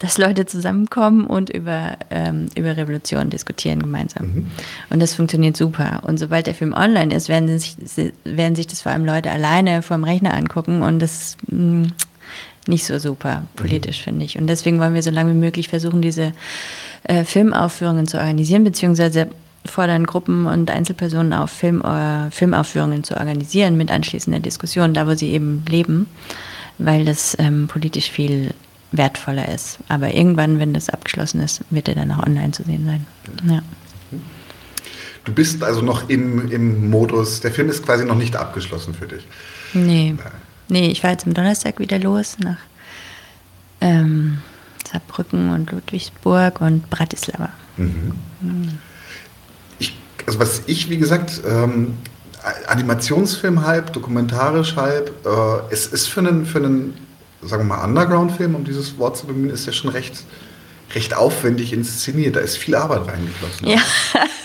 dass 0.00 0.16
Leute 0.16 0.46
zusammenkommen 0.46 1.26
und 1.26 1.50
über, 1.50 1.98
ähm, 2.10 2.48
über 2.56 2.76
Revolution 2.76 3.28
diskutieren 3.28 3.80
gemeinsam. 3.80 4.26
Mhm. 4.26 4.46
Und 4.88 5.00
das 5.00 5.14
funktioniert 5.14 5.56
super. 5.58 6.00
Und 6.04 6.18
sobald 6.18 6.46
der 6.46 6.54
Film 6.54 6.72
online 6.72 7.14
ist, 7.14 7.28
werden 7.28 7.58
sich, 7.58 7.76
werden 8.24 8.56
sich 8.56 8.66
das 8.66 8.80
vor 8.80 8.92
allem 8.92 9.04
Leute 9.04 9.30
alleine 9.30 9.82
vor 9.82 9.98
dem 9.98 10.04
Rechner 10.04 10.34
angucken 10.34 10.82
und 10.82 11.00
das 11.00 11.12
ist 11.12 11.52
mh, 11.52 11.58
mm, 11.58 11.92
nicht 12.66 12.86
so 12.86 12.98
super 12.98 13.44
politisch, 13.56 14.00
mhm. 14.00 14.04
finde 14.04 14.24
ich. 14.24 14.38
Und 14.38 14.46
deswegen 14.46 14.80
wollen 14.80 14.94
wir 14.94 15.02
so 15.02 15.10
lange 15.10 15.32
wie 15.32 15.38
möglich 15.38 15.68
versuchen, 15.68 16.00
diese 16.00 16.32
äh, 17.04 17.24
Filmaufführungen 17.24 18.06
zu 18.06 18.16
organisieren, 18.16 18.64
beziehungsweise 18.64 19.28
fordern 19.66 20.06
Gruppen 20.06 20.46
und 20.46 20.70
Einzelpersonen 20.70 21.34
auf, 21.34 21.50
Film, 21.50 21.82
äh, 21.82 22.30
Filmaufführungen 22.30 23.04
zu 23.04 23.18
organisieren 23.18 23.76
mit 23.76 23.90
anschließender 23.90 24.40
Diskussion, 24.40 24.94
da 24.94 25.06
wo 25.06 25.14
sie 25.14 25.30
eben 25.30 25.62
leben, 25.68 26.06
weil 26.78 27.04
das 27.04 27.36
ähm, 27.38 27.68
politisch 27.68 28.10
viel 28.10 28.54
wertvoller 28.92 29.48
ist. 29.48 29.78
Aber 29.88 30.12
irgendwann, 30.12 30.58
wenn 30.58 30.74
das 30.74 30.88
abgeschlossen 30.88 31.40
ist, 31.40 31.62
wird 31.70 31.88
er 31.88 31.94
dann 31.94 32.10
auch 32.12 32.26
online 32.26 32.52
zu 32.52 32.64
sehen 32.64 32.84
sein. 32.86 33.06
Ja. 33.48 33.62
Du 35.24 35.32
bist 35.32 35.62
also 35.62 35.82
noch 35.82 36.08
im, 36.08 36.50
im 36.50 36.90
Modus, 36.90 37.40
der 37.40 37.52
Film 37.52 37.68
ist 37.68 37.84
quasi 37.84 38.04
noch 38.04 38.16
nicht 38.16 38.36
abgeschlossen 38.36 38.94
für 38.94 39.06
dich. 39.06 39.26
Nee. 39.74 40.16
Nee, 40.68 40.88
ich 40.88 41.02
war 41.02 41.10
jetzt 41.10 41.26
am 41.26 41.34
Donnerstag 41.34 41.78
wieder 41.78 41.98
los 41.98 42.36
nach 42.38 42.58
ähm, 43.80 44.38
Saarbrücken 44.90 45.50
und 45.50 45.70
Ludwigsburg 45.70 46.60
und 46.60 46.88
Bratislava. 46.90 47.50
Mhm. 47.76 48.12
Mhm. 48.40 48.78
Ich, 49.78 49.96
also 50.26 50.38
was 50.38 50.62
ich, 50.66 50.88
wie 50.90 50.98
gesagt, 50.98 51.42
ähm, 51.46 51.98
Animationsfilm 52.66 53.66
halb, 53.66 53.92
dokumentarisch 53.92 54.76
halb, 54.76 55.14
äh, 55.26 55.72
es 55.72 55.86
ist 55.86 56.06
für 56.06 56.20
einen, 56.20 56.46
für 56.46 56.58
einen 56.58 56.94
sagen 57.42 57.68
wir 57.68 57.76
mal, 57.76 57.84
Underground-Film, 57.84 58.54
um 58.54 58.64
dieses 58.64 58.98
Wort 58.98 59.16
zu 59.16 59.26
bemühen, 59.26 59.50
ist 59.50 59.66
ja 59.66 59.72
schon 59.72 59.90
recht, 59.90 60.24
recht 60.94 61.16
aufwendig 61.16 61.72
inszeniert. 61.72 62.36
Da 62.36 62.40
ist 62.40 62.56
viel 62.56 62.74
Arbeit 62.74 63.06
reingeflossen. 63.08 63.66
Ja, 63.68 63.80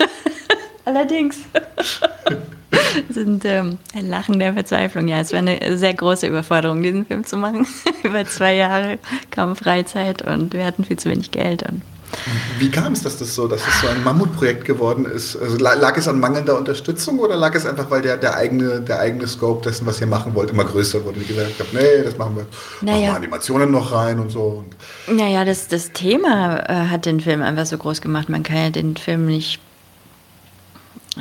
allerdings. 0.85 1.37
sind 3.09 3.45
ähm, 3.45 3.77
ein 3.93 4.09
Lachen 4.09 4.39
der 4.39 4.53
Verzweiflung. 4.53 5.07
Ja, 5.07 5.19
es 5.19 5.31
war 5.31 5.39
eine 5.39 5.77
sehr 5.77 5.93
große 5.93 6.27
Überforderung, 6.27 6.81
diesen 6.81 7.05
Film 7.05 7.25
zu 7.25 7.37
machen. 7.37 7.67
Über 8.03 8.25
zwei 8.25 8.55
Jahre 8.55 8.99
kaum 9.31 9.55
Freizeit 9.55 10.21
und 10.21 10.53
wir 10.53 10.65
hatten 10.65 10.83
viel 10.83 10.97
zu 10.97 11.09
wenig 11.09 11.31
Geld. 11.31 11.63
Und 11.63 11.81
wie 12.59 12.69
kam 12.69 12.93
es, 12.93 13.03
dass 13.03 13.17
das 13.17 13.35
so, 13.35 13.47
dass 13.47 13.61
es 13.61 13.81
so 13.81 13.87
ein 13.87 14.03
Mammutprojekt 14.03 14.65
geworden 14.65 15.05
ist? 15.05 15.35
Also 15.35 15.57
lag 15.57 15.97
es 15.97 16.07
an 16.07 16.19
mangelnder 16.19 16.57
Unterstützung 16.57 17.19
oder 17.19 17.35
lag 17.35 17.53
es 17.55 17.65
einfach, 17.65 17.89
weil 17.91 18.01
der, 18.01 18.17
der, 18.17 18.35
eigene, 18.35 18.81
der 18.81 18.99
eigene 18.99 19.27
Scope 19.27 19.67
dessen, 19.67 19.85
was 19.85 19.99
ihr 20.01 20.07
machen 20.07 20.33
wollt, 20.35 20.49
immer 20.49 20.65
größer 20.65 21.03
wurde? 21.03 21.19
Und 21.19 21.29
ihr 21.29 21.35
gesagt 21.35 21.59
habt, 21.59 21.73
nee, 21.73 22.03
das 22.03 22.17
machen 22.17 22.37
wir, 22.37 22.45
naja. 22.81 22.97
machen 22.97 23.05
wir 23.07 23.15
Animationen 23.15 23.71
noch 23.71 23.91
rein 23.91 24.19
und 24.19 24.31
so. 24.31 24.63
Naja, 25.07 25.45
das, 25.45 25.67
das 25.67 25.91
Thema 25.91 26.63
äh, 26.69 26.87
hat 26.87 27.05
den 27.05 27.19
Film 27.19 27.41
einfach 27.41 27.65
so 27.65 27.77
groß 27.77 28.01
gemacht. 28.01 28.29
Man 28.29 28.43
kann 28.43 28.57
ja 28.57 28.69
den 28.69 28.95
Film 28.95 29.25
nicht 29.25 29.59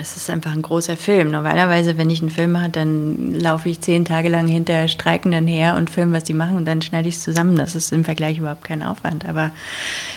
es 0.00 0.16
ist 0.16 0.28
einfach 0.28 0.52
ein 0.52 0.62
großer 0.62 0.96
Film. 0.96 1.30
Normalerweise, 1.30 1.96
wenn 1.96 2.10
ich 2.10 2.20
einen 2.20 2.30
Film 2.30 2.52
mache, 2.52 2.68
dann 2.68 3.32
laufe 3.34 3.68
ich 3.68 3.80
zehn 3.80 4.04
Tage 4.04 4.28
lang 4.28 4.48
hinter 4.48 4.88
Streikenden 4.88 5.46
her 5.46 5.76
und 5.76 5.88
filme, 5.88 6.16
was 6.16 6.24
die 6.24 6.34
machen 6.34 6.56
und 6.56 6.64
dann 6.64 6.82
schneide 6.82 7.08
ich 7.08 7.14
es 7.16 7.22
zusammen. 7.22 7.56
Das 7.56 7.76
ist 7.76 7.92
im 7.92 8.04
Vergleich 8.04 8.38
überhaupt 8.38 8.64
kein 8.64 8.82
Aufwand. 8.82 9.24
Aber 9.24 9.52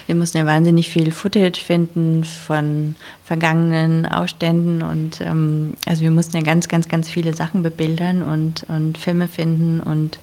wir 0.08 0.16
mussten 0.16 0.40
ja 0.40 0.46
wahnsinnig 0.46 0.90
viel 0.90 1.12
Footage 1.12 1.62
finden 1.63 2.24
von 2.24 2.96
vergangenen 3.24 4.06
Ausständen 4.08 4.82
und 4.82 5.22
ähm, 5.22 5.74
also 5.86 6.02
wir 6.02 6.12
mussten 6.12 6.38
ja 6.38 6.44
ganz, 6.44 6.68
ganz, 6.68 6.88
ganz 6.88 7.10
viele 7.10 7.36
Sachen 7.36 7.62
bebildern 7.62 8.24
und, 8.24 8.66
und 8.70 8.98
Filme 8.98 9.28
finden 9.28 9.80
und 9.80 10.18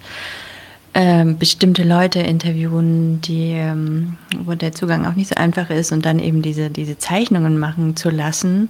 ähm, 0.94 1.38
bestimmte 1.38 1.84
Leute 1.84 2.20
interviewen, 2.20 3.20
die, 3.20 3.50
ähm, 3.52 4.16
wo 4.38 4.54
der 4.54 4.72
Zugang 4.72 5.06
auch 5.06 5.14
nicht 5.14 5.28
so 5.28 5.34
einfach 5.36 5.70
ist 5.70 5.92
und 5.92 6.06
dann 6.06 6.18
eben 6.18 6.40
diese, 6.40 6.70
diese 6.70 6.98
Zeichnungen 6.98 7.58
machen 7.58 7.96
zu 7.96 8.10
lassen 8.10 8.68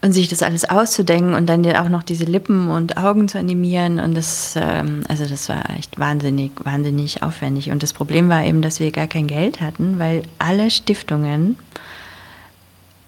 und 0.00 0.12
sich 0.12 0.28
das 0.28 0.42
alles 0.42 0.64
auszudenken 0.64 1.34
und 1.34 1.46
dann 1.46 1.66
auch 1.74 1.88
noch 1.88 2.02
diese 2.02 2.24
Lippen 2.24 2.70
und 2.70 2.96
Augen 2.96 3.28
zu 3.28 3.38
animieren 3.38 3.98
und 3.98 4.14
das, 4.14 4.54
ähm, 4.56 5.02
also 5.08 5.26
das 5.26 5.48
war 5.48 5.70
echt 5.76 5.98
wahnsinnig, 5.98 6.52
wahnsinnig 6.62 7.22
aufwendig. 7.22 7.70
Und 7.70 7.82
das 7.82 7.92
Problem 7.92 8.28
war 8.28 8.44
eben, 8.44 8.62
dass 8.62 8.78
wir 8.78 8.92
gar 8.92 9.08
kein 9.08 9.26
Geld 9.26 9.60
hatten, 9.60 9.98
weil 9.98 10.22
alle 10.38 10.70
Stiftungen, 10.70 11.58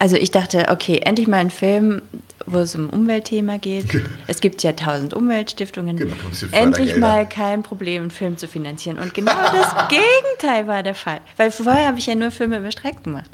also 0.01 0.17
ich 0.17 0.33
dachte, 0.33 0.67
okay, 0.71 0.99
endlich 1.05 1.29
mal 1.29 1.37
ein 1.37 1.51
Film, 1.51 2.03
wo 2.47 2.59
es 2.59 2.75
um 2.75 2.91
Umweltthema 2.91 3.59
geht. 3.59 3.87
Es 4.27 4.41
gibt 4.41 4.63
ja 4.63 4.73
tausend 4.73 5.15
Umweltstiftungen. 5.15 5.97
Genau, 5.97 6.15
endlich 6.53 6.97
mal 6.97 7.29
kein 7.29 7.63
Problem, 7.63 8.03
einen 8.03 8.11
Film 8.11 8.37
zu 8.37 8.49
finanzieren. 8.49 8.99
Und 8.99 9.15
genau 9.15 9.33
das 9.53 9.89
Gegenteil 9.89 10.67
war 10.67 10.83
der 10.83 10.95
Fall. 10.95 11.21
Weil 11.37 11.51
vorher 11.51 11.87
habe 11.87 11.99
ich 11.99 12.07
ja 12.07 12.15
nur 12.15 12.31
Filme 12.31 12.59
über 12.59 12.73
Streck 12.73 13.05
gemacht. 13.05 13.31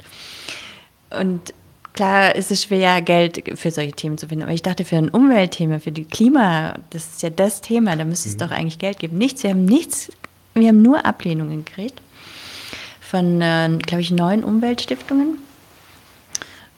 Und 1.09 1.53
klar 1.97 2.35
ist 2.35 2.51
es 2.51 2.63
schwer, 2.63 3.01
Geld 3.01 3.43
für 3.55 3.71
solche 3.71 3.91
Themen 3.91 4.19
zu 4.19 4.27
finden. 4.27 4.43
Aber 4.43 4.53
ich 4.53 4.61
dachte, 4.61 4.85
für 4.85 4.97
ein 4.97 5.09
Umweltthema, 5.09 5.79
für 5.79 5.91
die 5.91 6.05
Klima, 6.05 6.75
das 6.91 7.07
ist 7.07 7.23
ja 7.23 7.31
das 7.31 7.61
Thema, 7.61 7.95
da 7.95 8.05
müsste 8.05 8.29
es 8.29 8.35
mhm. 8.35 8.39
doch 8.39 8.51
eigentlich 8.51 8.77
Geld 8.77 8.99
geben. 8.99 9.17
Nichts, 9.17 9.41
wir 9.41 9.49
haben 9.49 9.65
nichts, 9.65 10.11
wir 10.53 10.67
haben 10.67 10.83
nur 10.83 11.05
Ablehnungen 11.05 11.65
gekriegt 11.65 11.99
von, 13.01 13.41
äh, 13.41 13.69
glaube 13.81 14.01
ich, 14.01 14.11
neun 14.11 14.43
Umweltstiftungen 14.43 15.39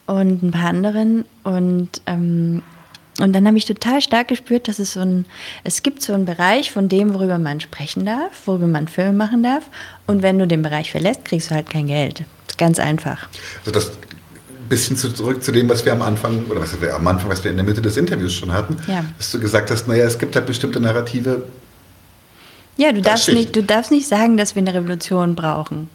und 0.05 0.41
ein 0.41 0.51
paar 0.51 0.69
anderen. 0.69 1.25
Und, 1.43 2.01
ähm, 2.05 2.63
und 3.19 3.33
dann 3.33 3.45
habe 3.45 3.57
ich 3.57 3.65
total 3.65 4.01
stark 4.01 4.29
gespürt, 4.29 4.69
dass 4.69 4.79
es 4.79 4.93
so 4.93 5.01
ein, 5.01 5.25
es 5.65 5.83
gibt 5.83 6.01
so 6.01 6.13
einen 6.13 6.25
Bereich 6.25 6.71
von 6.71 6.87
dem, 6.87 7.13
worüber 7.13 7.39
man 7.39 7.59
sprechen 7.59 8.05
darf, 8.05 8.31
worüber 8.45 8.67
man 8.67 8.87
Filme 8.87 9.13
machen 9.13 9.43
darf. 9.43 9.65
Und 10.07 10.21
wenn 10.21 10.39
du 10.39 10.47
den 10.47 10.61
Bereich 10.61 10.91
verlässt, 10.91 11.25
kriegst 11.25 11.51
du 11.51 11.55
halt 11.55 11.69
kein 11.69 11.87
Geld. 11.87 12.23
Ganz 12.57 12.79
einfach. 12.79 13.27
Also 13.65 13.71
das 13.71 13.91
bisschen 14.69 14.95
zurück 14.95 15.43
zu 15.43 15.51
dem, 15.51 15.67
was 15.67 15.85
wir 15.85 15.91
am 15.91 16.01
Anfang, 16.01 16.45
oder 16.45 16.61
was 16.61 16.79
wir 16.79 16.95
am 16.95 17.07
Anfang, 17.07 17.29
was 17.29 17.43
wir 17.43 17.51
in 17.51 17.57
der 17.57 17.65
Mitte 17.65 17.81
des 17.81 17.97
Interviews 17.97 18.33
schon 18.33 18.53
hatten, 18.53 18.77
ja. 18.87 19.03
dass 19.17 19.31
du 19.31 19.39
gesagt 19.39 19.71
hast, 19.71 19.87
naja, 19.87 20.05
es 20.05 20.17
gibt 20.17 20.35
halt 20.35 20.45
bestimmte 20.45 20.79
Narrative. 20.79 21.43
Ja, 22.77 22.93
du 22.93 23.01
darfst, 23.01 23.27
nicht, 23.27 23.55
du 23.55 23.63
darfst 23.63 23.91
nicht 23.91 24.07
sagen, 24.07 24.37
dass 24.37 24.55
wir 24.55 24.61
eine 24.61 24.73
Revolution 24.73 25.35
brauchen 25.35 25.89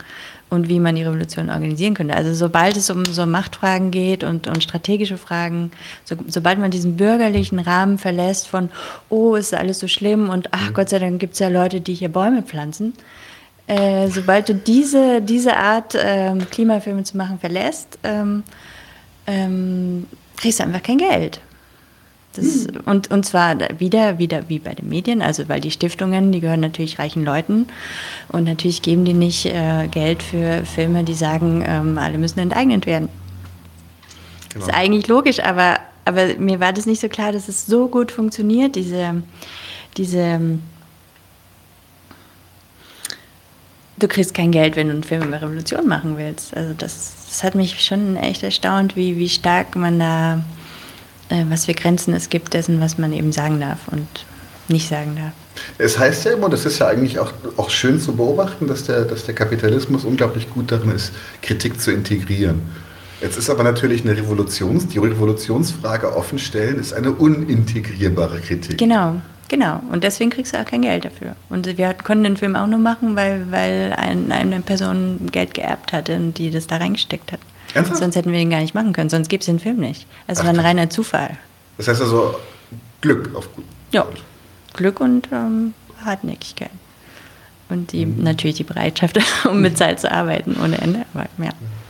und 0.50 0.68
wie 0.68 0.80
man 0.80 0.94
die 0.94 1.02
Revolution 1.02 1.50
organisieren 1.50 1.94
könnte. 1.94 2.14
Also 2.14 2.34
sobald 2.34 2.76
es 2.76 2.90
um 2.90 3.04
so 3.04 3.26
Machtfragen 3.26 3.90
geht 3.90 4.24
und, 4.24 4.46
und 4.46 4.62
strategische 4.62 5.16
Fragen, 5.16 5.70
so, 6.04 6.16
sobald 6.26 6.58
man 6.58 6.70
diesen 6.70 6.96
bürgerlichen 6.96 7.58
Rahmen 7.58 7.98
verlässt 7.98 8.48
von, 8.48 8.70
oh, 9.08 9.34
ist 9.34 9.54
alles 9.54 9.78
so 9.78 9.88
schlimm 9.88 10.28
und 10.28 10.48
ach 10.52 10.70
mhm. 10.70 10.74
Gott 10.74 10.88
sei 10.90 10.98
Dank 10.98 11.20
gibt 11.20 11.34
es 11.34 11.38
ja 11.38 11.48
Leute, 11.48 11.80
die 11.80 11.94
hier 11.94 12.08
Bäume 12.08 12.42
pflanzen, 12.42 12.94
äh, 13.66 14.08
sobald 14.08 14.48
du 14.48 14.54
diese, 14.54 15.22
diese 15.22 15.56
Art 15.56 15.96
ähm, 15.98 16.48
Klimafilme 16.50 17.02
zu 17.04 17.16
machen 17.16 17.38
verlässt, 17.38 17.98
ähm, 18.02 18.42
ähm, 19.26 20.06
kriegst 20.36 20.60
du 20.60 20.64
einfach 20.64 20.82
kein 20.82 20.98
Geld. 20.98 21.40
Das, 22.34 22.66
hm. 22.66 22.80
und, 22.84 23.10
und 23.10 23.24
zwar 23.24 23.56
wieder, 23.78 24.18
wieder 24.18 24.48
wie 24.48 24.58
bei 24.58 24.74
den 24.74 24.88
Medien, 24.88 25.22
also 25.22 25.48
weil 25.48 25.60
die 25.60 25.70
Stiftungen, 25.70 26.32
die 26.32 26.40
gehören 26.40 26.60
natürlich 26.60 26.98
reichen 26.98 27.24
Leuten 27.24 27.66
und 28.28 28.44
natürlich 28.44 28.82
geben 28.82 29.04
die 29.04 29.14
nicht 29.14 29.46
äh, 29.46 29.86
Geld 29.88 30.22
für 30.22 30.64
Filme, 30.66 31.04
die 31.04 31.14
sagen, 31.14 31.64
ähm, 31.66 31.96
alle 31.96 32.18
müssen 32.18 32.40
enteignet 32.40 32.86
werden. 32.86 33.08
Genau. 34.50 34.66
Das 34.66 34.74
ist 34.74 34.74
eigentlich 34.74 35.06
logisch, 35.06 35.40
aber, 35.40 35.78
aber 36.04 36.34
mir 36.38 36.60
war 36.60 36.72
das 36.72 36.86
nicht 36.86 37.00
so 37.00 37.08
klar, 37.08 37.32
dass 37.32 37.48
es 37.48 37.66
so 37.66 37.88
gut 37.88 38.10
funktioniert, 38.10 38.76
diese, 38.76 39.22
diese 39.96 40.58
du 43.98 44.08
kriegst 44.08 44.34
kein 44.34 44.50
Geld, 44.50 44.76
wenn 44.76 44.88
du 44.88 44.94
einen 44.94 45.04
Film 45.04 45.22
über 45.22 45.40
Revolution 45.40 45.86
machen 45.86 46.16
willst. 46.16 46.56
Also 46.56 46.74
das, 46.76 47.12
das 47.28 47.44
hat 47.44 47.54
mich 47.54 47.84
schon 47.84 48.16
echt 48.16 48.42
erstaunt, 48.42 48.96
wie, 48.96 49.16
wie 49.16 49.28
stark 49.28 49.76
man 49.76 49.98
da 49.98 50.44
äh, 51.28 51.44
was 51.48 51.66
für 51.66 51.74
Grenzen 51.74 52.14
es 52.14 52.28
gibt 52.28 52.54
dessen, 52.54 52.80
was 52.80 52.98
man 52.98 53.12
eben 53.12 53.32
sagen 53.32 53.60
darf 53.60 53.88
und 53.90 54.06
nicht 54.68 54.88
sagen 54.88 55.16
darf. 55.16 55.32
Es 55.78 55.98
heißt 55.98 56.24
ja 56.24 56.32
immer, 56.32 56.48
das 56.48 56.66
ist 56.66 56.78
ja 56.78 56.88
eigentlich 56.88 57.18
auch, 57.18 57.32
auch 57.56 57.70
schön 57.70 58.00
zu 58.00 58.14
beobachten, 58.14 58.66
dass 58.66 58.84
der, 58.84 59.04
dass 59.04 59.24
der 59.24 59.34
Kapitalismus 59.34 60.04
unglaublich 60.04 60.50
gut 60.50 60.72
darin 60.72 60.90
ist, 60.90 61.12
Kritik 61.42 61.80
zu 61.80 61.92
integrieren. 61.92 62.62
Jetzt 63.20 63.38
ist 63.38 63.48
aber 63.48 63.62
natürlich 63.62 64.02
eine 64.02 64.16
Revolutions, 64.16 64.88
die 64.88 64.98
Revolutionsfrage 64.98 66.14
offenstellen, 66.14 66.78
ist 66.78 66.92
eine 66.92 67.12
unintegrierbare 67.12 68.40
Kritik. 68.40 68.78
Genau, 68.78 69.20
genau. 69.48 69.80
Und 69.90 70.04
deswegen 70.04 70.30
kriegst 70.30 70.54
du 70.54 70.60
auch 70.60 70.64
kein 70.64 70.82
Geld 70.82 71.04
dafür. 71.04 71.36
Und 71.48 71.66
wir 71.78 71.94
konnten 71.94 72.24
den 72.24 72.36
Film 72.36 72.56
auch 72.56 72.66
nur 72.66 72.80
machen, 72.80 73.16
weil, 73.16 73.50
weil 73.50 73.94
ein, 73.96 74.30
eine 74.32 74.60
Person 74.60 75.28
Geld 75.30 75.54
geerbt 75.54 75.92
hatte 75.92 76.16
und 76.16 76.38
die 76.38 76.50
das 76.50 76.66
da 76.66 76.76
reingesteckt 76.76 77.32
hat. 77.32 77.40
Ernsthaft? 77.72 78.00
Sonst 78.00 78.16
hätten 78.16 78.30
wir 78.30 78.38
den 78.38 78.50
gar 78.50 78.60
nicht 78.60 78.74
machen 78.74 78.92
können, 78.92 79.10
sonst 79.10 79.28
gibt 79.28 79.42
es 79.42 79.46
den 79.46 79.58
Film 79.58 79.78
nicht. 79.78 80.06
Also 80.26 80.42
Ach, 80.42 80.46
war 80.46 80.54
ein 80.54 80.60
reiner 80.60 80.90
Zufall. 80.90 81.36
Das 81.78 81.88
heißt 81.88 82.02
also 82.02 82.36
Glück 83.00 83.34
auf 83.34 83.52
gut. 83.54 83.64
Ja, 83.90 84.06
Glück 84.74 85.00
und 85.00 85.28
ähm, 85.32 85.74
Hartnäckigkeit. 86.04 86.70
Und 87.68 87.92
die, 87.92 88.06
mhm. 88.06 88.22
natürlich 88.22 88.56
die 88.56 88.64
Bereitschaft, 88.64 89.18
um 89.50 89.62
bezahlt 89.62 90.00
zu 90.00 90.10
arbeiten 90.10 90.56
ohne 90.62 90.78
Ende. 90.78 91.04
Aber, 91.14 91.26
ja. 91.38 91.50
Ach, 91.50 91.83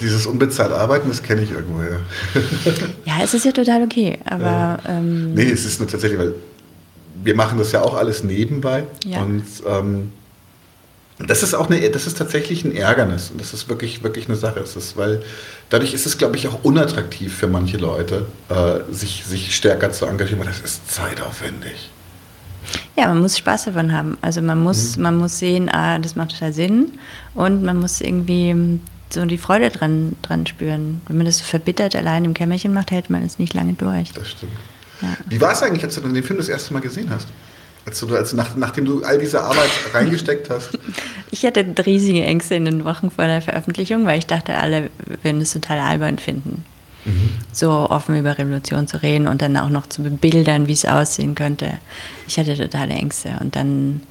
dieses 0.00 0.26
unbezahlt 0.26 0.72
Arbeiten, 0.72 1.08
das 1.08 1.22
kenne 1.22 1.42
ich 1.42 1.50
irgendwoher. 1.50 2.00
ja, 3.04 3.14
es 3.22 3.34
ist 3.34 3.44
ja 3.44 3.52
total 3.52 3.82
okay. 3.82 4.18
Aber, 4.24 4.44
ja. 4.44 4.78
ähm, 4.88 5.34
nee, 5.34 5.50
es 5.50 5.64
ist 5.64 5.80
nur 5.80 5.88
tatsächlich, 5.88 6.18
weil 6.18 6.34
wir 7.22 7.34
machen 7.34 7.58
das 7.58 7.72
ja 7.72 7.82
auch 7.82 7.94
alles 7.94 8.24
nebenbei. 8.24 8.84
Ja. 9.04 9.22
Und 9.22 9.44
ähm, 9.66 10.12
das 11.18 11.42
ist 11.42 11.54
auch 11.54 11.70
eine, 11.70 11.88
das 11.90 12.06
ist 12.06 12.18
tatsächlich 12.18 12.64
ein 12.64 12.74
Ärgernis 12.74 13.30
und 13.30 13.40
das 13.40 13.54
ist 13.54 13.68
wirklich, 13.68 14.02
wirklich 14.02 14.28
eine 14.28 14.36
Sache. 14.36 14.60
Es 14.60 14.76
ist, 14.76 14.96
weil 14.96 15.22
dadurch 15.68 15.94
ist 15.94 16.06
es, 16.06 16.18
glaube 16.18 16.36
ich, 16.36 16.48
auch 16.48 16.64
unattraktiv 16.64 17.34
für 17.34 17.46
manche 17.46 17.76
Leute, 17.76 18.26
äh, 18.48 18.92
sich, 18.92 19.24
sich 19.24 19.54
stärker 19.54 19.92
zu 19.92 20.06
engagieren, 20.06 20.40
weil 20.40 20.48
das 20.48 20.60
ist 20.60 20.90
zeitaufwendig. 20.90 21.90
Ja, 22.96 23.08
man 23.08 23.20
muss 23.20 23.38
Spaß 23.38 23.66
davon 23.66 23.92
haben. 23.92 24.16
Also 24.20 24.40
man 24.42 24.60
muss, 24.60 24.96
mhm. 24.96 25.02
man 25.02 25.16
muss 25.16 25.38
sehen, 25.38 25.68
ah, 25.68 25.98
das 25.98 26.16
macht 26.16 26.30
total 26.30 26.52
Sinn 26.52 26.92
und 27.34 27.62
man 27.62 27.78
muss 27.78 28.00
irgendwie 28.00 28.80
so 29.12 29.24
die 29.24 29.38
Freude 29.38 29.70
dran, 29.70 30.16
dran 30.22 30.46
spüren. 30.46 31.00
Wenn 31.06 31.16
man 31.16 31.26
das 31.26 31.38
so 31.38 31.44
verbittert 31.44 31.96
allein 31.96 32.24
im 32.24 32.34
Kämmerchen 32.34 32.72
macht, 32.72 32.90
hält 32.90 33.10
man 33.10 33.22
es 33.22 33.38
nicht 33.38 33.54
lange 33.54 33.74
durch. 33.74 34.12
Das 34.12 34.30
stimmt. 34.30 34.52
Ja. 35.00 35.08
Wie 35.26 35.40
war 35.40 35.52
es 35.52 35.62
eigentlich, 35.62 35.84
als 35.84 35.94
du 35.94 36.00
den 36.00 36.22
Film 36.22 36.38
das 36.38 36.48
erste 36.48 36.72
Mal 36.72 36.80
gesehen 36.80 37.10
hast? 37.10 37.28
Als 37.84 37.98
du, 37.98 38.14
als 38.14 38.32
nach, 38.32 38.54
nachdem 38.54 38.84
du 38.84 39.02
all 39.02 39.18
diese 39.18 39.42
Arbeit 39.42 39.70
reingesteckt 39.94 40.50
hast? 40.50 40.78
Ich 41.30 41.44
hatte 41.44 41.64
riesige 41.84 42.22
Ängste 42.22 42.54
in 42.54 42.64
den 42.64 42.84
Wochen 42.84 43.10
vor 43.10 43.26
der 43.26 43.42
Veröffentlichung, 43.42 44.06
weil 44.06 44.18
ich 44.18 44.26
dachte, 44.26 44.54
alle 44.54 44.90
würden 45.22 45.40
es 45.40 45.52
total 45.52 45.80
albern 45.80 46.18
finden. 46.18 46.64
Mhm. 47.04 47.30
So 47.50 47.70
offen 47.70 48.16
über 48.16 48.38
Revolution 48.38 48.86
zu 48.86 49.02
reden 49.02 49.26
und 49.26 49.42
dann 49.42 49.56
auch 49.56 49.68
noch 49.68 49.88
zu 49.88 50.02
bebildern, 50.02 50.68
wie 50.68 50.72
es 50.72 50.84
aussehen 50.84 51.34
könnte. 51.34 51.78
Ich 52.28 52.38
hatte 52.38 52.56
totale 52.56 52.94
Ängste. 52.94 53.36
Und 53.40 53.56
dann 53.56 54.02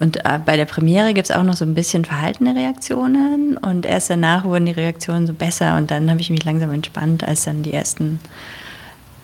und 0.00 0.24
äh, 0.24 0.38
bei 0.44 0.56
der 0.56 0.64
Premiere 0.64 1.14
gibt 1.14 1.30
es 1.30 1.36
auch 1.36 1.44
noch 1.44 1.54
so 1.54 1.64
ein 1.64 1.74
bisschen 1.74 2.04
verhaltene 2.04 2.54
Reaktionen 2.54 3.56
und 3.56 3.86
erst 3.86 4.10
danach 4.10 4.44
wurden 4.44 4.66
die 4.66 4.72
Reaktionen 4.72 5.26
so 5.26 5.32
besser 5.32 5.76
und 5.76 5.90
dann 5.90 6.10
habe 6.10 6.20
ich 6.20 6.30
mich 6.30 6.44
langsam 6.44 6.72
entspannt, 6.72 7.22
als 7.22 7.44
dann 7.44 7.62
die 7.62 7.72
ersten 7.72 8.18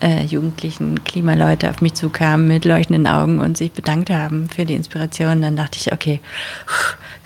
äh, 0.00 0.24
jugendlichen 0.24 1.04
Klimaleute 1.04 1.68
auf 1.70 1.80
mich 1.80 1.94
zukamen 1.94 2.48
mit 2.48 2.64
leuchtenden 2.64 3.06
Augen 3.06 3.40
und 3.40 3.56
sich 3.56 3.72
bedankt 3.72 4.10
haben 4.10 4.48
für 4.48 4.64
die 4.64 4.74
Inspiration. 4.74 5.42
Dann 5.42 5.56
dachte 5.56 5.78
ich, 5.78 5.92
okay, 5.92 6.20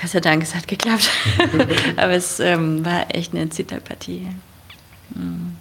Gott 0.01 0.11
sei 0.11 0.21
Dank, 0.21 0.43
es 0.43 0.55
hat 0.55 0.67
geklappt. 0.67 1.11
Aber 1.97 2.13
es 2.13 2.41
ähm, 2.41 2.85
war 2.85 3.15
echt 3.15 3.35
eine 3.35 3.49
Zitterpartie. 3.51 4.27
Mhm. 5.15 5.57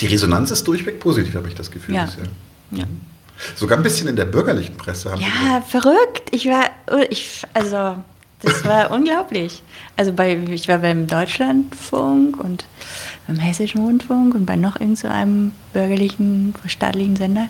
Die 0.00 0.06
Resonanz 0.06 0.50
ist 0.50 0.66
durchweg 0.66 0.98
positiv, 1.00 1.34
habe 1.34 1.48
ich 1.48 1.54
das 1.54 1.70
Gefühl. 1.70 1.94
Ja. 1.94 2.08
ja. 2.72 2.86
Mhm. 2.86 3.00
Sogar 3.54 3.78
ein 3.78 3.82
bisschen 3.82 4.08
in 4.08 4.16
der 4.16 4.24
bürgerlichen 4.24 4.76
Presse 4.76 5.10
haben 5.10 5.20
Ja, 5.20 5.62
verrückt. 5.62 6.28
Ich 6.30 6.46
war, 6.46 6.70
ich, 7.08 7.42
also, 7.54 7.96
das 8.42 8.64
war 8.64 8.90
unglaublich. 8.92 9.62
Also 9.96 10.12
bei, 10.12 10.36
ich 10.36 10.68
war 10.68 10.78
beim 10.78 11.06
Deutschlandfunk 11.06 12.38
und 12.42 12.64
beim 13.26 13.36
Hessischen 13.36 13.82
Rundfunk 13.82 14.34
und 14.34 14.46
bei 14.46 14.56
noch 14.56 14.80
irgendeinem 14.80 15.52
so 15.72 15.78
bürgerlichen, 15.78 16.54
staatlichen 16.66 17.16
Sender. 17.16 17.48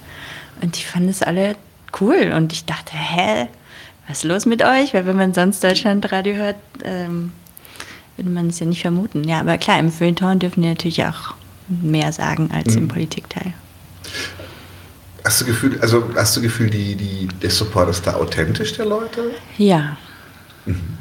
Und 0.63 0.79
die 0.79 0.83
fanden 0.83 1.09
es 1.09 1.23
alle 1.23 1.57
cool. 2.01 2.33
Und 2.37 2.53
ich 2.53 2.65
dachte, 2.65 2.93
hä, 2.95 3.49
was 4.09 4.19
ist 4.19 4.25
los 4.25 4.47
mit 4.47 4.63
euch? 4.63 4.95
Weil 4.95 5.07
wenn 5.07 5.17
man 5.17 5.35
sonst 5.35 5.63
Deutschlandradio 5.63 6.35
hört, 6.35 6.57
ähm, 6.85 7.33
würde 8.17 8.31
man 8.31 8.49
es 8.49 8.61
ja 8.61 8.67
nicht 8.67 8.83
vermuten. 8.83 9.25
Ja, 9.25 9.41
aber 9.41 9.57
klar, 9.59 9.79
im 9.79 9.91
Feuilleton 9.91 10.39
dürfen 10.39 10.63
die 10.63 10.69
natürlich 10.69 11.05
auch 11.05 11.35
mehr 11.69 12.13
sagen 12.13 12.51
als 12.53 12.75
mhm. 12.75 12.83
im 12.83 12.89
Politikteil. 12.89 13.55
Hast 15.31 15.43
du 15.43 15.45
Gefühl, 15.45 15.79
also 15.81 16.11
hast 16.17 16.37
du 16.37 16.41
Gefühl, 16.41 16.71
die, 16.71 16.97
die, 16.97 17.29
der 17.41 17.51
Support 17.51 17.91
ist 17.91 18.07
da 18.07 18.15
authentisch 18.15 18.73
der 18.75 18.87
Leute? 18.87 19.31
Ja. 19.59 19.97
Mhm. 20.67 20.99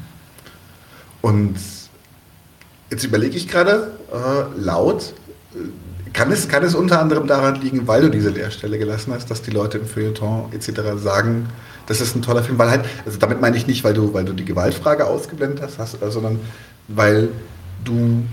Und 1.22 1.56
Jetzt 2.90 3.04
überlege 3.04 3.38
ich 3.38 3.48
gerade 3.48 3.92
äh, 4.12 4.60
laut, 4.60 5.14
kann 6.12 6.32
es, 6.32 6.48
kann 6.48 6.64
es 6.64 6.74
unter 6.74 7.00
anderem 7.00 7.28
daran 7.28 7.62
liegen, 7.62 7.88
weil 7.88 8.02
du 8.02 8.10
diese 8.10 8.30
Leerstelle 8.30 8.80
gelassen 8.80 9.14
hast, 9.14 9.30
dass 9.30 9.44
die 9.44 9.52
Leute 9.52 9.78
im 9.78 9.86
Feuilleton 9.86 10.52
etc. 10.52 10.82
sagen, 10.98 11.50
das 11.86 12.02
ist 12.02 12.16
ein 12.16 12.24
toller 12.24 12.44
Film, 12.44 12.58
weil 12.58 12.72
halt, 12.72 12.86
also 13.06 13.20
damit 13.20 13.42
meine 13.42 13.58
ich 13.58 13.68
nicht, 13.68 13.84
weil 13.84 13.94
du, 13.94 14.14
weil 14.14 14.26
du 14.26 14.34
die 14.34 14.46
Gewaltfrage 14.46 15.06
ausgeblendet 15.06 15.62
hast, 15.62 15.78
hast 15.78 16.02
äh, 16.02 16.10
sondern 16.10 16.40
weil 16.88 17.30
du 17.84 18.26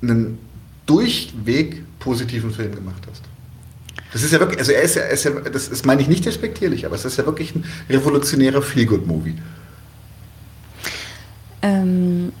einen 0.00 0.38
durchweg 0.86 1.84
positiven 1.98 2.50
Film 2.50 2.74
gemacht 2.74 3.02
hast. 3.10 3.22
Das 4.12 4.22
ist 4.22 4.32
ja 4.32 4.40
wirklich, 4.40 4.58
also 4.58 4.72
er 4.72 4.82
ist 4.82 4.96
ja, 4.96 5.02
ist 5.04 5.24
ja 5.24 5.30
das 5.30 5.68
ist, 5.68 5.86
meine 5.86 6.02
ich 6.02 6.08
nicht 6.08 6.26
respektierlich, 6.26 6.84
aber 6.84 6.94
es 6.94 7.04
ist 7.04 7.16
ja 7.16 7.24
wirklich 7.24 7.54
ein 7.54 7.64
revolutionärer 7.88 8.62
Feelgood-Movie. 8.62 9.36
Ähm, 11.62 12.32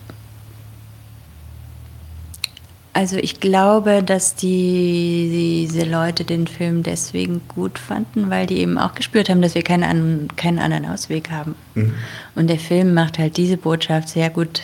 also 2.94 3.16
ich 3.16 3.40
glaube, 3.40 4.02
dass 4.02 4.34
die, 4.34 5.66
diese 5.66 5.84
Leute 5.84 6.24
den 6.24 6.46
Film 6.46 6.82
deswegen 6.82 7.40
gut 7.48 7.78
fanden, 7.78 8.28
weil 8.28 8.46
die 8.46 8.58
eben 8.58 8.76
auch 8.76 8.94
gespürt 8.94 9.30
haben, 9.30 9.40
dass 9.40 9.54
wir 9.54 9.62
keinen, 9.62 10.28
keinen 10.36 10.58
anderen 10.58 10.84
Ausweg 10.86 11.30
haben. 11.30 11.54
Mhm. 11.74 11.94
Und 12.34 12.48
der 12.48 12.58
Film 12.58 12.92
macht 12.92 13.18
halt 13.18 13.38
diese 13.38 13.56
Botschaft 13.56 14.10
sehr 14.10 14.28
gut 14.28 14.60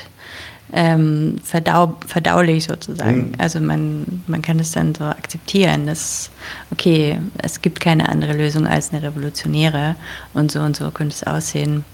ähm, 0.73 1.37
verdau 1.43 1.97
verdaulich 2.07 2.65
sozusagen. 2.65 3.29
Mhm. 3.29 3.33
Also 3.39 3.61
man, 3.61 4.23
man 4.27 4.43
kann 4.43 4.59
es 4.59 4.73
dann 4.73 4.95
so 4.95 5.05
akzeptieren, 5.05 5.87
dass, 5.87 6.31
okay, 6.71 7.19
es 7.39 7.63
gibt 7.63 7.81
keine 7.81 8.09
andere 8.09 8.35
Lösung 8.35 8.67
als 8.67 8.93
eine 8.93 9.03
revolutionäre 9.03 9.97
und 10.35 10.51
so 10.53 10.61
und 10.61 10.77
so 10.77 10.91
könnte 10.91 11.15
es 11.15 11.25
aussehen. 11.25 11.85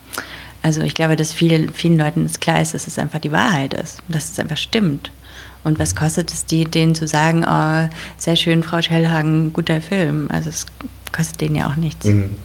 Also 0.62 0.80
ich 0.80 0.94
glaube, 0.94 1.16
dass 1.16 1.32
viele, 1.32 1.70
vielen 1.72 1.98
Leuten 1.98 2.24
es 2.24 2.40
klar 2.40 2.60
ist, 2.60 2.74
dass 2.74 2.86
es 2.86 2.98
einfach 2.98 3.20
die 3.20 3.32
Wahrheit 3.32 3.74
ist, 3.74 3.98
dass 4.08 4.30
es 4.30 4.38
einfach 4.38 4.56
stimmt. 4.56 5.12
Und 5.62 5.78
was 5.78 5.94
kostet 5.94 6.32
es 6.32 6.44
die, 6.44 6.64
denen 6.64 6.94
zu 6.94 7.06
sagen, 7.06 7.44
oh, 7.46 7.88
sehr 8.18 8.36
schön, 8.36 8.62
Frau 8.62 8.82
Schellhagen, 8.82 9.52
guter 9.52 9.80
Film? 9.80 10.28
Also 10.30 10.50
es 10.50 10.66
kostet 11.12 11.40
denen 11.40 11.56
ja 11.56 11.68
auch 11.68 11.76
nichts. 11.76 12.04
Mhm. 12.06 12.36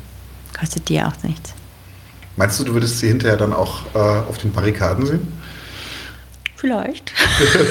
Kostet 0.57 0.89
dir 0.89 1.07
auch 1.07 1.23
nichts. 1.23 1.53
Meinst 2.37 2.59
du, 2.59 2.63
du 2.63 2.73
würdest 2.73 2.99
sie 2.99 3.07
hinterher 3.07 3.35
dann 3.35 3.51
auch 3.51 3.81
äh, 3.93 3.97
auf 3.97 4.37
den 4.37 4.51
Barrikaden 4.53 5.05
sehen? 5.05 5.38
Vielleicht. 6.59 7.13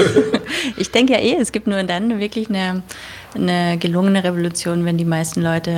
ich 0.79 0.91
denke 0.91 1.13
ja 1.13 1.19
eh, 1.19 1.37
es 1.39 1.53
gibt 1.53 1.67
nur 1.67 1.83
dann 1.83 2.19
wirklich 2.19 2.49
eine, 2.49 2.83
eine 3.35 3.77
gelungene 3.77 4.25
Revolution, 4.25 4.87
wenn 4.87 4.97
die 4.97 5.05
meisten 5.05 5.43
Leute 5.43 5.71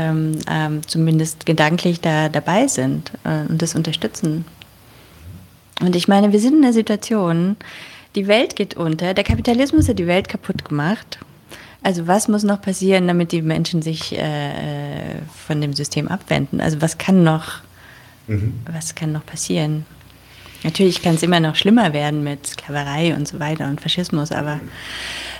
ähm, 0.48 0.80
zumindest 0.86 1.44
gedanklich 1.44 2.00
da 2.00 2.28
dabei 2.28 2.68
sind 2.68 3.10
äh, 3.24 3.50
und 3.50 3.60
das 3.60 3.74
unterstützen. 3.74 4.44
Und 5.80 5.96
ich 5.96 6.06
meine, 6.06 6.30
wir 6.30 6.38
sind 6.38 6.58
in 6.58 6.62
einer 6.62 6.72
Situation, 6.72 7.56
die 8.14 8.28
Welt 8.28 8.54
geht 8.54 8.76
unter, 8.76 9.12
der 9.12 9.24
Kapitalismus 9.24 9.88
hat 9.88 9.98
die 9.98 10.06
Welt 10.06 10.28
kaputt 10.28 10.64
gemacht. 10.64 11.18
Also 11.82 12.06
was 12.06 12.28
muss 12.28 12.44
noch 12.44 12.62
passieren, 12.62 13.08
damit 13.08 13.32
die 13.32 13.42
Menschen 13.42 13.82
sich 13.82 14.16
äh, 14.16 15.16
von 15.48 15.60
dem 15.60 15.72
System 15.72 16.06
abwenden? 16.06 16.60
Also 16.60 16.80
was 16.80 16.96
kann 16.96 17.24
noch, 17.24 17.62
mhm. 18.28 18.60
was 18.70 18.94
kann 18.94 19.10
noch 19.10 19.26
passieren? 19.26 19.84
Natürlich 20.62 21.02
kann 21.02 21.14
es 21.14 21.22
immer 21.22 21.40
noch 21.40 21.56
schlimmer 21.56 21.92
werden 21.92 22.22
mit 22.22 22.46
Sklaverei 22.46 23.14
und 23.14 23.26
so 23.26 23.40
weiter 23.40 23.68
und 23.68 23.80
Faschismus, 23.80 24.30
aber, 24.30 24.60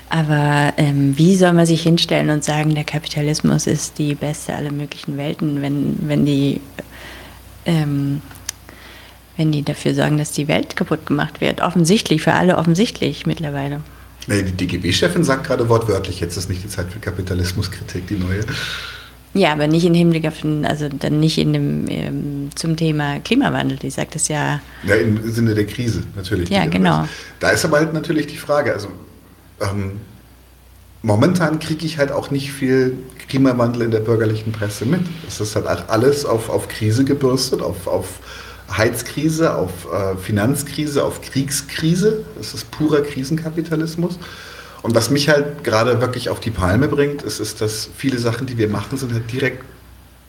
aber 0.09 0.73
ähm, 0.77 1.17
wie 1.19 1.37
soll 1.37 1.53
man 1.53 1.67
sich 1.67 1.83
hinstellen 1.83 2.31
und 2.31 2.43
sagen, 2.43 2.75
der 2.75 2.85
Kapitalismus 2.85 3.67
ist 3.67 3.99
die 3.99 4.15
beste 4.15 4.55
aller 4.55 4.73
möglichen 4.73 5.17
Welten, 5.17 5.61
wenn, 5.63 5.99
wenn 6.03 6.25
die 6.25 6.61
ähm, 7.67 8.23
wenn 9.37 9.53
die 9.53 9.63
dafür 9.63 9.95
sorgen, 9.95 10.19
dass 10.19 10.33
die 10.33 10.49
Welt 10.49 10.77
kaputt 10.77 11.07
gemacht 11.07 11.41
wird. 11.41 11.63
Offensichtlich, 11.63 12.21
für 12.21 12.35
alle 12.35 12.59
offensichtlich 12.59 13.25
mittlerweile. 13.25 13.81
Die 14.27 14.53
DGB-Chefin 14.53 15.25
sagt 15.25 15.47
gerade 15.47 15.69
wortwörtlich, 15.71 16.21
jetzt 16.21 16.37
ist 16.37 16.51
nicht 16.51 16.63
die 16.63 16.69
Zeit 16.69 16.93
für 16.93 16.99
Kapitalismuskritik, 16.99 18.07
die 18.07 18.17
neue. 18.17 18.45
Ja, 19.33 19.53
aber 19.53 19.69
nicht 19.69 19.85
im 19.85 19.95
Hinblick 19.95 20.27
auf 20.27 20.41
den, 20.41 20.67
also 20.67 20.89
dann 20.89 21.21
nicht 21.21 21.39
in 21.39 21.53
dem, 21.53 21.89
ähm, 21.89 22.51
zum 22.57 22.77
Thema 22.77 23.21
Klimawandel. 23.21 23.79
Die 23.79 23.91
sagt 23.91 24.17
es 24.17 24.27
ja. 24.29 24.61
Ja, 24.85 24.97
im 24.97 25.31
Sinne 25.31 25.55
der 25.55 25.67
Krise, 25.67 26.03
natürlich. 26.17 26.49
Ja, 26.49 26.67
genau. 26.67 27.07
Da 27.39 27.51
ist 27.51 27.65
aber 27.65 27.79
halt 27.79 27.93
natürlich 27.93 28.27
die 28.27 28.37
Frage, 28.37 28.73
also 28.73 28.89
ähm, 29.61 30.01
momentan 31.03 31.61
kriege 31.61 31.87
ich 31.87 31.99
halt 31.99 32.11
auch 32.11 32.33
nicht 32.33 32.53
viel 32.53 32.99
Klimawandel 33.29 33.83
in 33.83 33.91
der 33.93 34.01
bürgerlichen 34.01 34.51
Presse 34.51 34.85
mit. 34.85 35.03
Es 35.29 35.41
ist 35.41 35.55
halt 35.55 35.67
alles 35.67 36.25
auf, 36.25 36.51
auf 36.51 36.67
Krise 36.67 37.05
gebürstet, 37.05 37.63
auf, 37.63 37.87
auf 37.87 38.19
Heizkrise, 38.77 39.55
auf 39.55 39.87
äh, 39.93 40.17
Finanzkrise, 40.17 41.05
auf 41.05 41.21
Kriegskrise. 41.23 42.25
Das 42.37 42.53
ist 42.55 42.71
purer 42.73 43.03
Krisenkapitalismus. 43.03 44.19
Und 44.83 44.95
was 44.95 45.11
mich 45.11 45.29
halt 45.29 45.63
gerade 45.63 46.01
wirklich 46.01 46.29
auf 46.31 46.41
die 46.41 46.51
Palme 46.51 46.89
bringt, 46.89 47.23
ist, 47.23 47.39
ist, 47.39 47.61
dass 47.61 47.89
viele 47.97 48.19
Sachen, 48.19 48.47
die 48.47 48.57
wir 48.57 48.69
machen, 48.69 48.97
sind 48.97 49.13
halt 49.13 49.31
direkt 49.31 49.65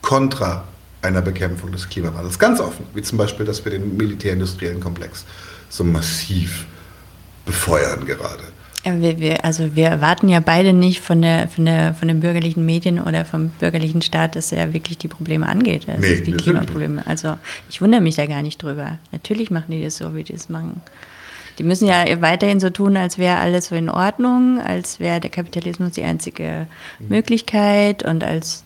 kontra 0.02 0.66
einer 1.02 1.22
Bekämpfung 1.22 1.72
des 1.72 1.90
Klimawandels. 1.90 2.38
Ganz 2.38 2.60
offen, 2.60 2.86
wie 2.94 3.02
zum 3.02 3.18
Beispiel, 3.18 3.46
dass 3.46 3.64
wir 3.64 3.72
den 3.72 3.98
militärindustriellen 3.98 4.80
Komplex 4.80 5.26
so 5.70 5.84
massiv 5.84 6.66
befeuern 7.46 8.06
gerade. 8.06 8.44
Wir, 8.84 9.20
wir, 9.20 9.46
also 9.46 9.76
wir 9.76 9.88
erwarten 9.88 10.28
ja 10.28 10.40
beide 10.40 10.74
nicht 10.74 11.02
von, 11.02 11.22
der, 11.22 11.48
von, 11.48 11.66
der, 11.66 11.94
von 11.94 12.08
den 12.08 12.20
bürgerlichen 12.20 12.66
Medien 12.66 13.00
oder 13.00 13.26
vom 13.26 13.50
bürgerlichen 13.50 14.02
Staat, 14.02 14.36
dass 14.36 14.52
er 14.52 14.74
wirklich 14.74 14.98
die 14.98 15.08
Probleme 15.08 15.48
angeht, 15.48 15.88
also 15.88 16.02
nee, 16.02 16.22
die 16.22 16.32
Klimaprobleme. 16.32 17.06
Also 17.06 17.38
ich 17.70 17.80
wundere 17.80 18.02
mich 18.02 18.16
da 18.16 18.26
gar 18.26 18.42
nicht 18.42 18.62
drüber. 18.62 18.98
Natürlich 19.12 19.52
machen 19.52 19.70
die 19.70 19.84
das 19.84 19.98
so, 19.98 20.16
wie 20.16 20.24
die 20.24 20.34
es 20.34 20.50
machen. 20.50 20.82
Die 21.62 21.68
müssen 21.68 21.88
ja 21.88 22.04
weiterhin 22.22 22.60
so 22.60 22.72
tun, 22.72 22.98
als 22.98 23.20
wäre 23.20 23.38
alles 23.38 23.68
so 23.68 23.76
in 23.76 23.88
Ordnung, 23.88 24.60
als 24.60 25.00
wäre 25.00 25.20
der 25.20 25.30
Kapitalismus 25.30 25.92
die 25.92 26.02
einzige 26.02 26.66
mhm. 26.98 27.10
Möglichkeit 27.10 28.02
und 28.02 28.24
als 28.24 28.64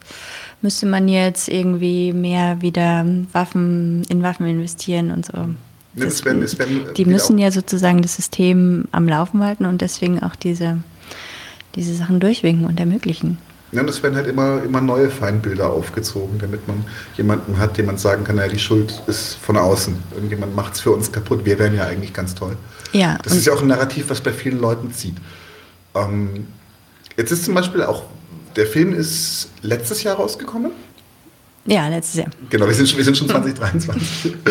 müsste 0.62 0.86
man 0.86 1.10
jetzt 1.10 1.50
irgendwie 1.50 2.14
mehr 2.14 2.62
wieder 2.62 3.06
Waffen 3.34 4.06
in 4.08 4.24
Waffen 4.24 4.48
investieren 4.48 5.12
und 5.12 5.26
so. 5.26 5.34
Das, 5.94 6.24
werden, 6.24 6.40
das 6.40 6.58
werden 6.58 6.86
die 6.96 7.04
müssen 7.04 7.38
ja 7.38 7.52
sozusagen 7.52 8.02
das 8.02 8.16
System 8.16 8.86
am 8.94 9.10
Laufen 9.10 9.44
halten 9.44 9.66
und 9.66 9.82
deswegen 9.82 10.24
auch 10.24 10.38
diese, 10.38 10.78
diese 11.76 11.96
Sachen 11.96 12.22
durchwinken 12.22 12.66
und 12.66 12.80
ermöglichen. 12.80 13.40
Ja, 13.74 13.82
und 13.82 13.90
es 13.90 14.02
werden 14.04 14.16
halt 14.16 14.28
immer, 14.28 14.64
immer 14.64 14.80
neue 14.80 15.10
Feindbilder 15.10 15.70
aufgezogen, 15.70 16.40
damit 16.40 16.66
man 16.66 16.86
jemanden 17.18 17.58
hat, 17.58 17.78
dem 17.78 17.88
man 17.88 17.98
sagen 17.98 18.24
kann, 18.24 18.38
ja, 18.38 18.48
die 18.48 18.58
Schuld 18.58 19.02
ist 19.08 19.34
von 19.34 19.58
außen. 19.58 19.98
Irgendjemand 20.14 20.56
macht 20.56 20.76
es 20.76 20.80
für 20.80 20.92
uns 20.92 21.12
kaputt. 21.12 21.44
Wir 21.44 21.60
wären 21.60 21.76
ja 21.76 21.84
eigentlich 21.84 22.14
ganz 22.14 22.36
toll. 22.36 22.56
Ja, 22.92 23.18
das 23.24 23.34
ist 23.34 23.46
ja 23.46 23.54
auch 23.54 23.62
ein 23.62 23.68
Narrativ, 23.68 24.10
was 24.10 24.22
bei 24.22 24.32
vielen 24.32 24.60
Leuten 24.60 24.94
zieht. 24.94 25.16
Ähm, 25.96 26.48
jetzt 27.18 27.32
ist 27.32 27.46
zum 27.46 27.54
Beispiel 27.54 27.84
auch, 27.84 28.04
der 28.56 28.68
Film 28.68 28.94
ist 28.94 29.50
letztes 29.62 30.04
Jahr 30.04 30.16
rausgekommen. 30.16 30.72
Ja, 31.66 31.88
letztes 31.88 32.16
Jahr. 32.16 32.28
Genau, 32.50 32.68
wir 32.68 32.74
sind, 32.74 32.96
wir 32.96 33.04
sind 33.04 33.18
schon 33.18 33.28
2023. 33.28 34.36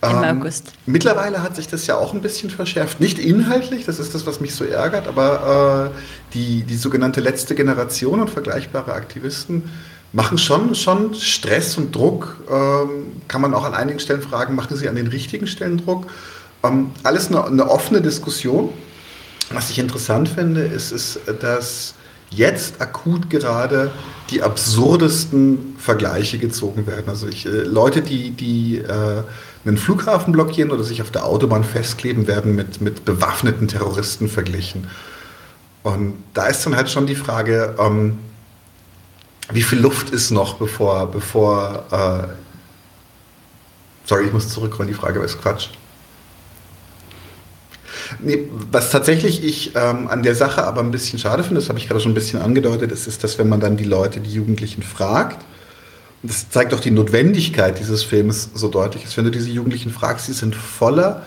Im 0.00 0.10
ähm, 0.10 0.38
August. 0.38 0.72
Mittlerweile 0.86 1.42
hat 1.42 1.56
sich 1.56 1.66
das 1.66 1.86
ja 1.86 1.96
auch 1.96 2.14
ein 2.14 2.20
bisschen 2.20 2.50
verschärft. 2.50 3.00
Nicht 3.00 3.18
inhaltlich, 3.18 3.84
das 3.84 3.98
ist 3.98 4.14
das, 4.14 4.26
was 4.26 4.40
mich 4.40 4.54
so 4.54 4.64
ärgert, 4.64 5.08
aber 5.08 5.92
äh, 5.92 5.98
die, 6.34 6.62
die 6.62 6.76
sogenannte 6.76 7.20
letzte 7.20 7.56
Generation 7.56 8.20
und 8.20 8.30
vergleichbare 8.30 8.92
Aktivisten 8.92 9.64
machen 10.12 10.38
schon, 10.38 10.74
schon 10.74 11.14
Stress 11.14 11.76
und 11.78 11.94
Druck. 11.94 12.36
Ähm, 12.48 13.22
kann 13.26 13.40
man 13.40 13.54
auch 13.54 13.64
an 13.64 13.74
einigen 13.74 13.98
Stellen 13.98 14.22
fragen, 14.22 14.54
machen 14.54 14.76
sie 14.76 14.88
an 14.88 14.94
den 14.94 15.08
richtigen 15.08 15.46
Stellen 15.48 15.78
Druck? 15.78 16.06
Ähm, 16.64 16.90
alles 17.02 17.28
eine, 17.28 17.44
eine, 17.44 17.70
offene 17.70 18.00
Diskussion. 18.00 18.70
Was 19.50 19.70
ich 19.70 19.78
interessant 19.78 20.28
finde, 20.28 20.62
ist, 20.62 20.92
ist, 20.92 21.20
dass 21.40 21.94
jetzt 22.30 22.80
akut 22.80 23.30
gerade 23.30 23.90
die 24.30 24.42
absurdesten 24.42 25.76
Vergleiche 25.78 26.38
gezogen 26.38 26.86
werden. 26.86 27.08
Also 27.08 27.28
ich, 27.28 27.46
äh, 27.46 27.62
Leute, 27.62 28.02
die, 28.02 28.30
die 28.30 28.78
äh, 28.78 29.22
einen 29.64 29.78
Flughafen 29.78 30.32
blockieren 30.32 30.70
oder 30.70 30.84
sich 30.84 31.00
auf 31.02 31.10
der 31.10 31.24
Autobahn 31.24 31.64
festkleben, 31.64 32.26
werden 32.26 32.54
mit, 32.54 32.80
mit 32.80 33.04
bewaffneten 33.04 33.68
Terroristen 33.68 34.28
verglichen. 34.28 34.88
Und 35.82 36.14
da 36.34 36.46
ist 36.46 36.64
dann 36.66 36.76
halt 36.76 36.90
schon 36.90 37.06
die 37.06 37.14
Frage, 37.14 37.74
ähm, 37.78 38.18
wie 39.50 39.62
viel 39.62 39.78
Luft 39.78 40.10
ist 40.10 40.30
noch, 40.30 40.54
bevor, 40.54 41.10
bevor 41.10 41.84
äh, 41.90 42.28
sorry, 44.04 44.26
ich 44.26 44.32
muss 44.32 44.48
zurückrollen, 44.48 44.92
die 44.92 44.98
Frage 44.98 45.20
ist 45.20 45.40
Quatsch. 45.40 45.68
Nee, 48.20 48.48
was 48.70 48.90
tatsächlich 48.90 49.44
ich 49.44 49.74
ähm, 49.76 50.08
an 50.08 50.22
der 50.22 50.34
Sache 50.34 50.64
aber 50.64 50.80
ein 50.80 50.90
bisschen 50.90 51.18
schade 51.18 51.42
finde, 51.42 51.60
das 51.60 51.68
habe 51.68 51.78
ich 51.78 51.88
gerade 51.88 52.00
schon 52.00 52.12
ein 52.12 52.14
bisschen 52.14 52.40
angedeutet, 52.40 52.92
ist, 52.92 53.06
ist, 53.06 53.24
dass 53.24 53.38
wenn 53.38 53.48
man 53.48 53.60
dann 53.60 53.76
die 53.76 53.84
Leute, 53.84 54.20
die 54.20 54.32
Jugendlichen 54.32 54.82
fragt, 54.82 55.44
das 56.22 56.50
zeigt 56.50 56.74
auch 56.74 56.80
die 56.80 56.90
Notwendigkeit 56.90 57.78
dieses 57.78 58.02
Films 58.02 58.50
so 58.54 58.68
deutlich 58.68 59.04
ist. 59.04 59.16
Wenn 59.16 59.24
du 59.24 59.30
diese 59.30 59.50
Jugendlichen 59.50 59.90
fragst, 59.90 60.26
sie 60.26 60.32
sind 60.32 60.56
voller, 60.56 61.24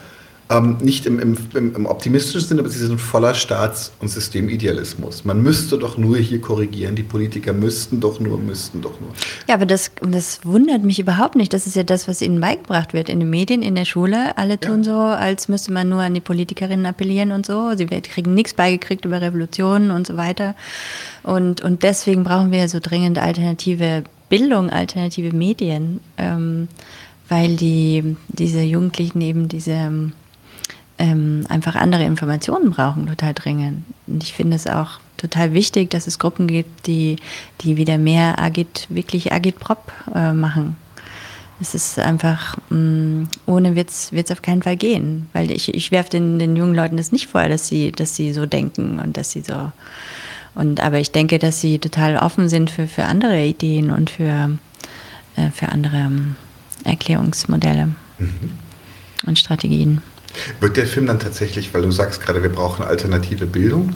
ähm, 0.52 0.78
nicht 0.82 1.06
im, 1.06 1.20
im, 1.20 1.38
im, 1.54 1.86
optimistischen 1.86 2.48
Sinne, 2.48 2.62
aber 2.62 2.70
sie 2.70 2.80
sind 2.80 3.00
voller 3.00 3.34
Staats- 3.34 3.94
und 4.00 4.10
Systemidealismus. 4.10 5.24
Man 5.24 5.42
müsste 5.42 5.78
doch 5.78 5.98
nur 5.98 6.18
hier 6.18 6.42
korrigieren, 6.42 6.96
die 6.96 7.04
Politiker 7.04 7.54
müssten 7.54 8.02
doch 8.02 8.20
nur, 8.20 8.38
müssten 8.38 8.82
doch 8.82 9.00
nur. 9.00 9.12
Ja, 9.48 9.56
aber 9.56 9.66
das, 9.66 9.92
das 10.02 10.42
wundert 10.44 10.84
mich 10.84 11.00
überhaupt 11.00 11.36
nicht. 11.36 11.54
Das 11.54 11.68
ist 11.68 11.76
ja 11.76 11.84
das, 11.84 12.08
was 12.08 12.22
ihnen 12.22 12.42
beigebracht 12.42 12.94
wird 12.94 13.08
in 13.08 13.20
den 13.20 13.30
Medien, 13.30 13.62
in 13.62 13.76
der 13.76 13.86
Schule. 13.86 14.38
Alle 14.38 14.60
tun 14.60 14.84
ja. 14.84 14.92
so, 14.92 14.98
als 14.98 15.48
müsste 15.48 15.72
man 15.72 15.88
nur 15.88 16.02
an 16.02 16.14
die 16.14 16.22
Politikerinnen 16.22 16.86
appellieren 16.86 17.32
und 17.32 17.46
so. 17.46 17.76
Sie 17.78 17.86
kriegen 17.86 18.34
nichts 18.34 18.54
beigekriegt 18.54 19.06
über 19.06 19.22
Revolutionen 19.22 19.92
und 19.92 20.06
so 20.06 20.18
weiter. 20.18 20.56
Und, 21.24 21.62
und 21.62 21.84
deswegen 21.84 22.24
brauchen 22.24 22.52
wir 22.52 22.68
so 22.68 22.80
dringend 22.82 23.18
alternative 23.18 24.04
Bildung, 24.30 24.70
alternative 24.70 25.36
Medien, 25.36 26.02
ähm, 26.18 26.68
weil 27.30 27.56
die, 27.56 28.18
diese 28.30 28.62
Jugendlichen 28.62 29.22
eben 29.22 29.48
diese 29.48 30.12
ähm, 31.02 31.46
einfach 31.50 31.76
andere 31.76 32.04
Informationen 32.04 32.72
brauchen, 32.72 33.08
total 33.08 33.34
dringend. 33.34 33.84
Und 34.06 34.24
ich 34.24 34.34
finde 34.34 34.56
es 34.56 34.68
auch 34.68 35.00
total 35.18 35.54
wichtig, 35.54 35.90
dass 35.90 36.06
es 36.06 36.20
Gruppen 36.20 36.48
gibt, 36.48 36.86
die, 36.86 37.18
die 37.62 37.76
wieder 37.76 37.98
mehr 37.98 38.40
Agit, 38.40 38.86
wirklich 38.90 39.34
Agitprop 39.34 39.92
äh, 40.14 40.32
machen. 40.32 40.78
Es 41.60 41.76
ist 41.76 42.00
einfach, 42.00 42.56
mh, 42.70 42.78
mm, 42.78 43.30
ohne 43.48 43.76
wird 43.76 43.90
es 43.90 44.32
auf 44.32 44.42
keinen 44.42 44.62
Fall 44.62 44.78
gehen. 44.78 45.28
Weil 45.34 45.52
ich, 45.52 45.74
ich 45.74 45.92
werfe 45.92 46.12
den, 46.12 46.40
den 46.40 46.56
jungen 46.56 46.76
Leuten 46.76 46.98
das 46.98 47.12
nicht 47.12 47.28
vor, 47.28 47.48
dass 47.50 47.68
sie, 47.68 47.92
dass 47.92 48.16
sie 48.16 48.32
so 48.32 48.46
denken 48.46 49.00
und 49.00 49.18
dass 49.18 49.32
sie 49.32 49.42
so 49.42 49.72
und, 50.54 50.82
aber 50.82 51.00
ich 51.00 51.12
denke, 51.12 51.40
dass 51.40 51.62
sie 51.62 51.80
total 51.80 52.18
offen 52.18 52.50
sind 52.50 52.70
für, 52.70 52.86
für 52.86 53.06
andere 53.06 53.42
Ideen 53.46 53.90
und 53.90 54.10
für, 54.10 54.58
äh, 55.38 55.50
für 55.50 55.70
andere 55.70 55.96
ähm, 55.96 56.36
Erklärungsmodelle 56.84 57.92
mhm. 58.18 58.52
und 59.26 59.40
Strategien. 59.40 60.02
Wird 60.60 60.78
der 60.78 60.88
Film 60.88 61.08
dann 61.08 61.20
tatsächlich, 61.20 61.74
weil 61.74 61.82
du 61.82 61.92
sagst 61.92 62.22
gerade, 62.22 62.44
wir 62.44 62.52
brauchen 62.52 62.84
alternative 62.84 63.46
Bildung, 63.46 63.96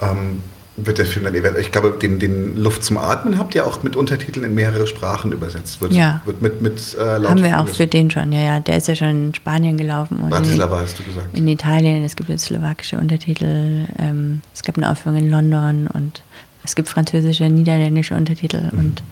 ähm, 0.00 0.42
wird 0.76 0.98
der 0.98 1.04
Film 1.04 1.26
dann 1.26 1.34
eventuell, 1.34 1.62
ich 1.62 1.70
glaube, 1.70 1.98
den, 2.00 2.18
den 2.18 2.56
Luft 2.56 2.82
zum 2.82 2.96
Atmen 2.96 3.38
habt 3.38 3.54
ihr 3.54 3.66
auch 3.66 3.82
mit 3.82 3.94
Untertiteln 3.94 4.44
in 4.44 4.54
mehrere 4.54 4.86
Sprachen 4.86 5.30
übersetzt. 5.30 5.82
Wird, 5.82 5.92
ja. 5.92 6.22
Wird 6.24 6.40
mit, 6.40 6.62
mit 6.62 6.96
äh, 6.98 7.22
Haben 7.26 7.42
wir 7.42 7.60
auch 7.60 7.68
für 7.68 7.86
den 7.86 8.10
schon, 8.10 8.32
ja, 8.32 8.40
ja. 8.40 8.60
Der 8.60 8.78
ist 8.78 8.88
ja 8.88 8.94
schon 8.94 9.08
in 9.08 9.34
Spanien 9.34 9.76
gelaufen. 9.76 10.18
Und 10.18 10.30
Bratislava 10.30 10.80
hast 10.80 10.98
du 10.98 11.04
gesagt. 11.04 11.36
In 11.36 11.46
Italien, 11.46 12.04
es 12.04 12.16
gibt 12.16 12.30
jetzt 12.30 12.46
slowakische 12.46 12.96
Untertitel, 12.96 13.86
ähm, 13.98 14.40
es 14.54 14.62
gab 14.62 14.78
eine 14.78 14.90
Aufführung 14.90 15.18
in 15.18 15.30
London 15.30 15.88
und 15.88 16.22
es 16.64 16.74
gibt 16.74 16.88
französische, 16.88 17.44
niederländische 17.50 18.14
Untertitel 18.14 18.70
mhm. 18.72 18.78
und 18.78 19.02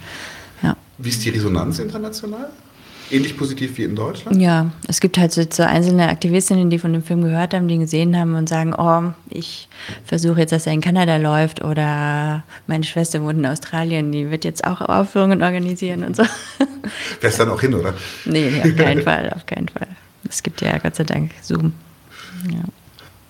ja. 0.62 0.76
Wie 0.96 1.10
ist 1.10 1.22
die 1.24 1.30
Resonanz 1.30 1.78
international? 1.78 2.48
Ähnlich 3.10 3.36
positiv 3.36 3.76
wie 3.78 3.84
in 3.84 3.96
Deutschland? 3.96 4.40
Ja, 4.40 4.70
es 4.88 5.00
gibt 5.00 5.18
halt 5.18 5.32
so, 5.32 5.42
so, 5.50 5.62
einzelne 5.62 6.08
Aktivistinnen, 6.08 6.70
die 6.70 6.78
von 6.78 6.92
dem 6.92 7.02
Film 7.02 7.22
gehört 7.22 7.54
haben, 7.54 7.68
die 7.68 7.74
ihn 7.74 7.80
gesehen 7.80 8.16
haben 8.16 8.34
und 8.34 8.48
sagen, 8.48 8.74
oh, 8.74 9.12
ich 9.28 9.68
versuche 10.04 10.40
jetzt, 10.40 10.52
dass 10.52 10.66
er 10.66 10.72
in 10.72 10.80
Kanada 10.80 11.16
läuft 11.16 11.62
oder 11.62 12.44
meine 12.66 12.84
Schwester 12.84 13.22
wohnt 13.22 13.38
in 13.38 13.46
Australien, 13.46 14.12
die 14.12 14.30
wird 14.30 14.44
jetzt 14.44 14.64
auch 14.64 14.80
Aufführungen 14.80 15.42
organisieren 15.42 16.04
und 16.04 16.16
so. 16.16 16.24
Fährst 17.20 17.40
dann 17.40 17.50
auch 17.50 17.60
hin, 17.60 17.74
oder? 17.74 17.94
Nee, 18.24 18.50
nee 18.50 18.62
auf 18.62 18.76
keinen 18.76 19.02
Fall, 19.04 19.32
auf 19.34 19.46
keinen 19.46 19.68
Fall. 19.68 19.88
Es 20.28 20.42
gibt 20.42 20.60
ja 20.60 20.78
Gott 20.78 20.96
sei 20.96 21.04
Dank 21.04 21.32
Zoom. 21.42 21.72
Ja. 22.50 22.62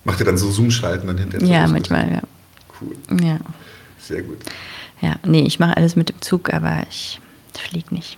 Macht 0.03 0.19
ihr 0.19 0.25
dann 0.25 0.37
so 0.37 0.49
Zoom-Schalten 0.49 1.07
dann 1.07 1.17
hinterher? 1.17 1.47
Ja, 1.47 1.67
manchmal, 1.67 2.11
ja. 2.11 2.21
Cool. 2.79 2.95
Ja. 3.21 3.39
Sehr 3.99 4.23
gut. 4.23 4.39
Ja, 5.01 5.15
nee, 5.25 5.41
ich 5.41 5.59
mache 5.59 5.77
alles 5.77 5.95
mit 5.95 6.09
dem 6.09 6.21
Zug, 6.21 6.53
aber 6.53 6.83
ich 6.89 7.19
fliege 7.53 7.93
nicht. 7.93 8.17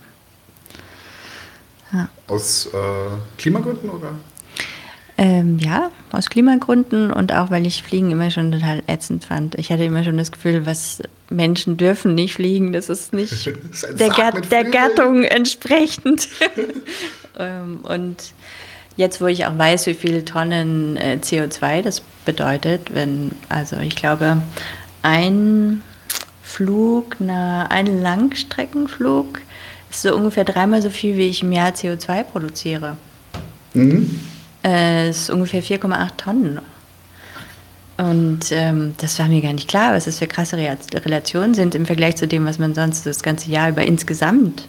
Ja. 1.94 2.08
Aus 2.26 2.66
äh, 2.66 3.38
Klimagründen 3.38 3.88
oder? 3.88 4.10
Ähm, 5.16 5.60
ja, 5.60 5.92
aus 6.10 6.28
Klimagründen 6.28 7.12
und 7.12 7.32
auch, 7.32 7.50
weil 7.50 7.66
ich 7.66 7.84
Fliegen 7.84 8.10
immer 8.10 8.32
schon 8.32 8.50
total 8.50 8.82
ätzend 8.88 9.24
fand. 9.24 9.54
Ich 9.54 9.70
hatte 9.70 9.84
immer 9.84 10.02
schon 10.02 10.18
das 10.18 10.32
Gefühl, 10.32 10.66
was 10.66 11.02
Menschen 11.30 11.76
dürfen 11.76 12.16
nicht 12.16 12.34
fliegen, 12.34 12.72
das 12.72 12.88
ist 12.88 13.12
nicht 13.12 13.30
das 13.70 13.84
ist 13.84 14.00
der, 14.00 14.08
Gat 14.08 14.50
der, 14.50 14.64
Gattung 14.64 15.22
entsprechend. 15.22 16.28
ähm, 17.38 17.78
und 17.84 18.32
jetzt, 18.96 19.20
wo 19.20 19.26
ich 19.26 19.46
auch 19.46 19.56
weiß, 19.56 19.86
wie 19.86 19.94
viele 19.94 20.24
Tonnen 20.24 20.96
äh, 20.96 21.18
CO2 21.22 21.82
das 21.82 22.02
bedeutet, 22.24 22.92
wenn, 22.92 23.30
also 23.48 23.76
ich 23.76 23.94
glaube, 23.94 24.42
ein 25.02 25.82
Flug, 26.42 27.16
na, 27.20 27.66
ein 27.66 28.02
Langstreckenflug 28.02 29.40
ist 29.94 30.02
so 30.02 30.14
ungefähr 30.14 30.44
dreimal 30.44 30.82
so 30.82 30.90
viel, 30.90 31.16
wie 31.16 31.28
ich 31.28 31.42
im 31.42 31.52
Jahr 31.52 31.70
CO2 31.70 32.24
produziere. 32.24 32.96
Mhm. 33.74 34.20
Äh, 34.64 35.10
ist 35.10 35.30
ungefähr 35.30 35.62
4,8 35.62 36.16
Tonnen. 36.16 36.60
Und 37.96 38.50
ähm, 38.50 38.94
das 38.98 39.18
war 39.18 39.28
mir 39.28 39.40
gar 39.40 39.52
nicht 39.52 39.68
klar, 39.68 39.94
was 39.94 40.06
das 40.06 40.18
für 40.18 40.26
krasse 40.26 40.56
Relationen 40.56 41.54
sind 41.54 41.74
im 41.74 41.86
Vergleich 41.86 42.16
zu 42.16 42.26
dem, 42.26 42.44
was 42.44 42.58
man 42.58 42.74
sonst 42.74 43.06
das 43.06 43.22
ganze 43.22 43.50
Jahr 43.50 43.68
über 43.68 43.84
insgesamt 43.84 44.64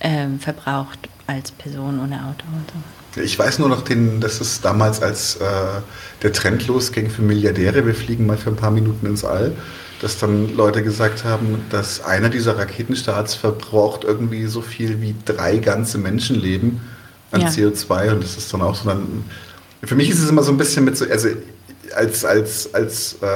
ähm, 0.00 0.40
verbraucht 0.40 1.08
als 1.28 1.52
Person 1.52 2.00
ohne 2.00 2.16
Auto 2.16 2.44
so. 3.14 3.20
Ich 3.20 3.38
weiß 3.38 3.60
nur 3.60 3.68
noch, 3.68 3.82
den, 3.82 4.20
dass 4.20 4.40
es 4.40 4.60
damals, 4.60 5.00
als 5.00 5.36
äh, 5.36 5.44
der 6.22 6.32
Trend 6.32 6.66
losging 6.66 7.08
für 7.08 7.22
Milliardäre, 7.22 7.86
wir 7.86 7.94
fliegen 7.94 8.26
mal 8.26 8.36
für 8.36 8.50
ein 8.50 8.56
paar 8.56 8.70
Minuten 8.70 9.06
ins 9.06 9.24
All, 9.24 9.52
dass 10.00 10.18
dann 10.18 10.54
Leute 10.56 10.82
gesagt 10.82 11.24
haben, 11.24 11.64
dass 11.70 12.02
einer 12.04 12.28
dieser 12.28 12.58
Raketenstarts 12.58 13.34
verbraucht 13.34 14.04
irgendwie 14.04 14.46
so 14.46 14.60
viel 14.60 15.00
wie 15.00 15.14
drei 15.24 15.58
ganze 15.58 15.98
Menschenleben 15.98 16.80
an 17.32 17.40
ja. 17.42 17.48
CO2 17.48 18.12
und 18.12 18.22
das 18.22 18.36
ist 18.36 18.52
dann 18.52 18.62
auch 18.62 18.74
so 18.74 18.88
dann. 18.88 19.24
Für 19.82 19.94
mich 19.94 20.10
ist 20.10 20.22
es 20.22 20.28
immer 20.28 20.42
so 20.42 20.52
ein 20.52 20.58
bisschen 20.58 20.84
mit 20.84 20.96
so, 20.96 21.04
also 21.04 21.28
als, 21.94 22.24
als, 22.24 22.74
als 22.74 23.14
äh, 23.20 23.26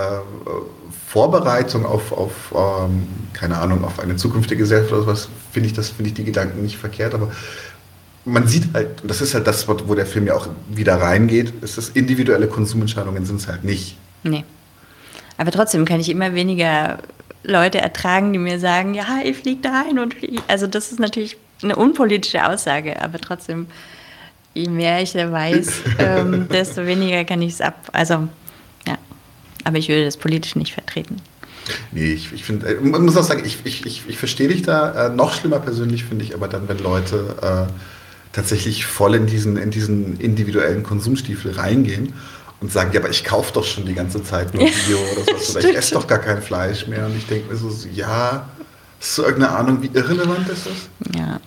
Vorbereitung 1.06 1.86
auf, 1.86 2.12
auf 2.12 2.32
ähm, 2.54 3.06
keine 3.32 3.58
Ahnung, 3.58 3.84
auf 3.84 4.00
eine 4.00 4.16
zukünftige 4.16 4.62
Gesellschaft 4.62 4.92
oder 4.92 5.02
sowas, 5.02 5.28
finde 5.52 5.68
ich 5.68 5.74
das, 5.74 5.90
finde 5.90 6.08
ich 6.08 6.14
die 6.14 6.24
Gedanken 6.24 6.62
nicht 6.62 6.76
verkehrt, 6.76 7.14
aber 7.14 7.30
man 8.24 8.46
sieht 8.46 8.72
halt, 8.74 9.02
und 9.02 9.10
das 9.10 9.20
ist 9.20 9.34
halt 9.34 9.46
das, 9.46 9.66
wo 9.66 9.94
der 9.94 10.06
Film 10.06 10.26
ja 10.26 10.34
auch 10.34 10.48
wieder 10.68 11.00
reingeht, 11.00 11.52
ist 11.62 11.78
das 11.78 11.88
individuelle 11.90 12.48
Konsumentscheidungen 12.48 13.24
sind 13.24 13.40
es 13.40 13.48
halt 13.48 13.64
nicht. 13.64 13.96
Nee. 14.22 14.44
Aber 15.40 15.52
trotzdem 15.52 15.86
kann 15.86 16.00
ich 16.00 16.10
immer 16.10 16.34
weniger 16.34 16.98
Leute 17.44 17.78
ertragen, 17.80 18.34
die 18.34 18.38
mir 18.38 18.60
sagen, 18.60 18.92
ja, 18.92 19.20
ich 19.24 19.38
fliege 19.38 19.62
dahin 19.62 19.98
und 19.98 20.12
fliege. 20.12 20.42
Also 20.48 20.66
das 20.66 20.92
ist 20.92 21.00
natürlich 21.00 21.38
eine 21.62 21.76
unpolitische 21.76 22.46
Aussage, 22.46 23.00
aber 23.00 23.18
trotzdem, 23.18 23.66
je 24.52 24.68
mehr 24.68 25.00
ich 25.00 25.12
da 25.12 25.32
weiß, 25.32 25.72
ähm, 25.98 26.46
desto 26.52 26.84
weniger 26.84 27.24
kann 27.24 27.40
ich 27.40 27.54
es 27.54 27.62
ab. 27.62 27.88
Also, 27.92 28.28
ja. 28.86 28.98
Aber 29.64 29.78
ich 29.78 29.88
würde 29.88 30.04
das 30.04 30.18
politisch 30.18 30.56
nicht 30.56 30.74
vertreten. 30.74 31.16
Nee, 31.90 32.12
ich, 32.12 32.34
ich 32.34 32.44
finde, 32.44 32.74
äh, 32.74 32.74
man 32.74 33.02
muss 33.02 33.16
auch 33.16 33.22
sagen, 33.22 33.42
ich, 33.42 33.60
ich, 33.64 33.86
ich, 33.86 34.02
ich 34.08 34.18
verstehe 34.18 34.48
dich 34.48 34.60
da. 34.60 35.06
Äh, 35.06 35.08
noch 35.08 35.32
schlimmer 35.32 35.60
persönlich 35.60 36.04
finde 36.04 36.22
ich 36.22 36.34
aber 36.34 36.48
dann, 36.48 36.68
wenn 36.68 36.80
Leute 36.80 37.34
äh, 37.40 37.72
tatsächlich 38.32 38.84
voll 38.84 39.14
in 39.14 39.26
diesen, 39.26 39.56
in 39.56 39.70
diesen 39.70 40.20
individuellen 40.20 40.82
Konsumstiefel 40.82 41.52
reingehen 41.52 42.12
und 42.60 42.70
sagen, 42.70 42.90
ja, 42.92 43.00
aber 43.00 43.10
ich 43.10 43.24
kaufe 43.24 43.52
doch 43.52 43.64
schon 43.64 43.86
die 43.86 43.94
ganze 43.94 44.22
Zeit 44.22 44.52
nur 44.52 44.64
Bio 44.64 44.98
oder 45.12 45.24
sowas 45.24 45.50
oder 45.56 45.70
ich 45.70 45.76
esse 45.76 45.94
doch 45.94 46.06
gar 46.06 46.18
kein 46.18 46.42
Fleisch 46.42 46.86
mehr. 46.86 47.06
Und 47.06 47.16
ich 47.16 47.26
denke 47.26 47.50
mir 47.50 47.56
so, 47.56 47.70
ja, 47.92 48.48
hast 49.00 49.18
du 49.18 49.22
irgendeine 49.22 49.56
Ahnung, 49.56 49.82
wie 49.82 49.90
irrelevant 49.92 50.48
das 50.48 50.66
ist? 50.66 51.16
Ja. 51.16 51.40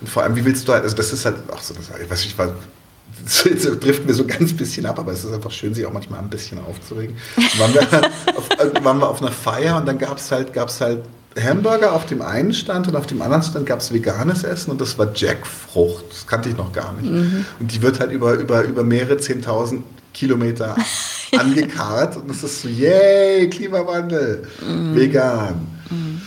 Und 0.00 0.08
vor 0.08 0.24
allem, 0.24 0.34
wie 0.34 0.44
willst 0.44 0.66
du 0.66 0.72
halt, 0.72 0.82
also 0.82 0.96
das 0.96 1.12
ist 1.12 1.24
halt 1.24 1.36
auch 1.50 1.60
so, 1.60 1.72
das, 1.74 1.90
ich 2.00 2.10
weiß 2.10 2.24
nicht, 2.24 2.38
das 3.24 3.78
trifft 3.80 4.06
mir 4.06 4.12
so 4.12 4.26
ganz 4.26 4.52
bisschen 4.52 4.86
ab, 4.86 4.98
aber 4.98 5.12
es 5.12 5.24
ist 5.24 5.32
einfach 5.32 5.52
schön, 5.52 5.72
sich 5.72 5.86
auch 5.86 5.92
manchmal 5.92 6.18
ein 6.18 6.28
bisschen 6.28 6.58
aufzuregen. 6.58 7.16
Waren 7.58 7.74
wir, 7.74 7.82
auf, 8.36 8.84
waren 8.84 8.98
wir 8.98 9.08
auf 9.08 9.22
einer 9.22 9.30
Feier 9.30 9.76
und 9.76 9.86
dann 9.86 9.98
gab 9.98 10.18
es 10.18 10.32
halt, 10.32 10.52
gab's 10.52 10.80
halt 10.80 11.04
Hamburger 11.40 11.92
auf 11.92 12.06
dem 12.06 12.22
einen 12.22 12.52
Stand 12.52 12.88
und 12.88 12.96
auf 12.96 13.06
dem 13.06 13.22
anderen 13.22 13.42
Stand 13.42 13.66
gab 13.66 13.80
es 13.80 13.92
veganes 13.92 14.44
Essen 14.44 14.72
und 14.72 14.80
das 14.80 14.98
war 14.98 15.12
Jackfrucht. 15.14 16.04
Das 16.10 16.26
kannte 16.26 16.48
ich 16.48 16.56
noch 16.56 16.72
gar 16.72 16.92
nicht. 16.92 17.10
Mhm. 17.10 17.44
Und 17.60 17.72
die 17.72 17.82
wird 17.82 18.00
halt 18.00 18.12
über, 18.12 18.34
über, 18.34 18.62
über 18.62 18.82
mehrere 18.84 19.16
Zehntausend 19.16 19.84
Kilometer 20.14 20.76
angekarrt 21.36 22.16
und 22.16 22.30
das 22.30 22.42
ist 22.42 22.62
so, 22.62 22.68
yay, 22.68 23.50
Klimawandel, 23.50 24.46
mhm. 24.66 24.94
vegan. 24.94 25.66
Mhm. 25.90 26.22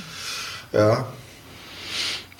Ja. 0.71 1.07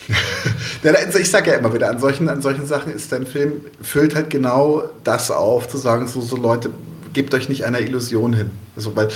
ich 1.20 1.30
sage 1.30 1.52
ja 1.52 1.58
immer 1.58 1.74
wieder, 1.74 1.90
an 1.90 2.00
solchen, 2.00 2.30
an 2.30 2.42
solchen 2.42 2.66
Sachen 2.66 2.94
ist 2.94 3.12
dein 3.12 3.26
Film, 3.26 3.62
füllt 3.82 4.16
halt 4.16 4.30
genau 4.30 4.84
das 5.04 5.32
auf, 5.32 5.68
zu 5.68 5.78
sagen, 5.78 6.08
so, 6.08 6.22
so 6.22 6.36
Leute, 6.38 6.70
gebt 7.14 7.34
euch 7.34 7.50
nicht 7.50 7.66
einer 7.66 7.80
Illusion 7.80 8.34
hin. 8.34 8.52
Also, 8.76 8.96
weil 8.96 9.10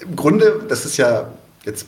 im 0.00 0.16
Grunde, 0.16 0.62
das 0.68 0.84
ist 0.84 0.96
ja 0.96 1.28
jetzt 1.64 1.86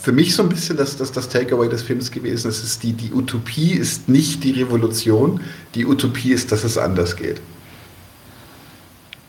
für 0.00 0.12
mich 0.12 0.34
so 0.34 0.42
ein 0.42 0.48
bisschen 0.48 0.76
das, 0.76 0.96
das, 0.96 1.12
das 1.12 1.28
Takeaway 1.28 1.68
des 1.68 1.82
Films 1.82 2.10
gewesen. 2.10 2.48
Es 2.48 2.62
ist 2.62 2.82
die, 2.82 2.92
die 2.92 3.12
Utopie 3.12 3.72
ist 3.72 4.08
nicht 4.08 4.44
die 4.44 4.52
Revolution, 4.52 5.40
die 5.74 5.84
Utopie 5.84 6.32
ist, 6.32 6.52
dass 6.52 6.64
es 6.64 6.78
anders 6.78 7.16
geht. 7.16 7.40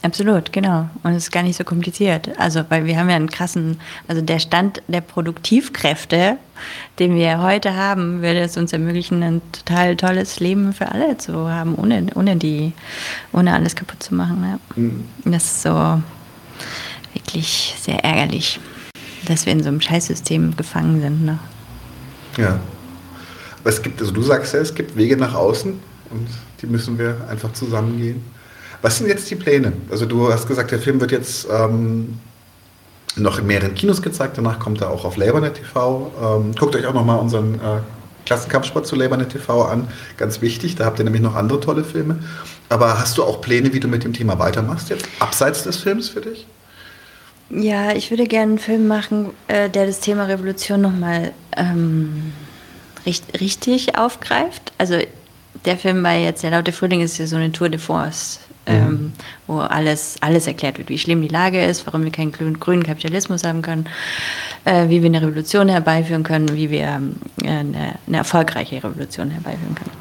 Absolut, 0.03 0.51
genau. 0.51 0.89
Und 1.03 1.11
es 1.11 1.25
ist 1.25 1.31
gar 1.31 1.43
nicht 1.43 1.57
so 1.57 1.63
kompliziert. 1.63 2.31
Also, 2.39 2.63
weil 2.69 2.85
wir 2.85 2.97
haben 2.97 3.09
ja 3.09 3.15
einen 3.15 3.29
krassen, 3.29 3.79
also 4.07 4.21
der 4.21 4.39
Stand 4.39 4.81
der 4.87 5.01
Produktivkräfte, 5.01 6.37
den 6.97 7.15
wir 7.15 7.41
heute 7.41 7.75
haben, 7.75 8.23
würde 8.23 8.39
es 8.39 8.57
uns 8.57 8.73
ermöglichen, 8.73 9.21
ein 9.21 9.41
total 9.51 9.95
tolles 9.95 10.39
Leben 10.39 10.73
für 10.73 10.91
alle 10.91 11.17
zu 11.17 11.49
haben, 11.49 11.75
ohne, 11.75 12.07
ohne 12.15 12.35
die, 12.35 12.73
ohne 13.31 13.53
alles 13.53 13.75
kaputt 13.75 14.01
zu 14.01 14.15
machen. 14.15 14.43
Ja. 14.43 14.81
Mhm. 14.81 15.05
Das 15.25 15.43
ist 15.45 15.61
so 15.61 16.01
wirklich 17.13 17.75
sehr 17.79 18.03
ärgerlich, 18.03 18.59
dass 19.27 19.45
wir 19.45 19.53
in 19.53 19.61
so 19.61 19.69
einem 19.69 19.81
Scheißsystem 19.81 20.57
gefangen 20.57 20.99
sind. 20.99 21.25
Ne? 21.25 21.39
Ja. 22.37 22.59
Aber 23.59 23.69
es 23.69 23.81
gibt, 23.83 24.01
also 24.01 24.11
du 24.11 24.23
sagst 24.23 24.55
ja, 24.55 24.61
es 24.61 24.73
gibt 24.73 24.95
Wege 24.95 25.15
nach 25.15 25.35
außen 25.35 25.79
und 26.09 26.27
die 26.61 26.65
müssen 26.65 26.97
wir 26.97 27.27
einfach 27.29 27.53
zusammengehen. 27.53 28.23
Was 28.81 28.97
sind 28.97 29.07
jetzt 29.07 29.29
die 29.29 29.35
Pläne? 29.35 29.73
Also 29.91 30.05
du 30.05 30.31
hast 30.31 30.47
gesagt, 30.47 30.71
der 30.71 30.79
Film 30.79 30.99
wird 30.99 31.11
jetzt 31.11 31.47
ähm, 31.51 32.19
noch 33.15 33.39
in 33.39 33.47
mehreren 33.47 33.75
Kinos 33.75 34.01
gezeigt, 34.01 34.37
danach 34.37 34.59
kommt 34.59 34.81
er 34.81 34.89
auch 34.89 35.05
auf 35.05 35.17
Labournet 35.17 35.55
TV. 35.55 36.11
Ähm, 36.21 36.55
guckt 36.57 36.75
euch 36.75 36.85
auch 36.85 36.93
nochmal 36.93 37.19
unseren 37.19 37.55
äh, 37.55 37.81
Klassenkampfsport 38.25 38.87
zu 38.87 38.95
Labournet 38.95 39.29
TV 39.29 39.63
an, 39.65 39.87
ganz 40.17 40.41
wichtig, 40.41 40.75
da 40.75 40.85
habt 40.85 40.99
ihr 40.99 41.05
nämlich 41.05 41.21
noch 41.21 41.35
andere 41.35 41.59
tolle 41.59 41.83
Filme. 41.83 42.19
Aber 42.69 42.99
hast 42.99 43.17
du 43.17 43.23
auch 43.23 43.41
Pläne, 43.41 43.73
wie 43.73 43.79
du 43.79 43.87
mit 43.87 44.03
dem 44.03 44.13
Thema 44.13 44.39
weitermachst 44.39 44.89
jetzt, 44.89 45.07
abseits 45.19 45.63
des 45.63 45.77
Films 45.77 46.09
für 46.09 46.21
dich? 46.21 46.47
Ja, 47.49 47.91
ich 47.91 48.09
würde 48.09 48.23
gerne 48.25 48.51
einen 48.51 48.59
Film 48.59 48.87
machen, 48.87 49.31
äh, 49.47 49.69
der 49.69 49.85
das 49.85 49.99
Thema 49.99 50.23
Revolution 50.25 50.79
nochmal 50.79 51.33
ähm, 51.57 52.31
richtig 53.05 53.97
aufgreift. 53.97 54.71
Also 54.77 54.99
der 55.65 55.77
Film 55.77 56.01
war 56.01 56.13
jetzt, 56.13 56.43
der 56.43 56.51
Laute 56.51 56.71
Frühling 56.71 57.01
ist 57.01 57.17
ja 57.17 57.27
so 57.27 57.35
eine 57.35 57.51
Tour 57.51 57.67
de 57.67 57.79
Force 57.79 58.39
ähm, 58.71 59.13
wo 59.47 59.59
alles, 59.59 60.17
alles 60.21 60.47
erklärt 60.47 60.77
wird, 60.77 60.89
wie 60.89 60.97
schlimm 60.97 61.21
die 61.21 61.27
Lage 61.27 61.63
ist, 61.63 61.85
warum 61.85 62.03
wir 62.03 62.11
keinen 62.11 62.31
grünen 62.31 62.83
Kapitalismus 62.83 63.43
haben 63.43 63.61
können, 63.61 63.85
äh, 64.65 64.89
wie 64.89 65.01
wir 65.01 65.09
eine 65.09 65.21
Revolution 65.21 65.69
herbeiführen 65.69 66.23
können, 66.23 66.55
wie 66.55 66.69
wir 66.69 67.01
äh, 67.43 67.47
eine, 67.47 67.95
eine, 68.07 68.17
erfolgreiche 68.17 68.83
Revolution 68.83 69.31
herbeiführen 69.31 69.75
können. 69.75 69.91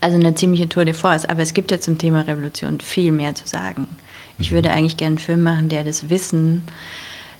Also 0.00 0.18
eine 0.18 0.34
ziemliche 0.34 0.68
Tour 0.68 0.84
de 0.84 0.94
force. 0.94 1.24
Aber 1.24 1.42
es 1.42 1.54
gibt 1.54 1.70
ja 1.70 1.80
zum 1.80 1.96
Thema 1.96 2.22
Revolution 2.22 2.80
viel 2.80 3.12
mehr 3.12 3.34
zu 3.34 3.46
sagen. 3.46 3.86
Ich 4.38 4.52
würde 4.52 4.68
mhm. 4.68 4.74
eigentlich 4.74 4.96
gerne 4.96 5.12
einen 5.12 5.18
Film 5.18 5.42
machen, 5.42 5.68
der 5.68 5.84
das 5.84 6.10
Wissen 6.10 6.62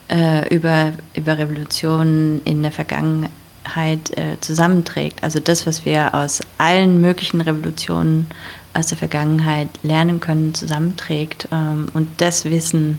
äh, 0.08 0.48
über, 0.54 0.92
über 1.14 1.38
Revolutionen 1.38 2.40
in 2.44 2.62
der 2.62 2.72
Vergangenheit 2.72 4.16
äh, 4.16 4.38
zusammenträgt. 4.40 5.22
Also 5.22 5.40
das, 5.40 5.66
was 5.66 5.84
wir 5.84 6.14
aus 6.14 6.40
allen 6.58 7.00
möglichen 7.00 7.40
Revolutionen 7.40 8.28
aus 8.74 8.88
der 8.88 8.98
Vergangenheit 8.98 9.68
lernen 9.82 10.20
können, 10.20 10.54
zusammenträgt 10.54 11.48
ähm, 11.52 11.86
und 11.94 12.08
das 12.20 12.44
Wissen 12.44 12.98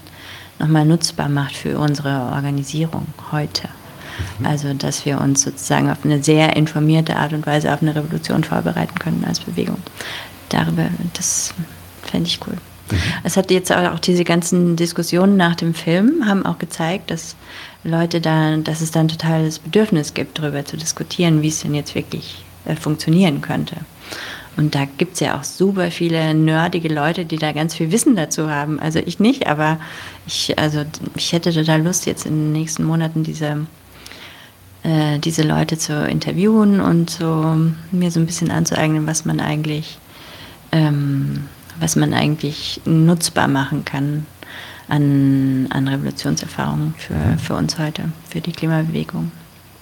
nochmal 0.60 0.86
nutzbar 0.86 1.30
macht 1.30 1.56
für 1.56 1.78
unsere 1.78 2.32
Organisierung 2.34 3.08
heute. 3.32 3.68
Mhm. 4.40 4.46
Also, 4.46 4.74
dass 4.74 5.06
wir 5.06 5.20
uns 5.20 5.44
sozusagen 5.44 5.90
auf 5.90 6.06
eine 6.06 6.24
sehr 6.24 6.56
informierte 6.56 7.18
Art 7.18 7.34
und 7.34 7.46
Weise 7.46 7.74
auf 7.74 7.82
eine 7.82 7.96
Revolution 7.96 8.44
vorbereiten 8.44 8.98
können 9.00 9.26
als 9.28 9.42
Bewegung. 9.42 9.78
Darüber, 10.50 10.88
das 11.14 11.54
fände 12.04 12.28
ich 12.28 12.40
cool. 12.48 12.56
Mhm. 12.92 12.98
Es 13.24 13.36
hat 13.36 13.52
jetzt 13.52 13.72
auch 13.72 14.00
diese 14.00 14.24
ganzen 14.24 14.76
Diskussionen 14.76 15.38
nach 15.38 15.56
dem 15.56 15.74
Film 15.74 16.24
haben 16.26 16.46
auch 16.46 16.60
gezeigt, 16.60 17.12
dass 17.12 17.36
Leute 17.84 18.22
da, 18.22 18.58
dass 18.58 18.82
es 18.82 18.92
da 18.92 19.02
ein 19.02 19.08
totales 19.08 19.60
Bedürfnis 19.60 20.14
gibt, 20.14 20.40
darüber 20.40 20.66
zu 20.66 20.78
diskutieren, 20.78 21.42
wie 21.42 21.50
es 21.50 21.62
denn 21.62 21.76
jetzt 21.76 21.96
wirklich 21.96 22.44
äh, 22.66 22.76
funktionieren 22.76 23.42
könnte. 23.42 23.78
Und 24.58 24.74
da 24.74 24.86
gibt 24.86 25.16
es 25.16 25.20
ja 25.20 25.38
auch 25.38 25.44
super 25.44 25.92
viele 25.92 26.34
nerdige 26.34 26.88
Leute, 26.88 27.26
die 27.26 27.38
da 27.38 27.52
ganz 27.52 27.76
viel 27.76 27.92
Wissen 27.92 28.16
dazu 28.16 28.50
haben. 28.50 28.80
Also 28.80 29.00
ich 29.00 29.20
nicht, 29.20 29.48
aber 29.48 29.80
ich, 30.28 30.58
also 30.58 30.86
ich 31.16 31.34
hätte 31.34 31.54
total 31.54 31.84
Lust, 31.84 32.06
jetzt 32.06 32.26
in 32.26 32.34
den 32.34 32.52
nächsten 32.54 32.86
Monaten 32.86 33.24
diese, 33.24 33.68
äh, 34.84 35.20
diese 35.20 35.44
Leute 35.44 35.78
zu 35.78 36.08
interviewen 36.08 36.80
und 36.80 37.10
so 37.10 37.58
mir 37.92 38.12
so 38.12 38.20
ein 38.20 38.26
bisschen 38.26 38.50
anzueignen, 38.50 39.06
was 39.08 39.26
man 39.26 39.42
eigentlich, 39.42 39.98
ähm, 40.72 41.50
was 41.80 41.98
man 41.98 42.14
eigentlich 42.14 42.80
nutzbar 42.86 43.50
machen 43.50 43.84
kann 43.84 44.26
an, 44.88 45.68
an 45.72 45.88
Revolutionserfahrungen 45.90 46.94
für, 46.98 47.38
für 47.44 47.56
uns 47.56 47.78
heute, 47.78 48.04
für 48.30 48.40
die 48.40 48.54
Klimabewegung 48.54 49.32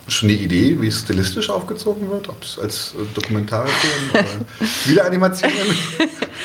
schon 0.08 0.30
eine 0.30 0.38
Idee, 0.38 0.80
wie 0.82 0.88
es 0.88 1.00
stilistisch 1.00 1.50
aufgezogen 1.50 2.10
wird? 2.10 2.28
Ob 2.30 2.44
es 2.44 2.60
als 2.60 2.94
äh, 2.94 3.06
Dokumentarfilm 3.14 4.10
oder 4.12 4.26
Videoanimationen? 4.86 5.78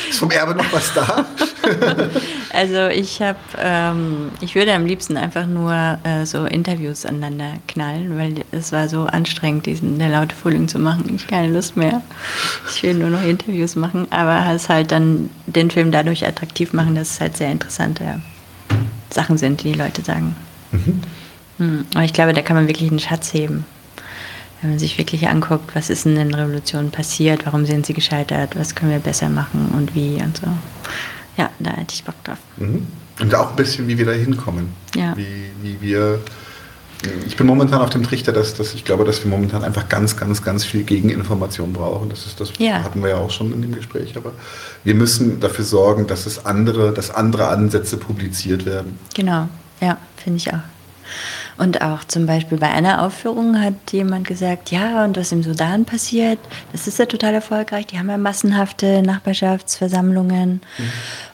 Ist 0.09 0.19
vom 0.19 0.31
Erbe 0.31 0.55
noch 0.55 0.73
was 0.73 0.95
da? 0.95 1.27
also 2.53 2.87
ich 2.87 3.21
habe, 3.21 3.39
ähm, 3.59 4.31
ich 4.41 4.55
würde 4.55 4.73
am 4.73 4.87
liebsten 4.87 5.17
einfach 5.17 5.47
nur 5.47 5.99
äh, 6.05 6.25
so 6.25 6.45
Interviews 6.45 7.05
aneinander 7.05 7.55
knallen, 7.67 8.17
weil 8.17 8.45
es 8.53 8.71
war 8.71 8.89
so 8.89 9.05
anstrengend, 9.05 9.67
diesen 9.67 9.99
der 9.99 10.11
laute 10.11 10.37
Frühling 10.37 10.69
zu 10.69 10.79
machen. 10.79 11.13
Ich 11.15 11.27
keine 11.27 11.53
Lust 11.53 11.77
mehr. 11.77 12.03
Ich 12.73 12.83
will 12.83 12.95
nur 12.95 13.11
noch 13.11 13.23
Interviews 13.23 13.75
machen, 13.75 14.07
aber 14.11 14.55
es 14.55 14.69
halt 14.69 14.93
dann 14.93 15.31
den 15.47 15.71
Film 15.71 15.91
dadurch 15.91 16.27
attraktiv 16.27 16.73
machen, 16.73 16.95
dass 16.95 17.13
es 17.13 17.21
halt 17.21 17.37
sehr 17.37 17.51
interessante 17.51 18.21
Sachen 19.11 19.37
sind, 19.37 19.63
die 19.63 19.73
die 19.73 19.79
Leute 19.79 20.03
sagen. 20.03 20.37
Mhm. 20.71 21.03
Hm, 21.59 21.85
aber 21.95 22.05
ich 22.05 22.13
glaube, 22.13 22.33
da 22.33 22.43
kann 22.43 22.57
man 22.57 22.69
wirklich 22.69 22.91
einen 22.91 23.01
Schatz 23.01 23.33
heben. 23.33 23.65
Wenn 24.61 24.71
man 24.71 24.79
sich 24.79 24.99
wirklich 24.99 25.29
anguckt, 25.29 25.75
was 25.75 25.89
ist 25.89 26.07
in 26.07 26.17
den 26.17 26.35
Revolutionen 26.35 26.91
passiert, 26.91 27.47
warum 27.47 27.65
sind 27.65 27.87
sie 27.87 27.95
gescheitert, 27.95 28.57
was 28.57 28.75
können 28.75 28.91
wir 28.91 28.99
besser 28.99 29.29
machen 29.29 29.73
und 29.77 29.95
wie 29.95 30.21
und 30.21 30.37
so. 30.37 30.49
Ja, 31.37 31.51
da 31.61 31.71
hätte 31.71 31.95
ich 31.95 32.03
Bock 32.05 32.17
drauf. 32.25 32.39
Mhm. 32.57 32.87
Und 33.21 33.35
auch 33.35 33.51
ein 33.51 33.57
bisschen, 33.57 33.87
wie 33.89 33.99
wir 33.99 34.07
da 34.07 34.13
hinkommen. 34.13 34.71
Ja. 34.95 35.17
Wie, 35.17 35.51
wie 35.63 35.81
wir. 35.81 36.21
Ich 37.27 37.37
bin 37.37 37.47
momentan 37.47 37.81
auf 37.81 37.91
dem 37.91 38.03
Trichter, 38.03 38.33
dass, 38.33 38.55
dass 38.55 38.75
ich 38.75 38.85
glaube, 38.85 39.05
dass 39.05 39.23
wir 39.23 39.31
momentan 39.31 39.63
einfach 39.63 39.89
ganz, 39.89 40.17
ganz, 40.17 40.43
ganz 40.43 40.65
viel 40.65 40.83
Gegeninformation 40.83 41.73
brauchen. 41.73 42.09
Das 42.09 42.27
ist 42.27 42.41
das 42.41 42.53
ja. 42.59 42.83
hatten 42.83 43.03
wir 43.03 43.11
ja 43.11 43.17
auch 43.19 43.31
schon 43.31 43.53
in 43.53 43.63
dem 43.63 43.73
Gespräch. 43.73 44.17
Aber 44.17 44.33
wir 44.83 44.95
müssen 44.97 45.39
dafür 45.39 45.65
sorgen, 45.65 46.09
dass 46.09 46.27
es 46.27 46.45
andere, 46.45 46.93
dass 46.93 47.13
andere 47.13 47.49
Ansätze 47.49 47.99
publiziert 47.99 48.67
werden. 48.67 48.99
Genau, 49.15 49.49
ja, 49.81 49.99
finde 50.17 50.39
ich 50.39 50.53
auch. 50.53 50.59
Und 51.59 51.83
auch 51.83 52.05
zum 52.05 52.27
Beispiel 52.27 52.57
bei 52.57 52.71
einer 52.71 53.03
Aufführung 53.03 53.61
hat 53.61 53.75
jemand 53.91 54.29
gesagt, 54.29 54.71
ja, 54.71 55.05
und 55.05 55.17
was 55.17 55.33
im 55.33 55.43
Sudan 55.43 55.85
passiert, 55.85 56.39
das 56.71 56.87
ist 56.87 57.01
ja 57.01 57.07
total 57.07 57.35
erfolgreich. 57.35 57.87
Die 57.87 57.99
haben 57.99 58.09
ja 58.09 58.17
massenhafte 58.17 59.03
Nachbarschaftsversammlungen. 59.03 60.61
Mhm. 60.79 60.93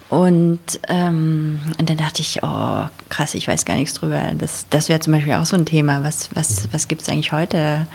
Und, 0.08 0.80
ähm, 0.88 1.60
und 1.78 1.90
dann 1.90 1.98
dachte 1.98 2.22
ich, 2.22 2.42
oh, 2.42 2.86
krass, 3.10 3.34
ich 3.34 3.46
weiß 3.46 3.66
gar 3.66 3.76
nichts 3.76 3.94
drüber. 3.94 4.32
Das, 4.38 4.66
das 4.70 4.88
wäre 4.88 5.00
zum 5.00 5.12
Beispiel 5.12 5.34
auch 5.34 5.44
so 5.44 5.56
ein 5.56 5.66
Thema. 5.66 6.02
Was, 6.02 6.30
was, 6.34 6.68
was 6.72 6.88
gibt 6.88 7.02
es 7.02 7.08
eigentlich 7.10 7.32
heute 7.32 7.86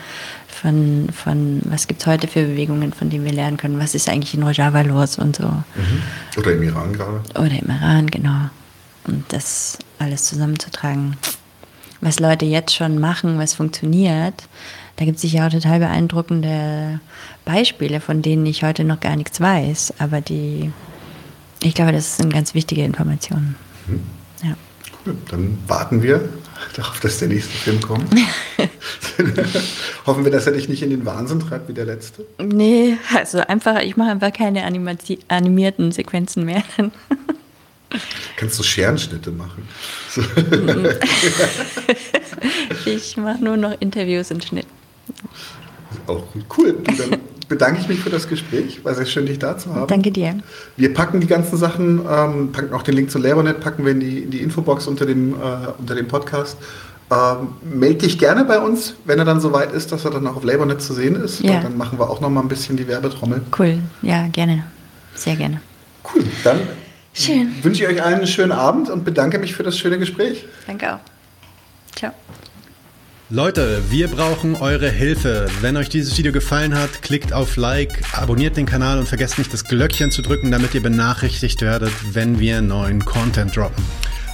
von, 0.46 1.08
von 1.12 1.62
was 1.64 1.88
gibt 1.88 2.02
es 2.02 2.06
heute 2.06 2.28
für 2.28 2.44
Bewegungen, 2.44 2.92
von 2.92 3.10
denen 3.10 3.24
wir 3.24 3.32
lernen 3.32 3.56
können? 3.56 3.80
Was 3.80 3.96
ist 3.96 4.08
eigentlich 4.08 4.34
in 4.34 4.44
Rojava 4.44 4.82
los 4.82 5.18
und 5.18 5.34
so? 5.34 5.46
Mhm. 5.46 6.02
Oder 6.36 6.52
im 6.52 6.62
Iran 6.62 6.92
gerade. 6.92 7.22
Oder 7.34 7.58
im 7.60 7.70
Iran, 7.70 8.06
genau. 8.08 8.50
Und 9.04 9.24
das 9.32 9.78
alles 9.98 10.26
zusammenzutragen 10.26 11.16
was 12.00 12.20
Leute 12.20 12.44
jetzt 12.44 12.74
schon 12.74 12.98
machen, 12.98 13.38
was 13.38 13.54
funktioniert, 13.54 14.48
da 15.00 15.06
gibt 15.06 15.16
es 15.16 15.22
sicher 15.22 15.46
auch 15.46 15.50
total 15.50 15.78
beeindruckende 15.78 17.00
Beispiele, 17.46 18.00
von 18.00 18.20
denen 18.20 18.44
ich 18.44 18.62
heute 18.62 18.84
noch 18.84 19.00
gar 19.00 19.16
nichts 19.16 19.40
weiß. 19.40 19.94
Aber 19.98 20.20
die, 20.20 20.70
ich 21.62 21.74
glaube, 21.74 21.92
das 21.92 22.18
sind 22.18 22.30
ganz 22.30 22.52
wichtige 22.52 22.84
Informationen. 22.84 23.56
Mhm. 23.86 24.00
Ja. 24.42 24.56
Cool, 25.06 25.16
dann 25.30 25.58
warten 25.66 26.02
wir 26.02 26.28
darauf, 26.76 27.00
dass 27.00 27.18
der 27.18 27.28
nächste 27.28 27.52
Film 27.52 27.80
kommt. 27.80 28.14
Hoffen 30.06 30.24
wir, 30.24 30.30
dass 30.30 30.46
er 30.46 30.52
dich 30.52 30.68
nicht 30.68 30.82
in 30.82 30.90
den 30.90 31.06
Wahnsinn 31.06 31.40
treibt 31.40 31.68
wie 31.70 31.74
der 31.74 31.86
letzte. 31.86 32.26
Nee, 32.38 32.98
also 33.16 33.38
einfach, 33.38 33.80
ich 33.80 33.96
mache 33.96 34.10
einfach 34.10 34.34
keine 34.34 34.64
animierten 34.64 35.92
Sequenzen 35.92 36.44
mehr. 36.44 36.62
Kannst 38.36 38.58
du 38.58 38.62
Scherenschnitte 38.62 39.30
machen? 39.30 39.68
ich 42.86 43.16
mache 43.16 43.42
nur 43.42 43.56
noch 43.56 43.80
Interviews 43.80 44.30
und 44.30 44.44
Schnitt. 44.44 44.66
Auch. 46.06 46.24
Cool. 46.56 46.78
Dann 46.84 47.20
bedanke 47.48 47.80
ich 47.80 47.88
mich 47.88 48.00
für 48.00 48.10
das 48.10 48.28
Gespräch. 48.28 48.84
War 48.84 48.94
sehr 48.94 49.06
schön, 49.06 49.26
dich 49.26 49.38
da 49.38 49.58
zu 49.58 49.74
haben. 49.74 49.88
Danke 49.88 50.10
dir. 50.10 50.38
Wir 50.76 50.94
packen 50.94 51.20
die 51.20 51.26
ganzen 51.26 51.58
Sachen, 51.58 52.00
ähm, 52.08 52.52
packen 52.52 52.72
auch 52.72 52.82
den 52.82 52.94
Link 52.94 53.10
zu 53.10 53.18
Labornet, 53.18 53.60
packen 53.60 53.84
wir 53.84 53.92
in 53.92 54.00
die, 54.00 54.18
in 54.20 54.30
die 54.30 54.40
Infobox 54.40 54.86
unter 54.86 55.04
dem, 55.04 55.34
äh, 55.34 55.36
unter 55.78 55.94
dem 55.94 56.08
Podcast. 56.08 56.56
Ähm, 57.10 57.48
meld 57.62 58.02
dich 58.02 58.18
gerne 58.18 58.44
bei 58.44 58.60
uns, 58.60 58.94
wenn 59.04 59.18
er 59.18 59.24
dann 59.24 59.40
soweit 59.40 59.72
ist, 59.72 59.90
dass 59.90 60.04
er 60.04 60.12
dann 60.12 60.26
auch 60.28 60.36
auf 60.36 60.44
Labornet 60.44 60.80
zu 60.80 60.94
sehen 60.94 61.16
ist. 61.16 61.40
Ja. 61.40 61.60
Dann 61.60 61.76
machen 61.76 61.98
wir 61.98 62.08
auch 62.08 62.20
noch 62.20 62.30
mal 62.30 62.40
ein 62.40 62.48
bisschen 62.48 62.76
die 62.76 62.86
Werbetrommel. 62.86 63.42
Cool, 63.58 63.80
ja, 64.00 64.28
gerne. 64.28 64.64
Sehr 65.16 65.34
gerne. 65.34 65.60
Cool, 66.04 66.22
dann 66.44 66.60
Schön. 67.12 67.52
Wünsche 67.62 67.82
ich 67.82 67.88
euch 67.88 68.02
allen 68.02 68.18
einen 68.18 68.26
schönen 68.26 68.52
Abend 68.52 68.88
und 68.88 69.04
bedanke 69.04 69.38
mich 69.38 69.54
für 69.54 69.62
das 69.62 69.78
schöne 69.78 69.98
Gespräch. 69.98 70.44
Danke 70.66 70.94
auch. 70.94 71.00
Ciao. 71.96 72.12
Leute, 73.32 73.82
wir 73.90 74.08
brauchen 74.08 74.56
eure 74.56 74.90
Hilfe. 74.90 75.46
Wenn 75.60 75.76
euch 75.76 75.88
dieses 75.88 76.18
Video 76.18 76.32
gefallen 76.32 76.76
hat, 76.76 77.02
klickt 77.02 77.32
auf 77.32 77.56
Like, 77.56 78.02
abonniert 78.12 78.56
den 78.56 78.66
Kanal 78.66 78.98
und 78.98 79.06
vergesst 79.06 79.38
nicht 79.38 79.52
das 79.52 79.64
Glöckchen 79.64 80.10
zu 80.10 80.20
drücken, 80.22 80.50
damit 80.50 80.74
ihr 80.74 80.82
benachrichtigt 80.82 81.62
werdet, 81.62 81.92
wenn 82.12 82.40
wir 82.40 82.60
neuen 82.60 83.04
Content 83.04 83.54
droppen. 83.54 83.84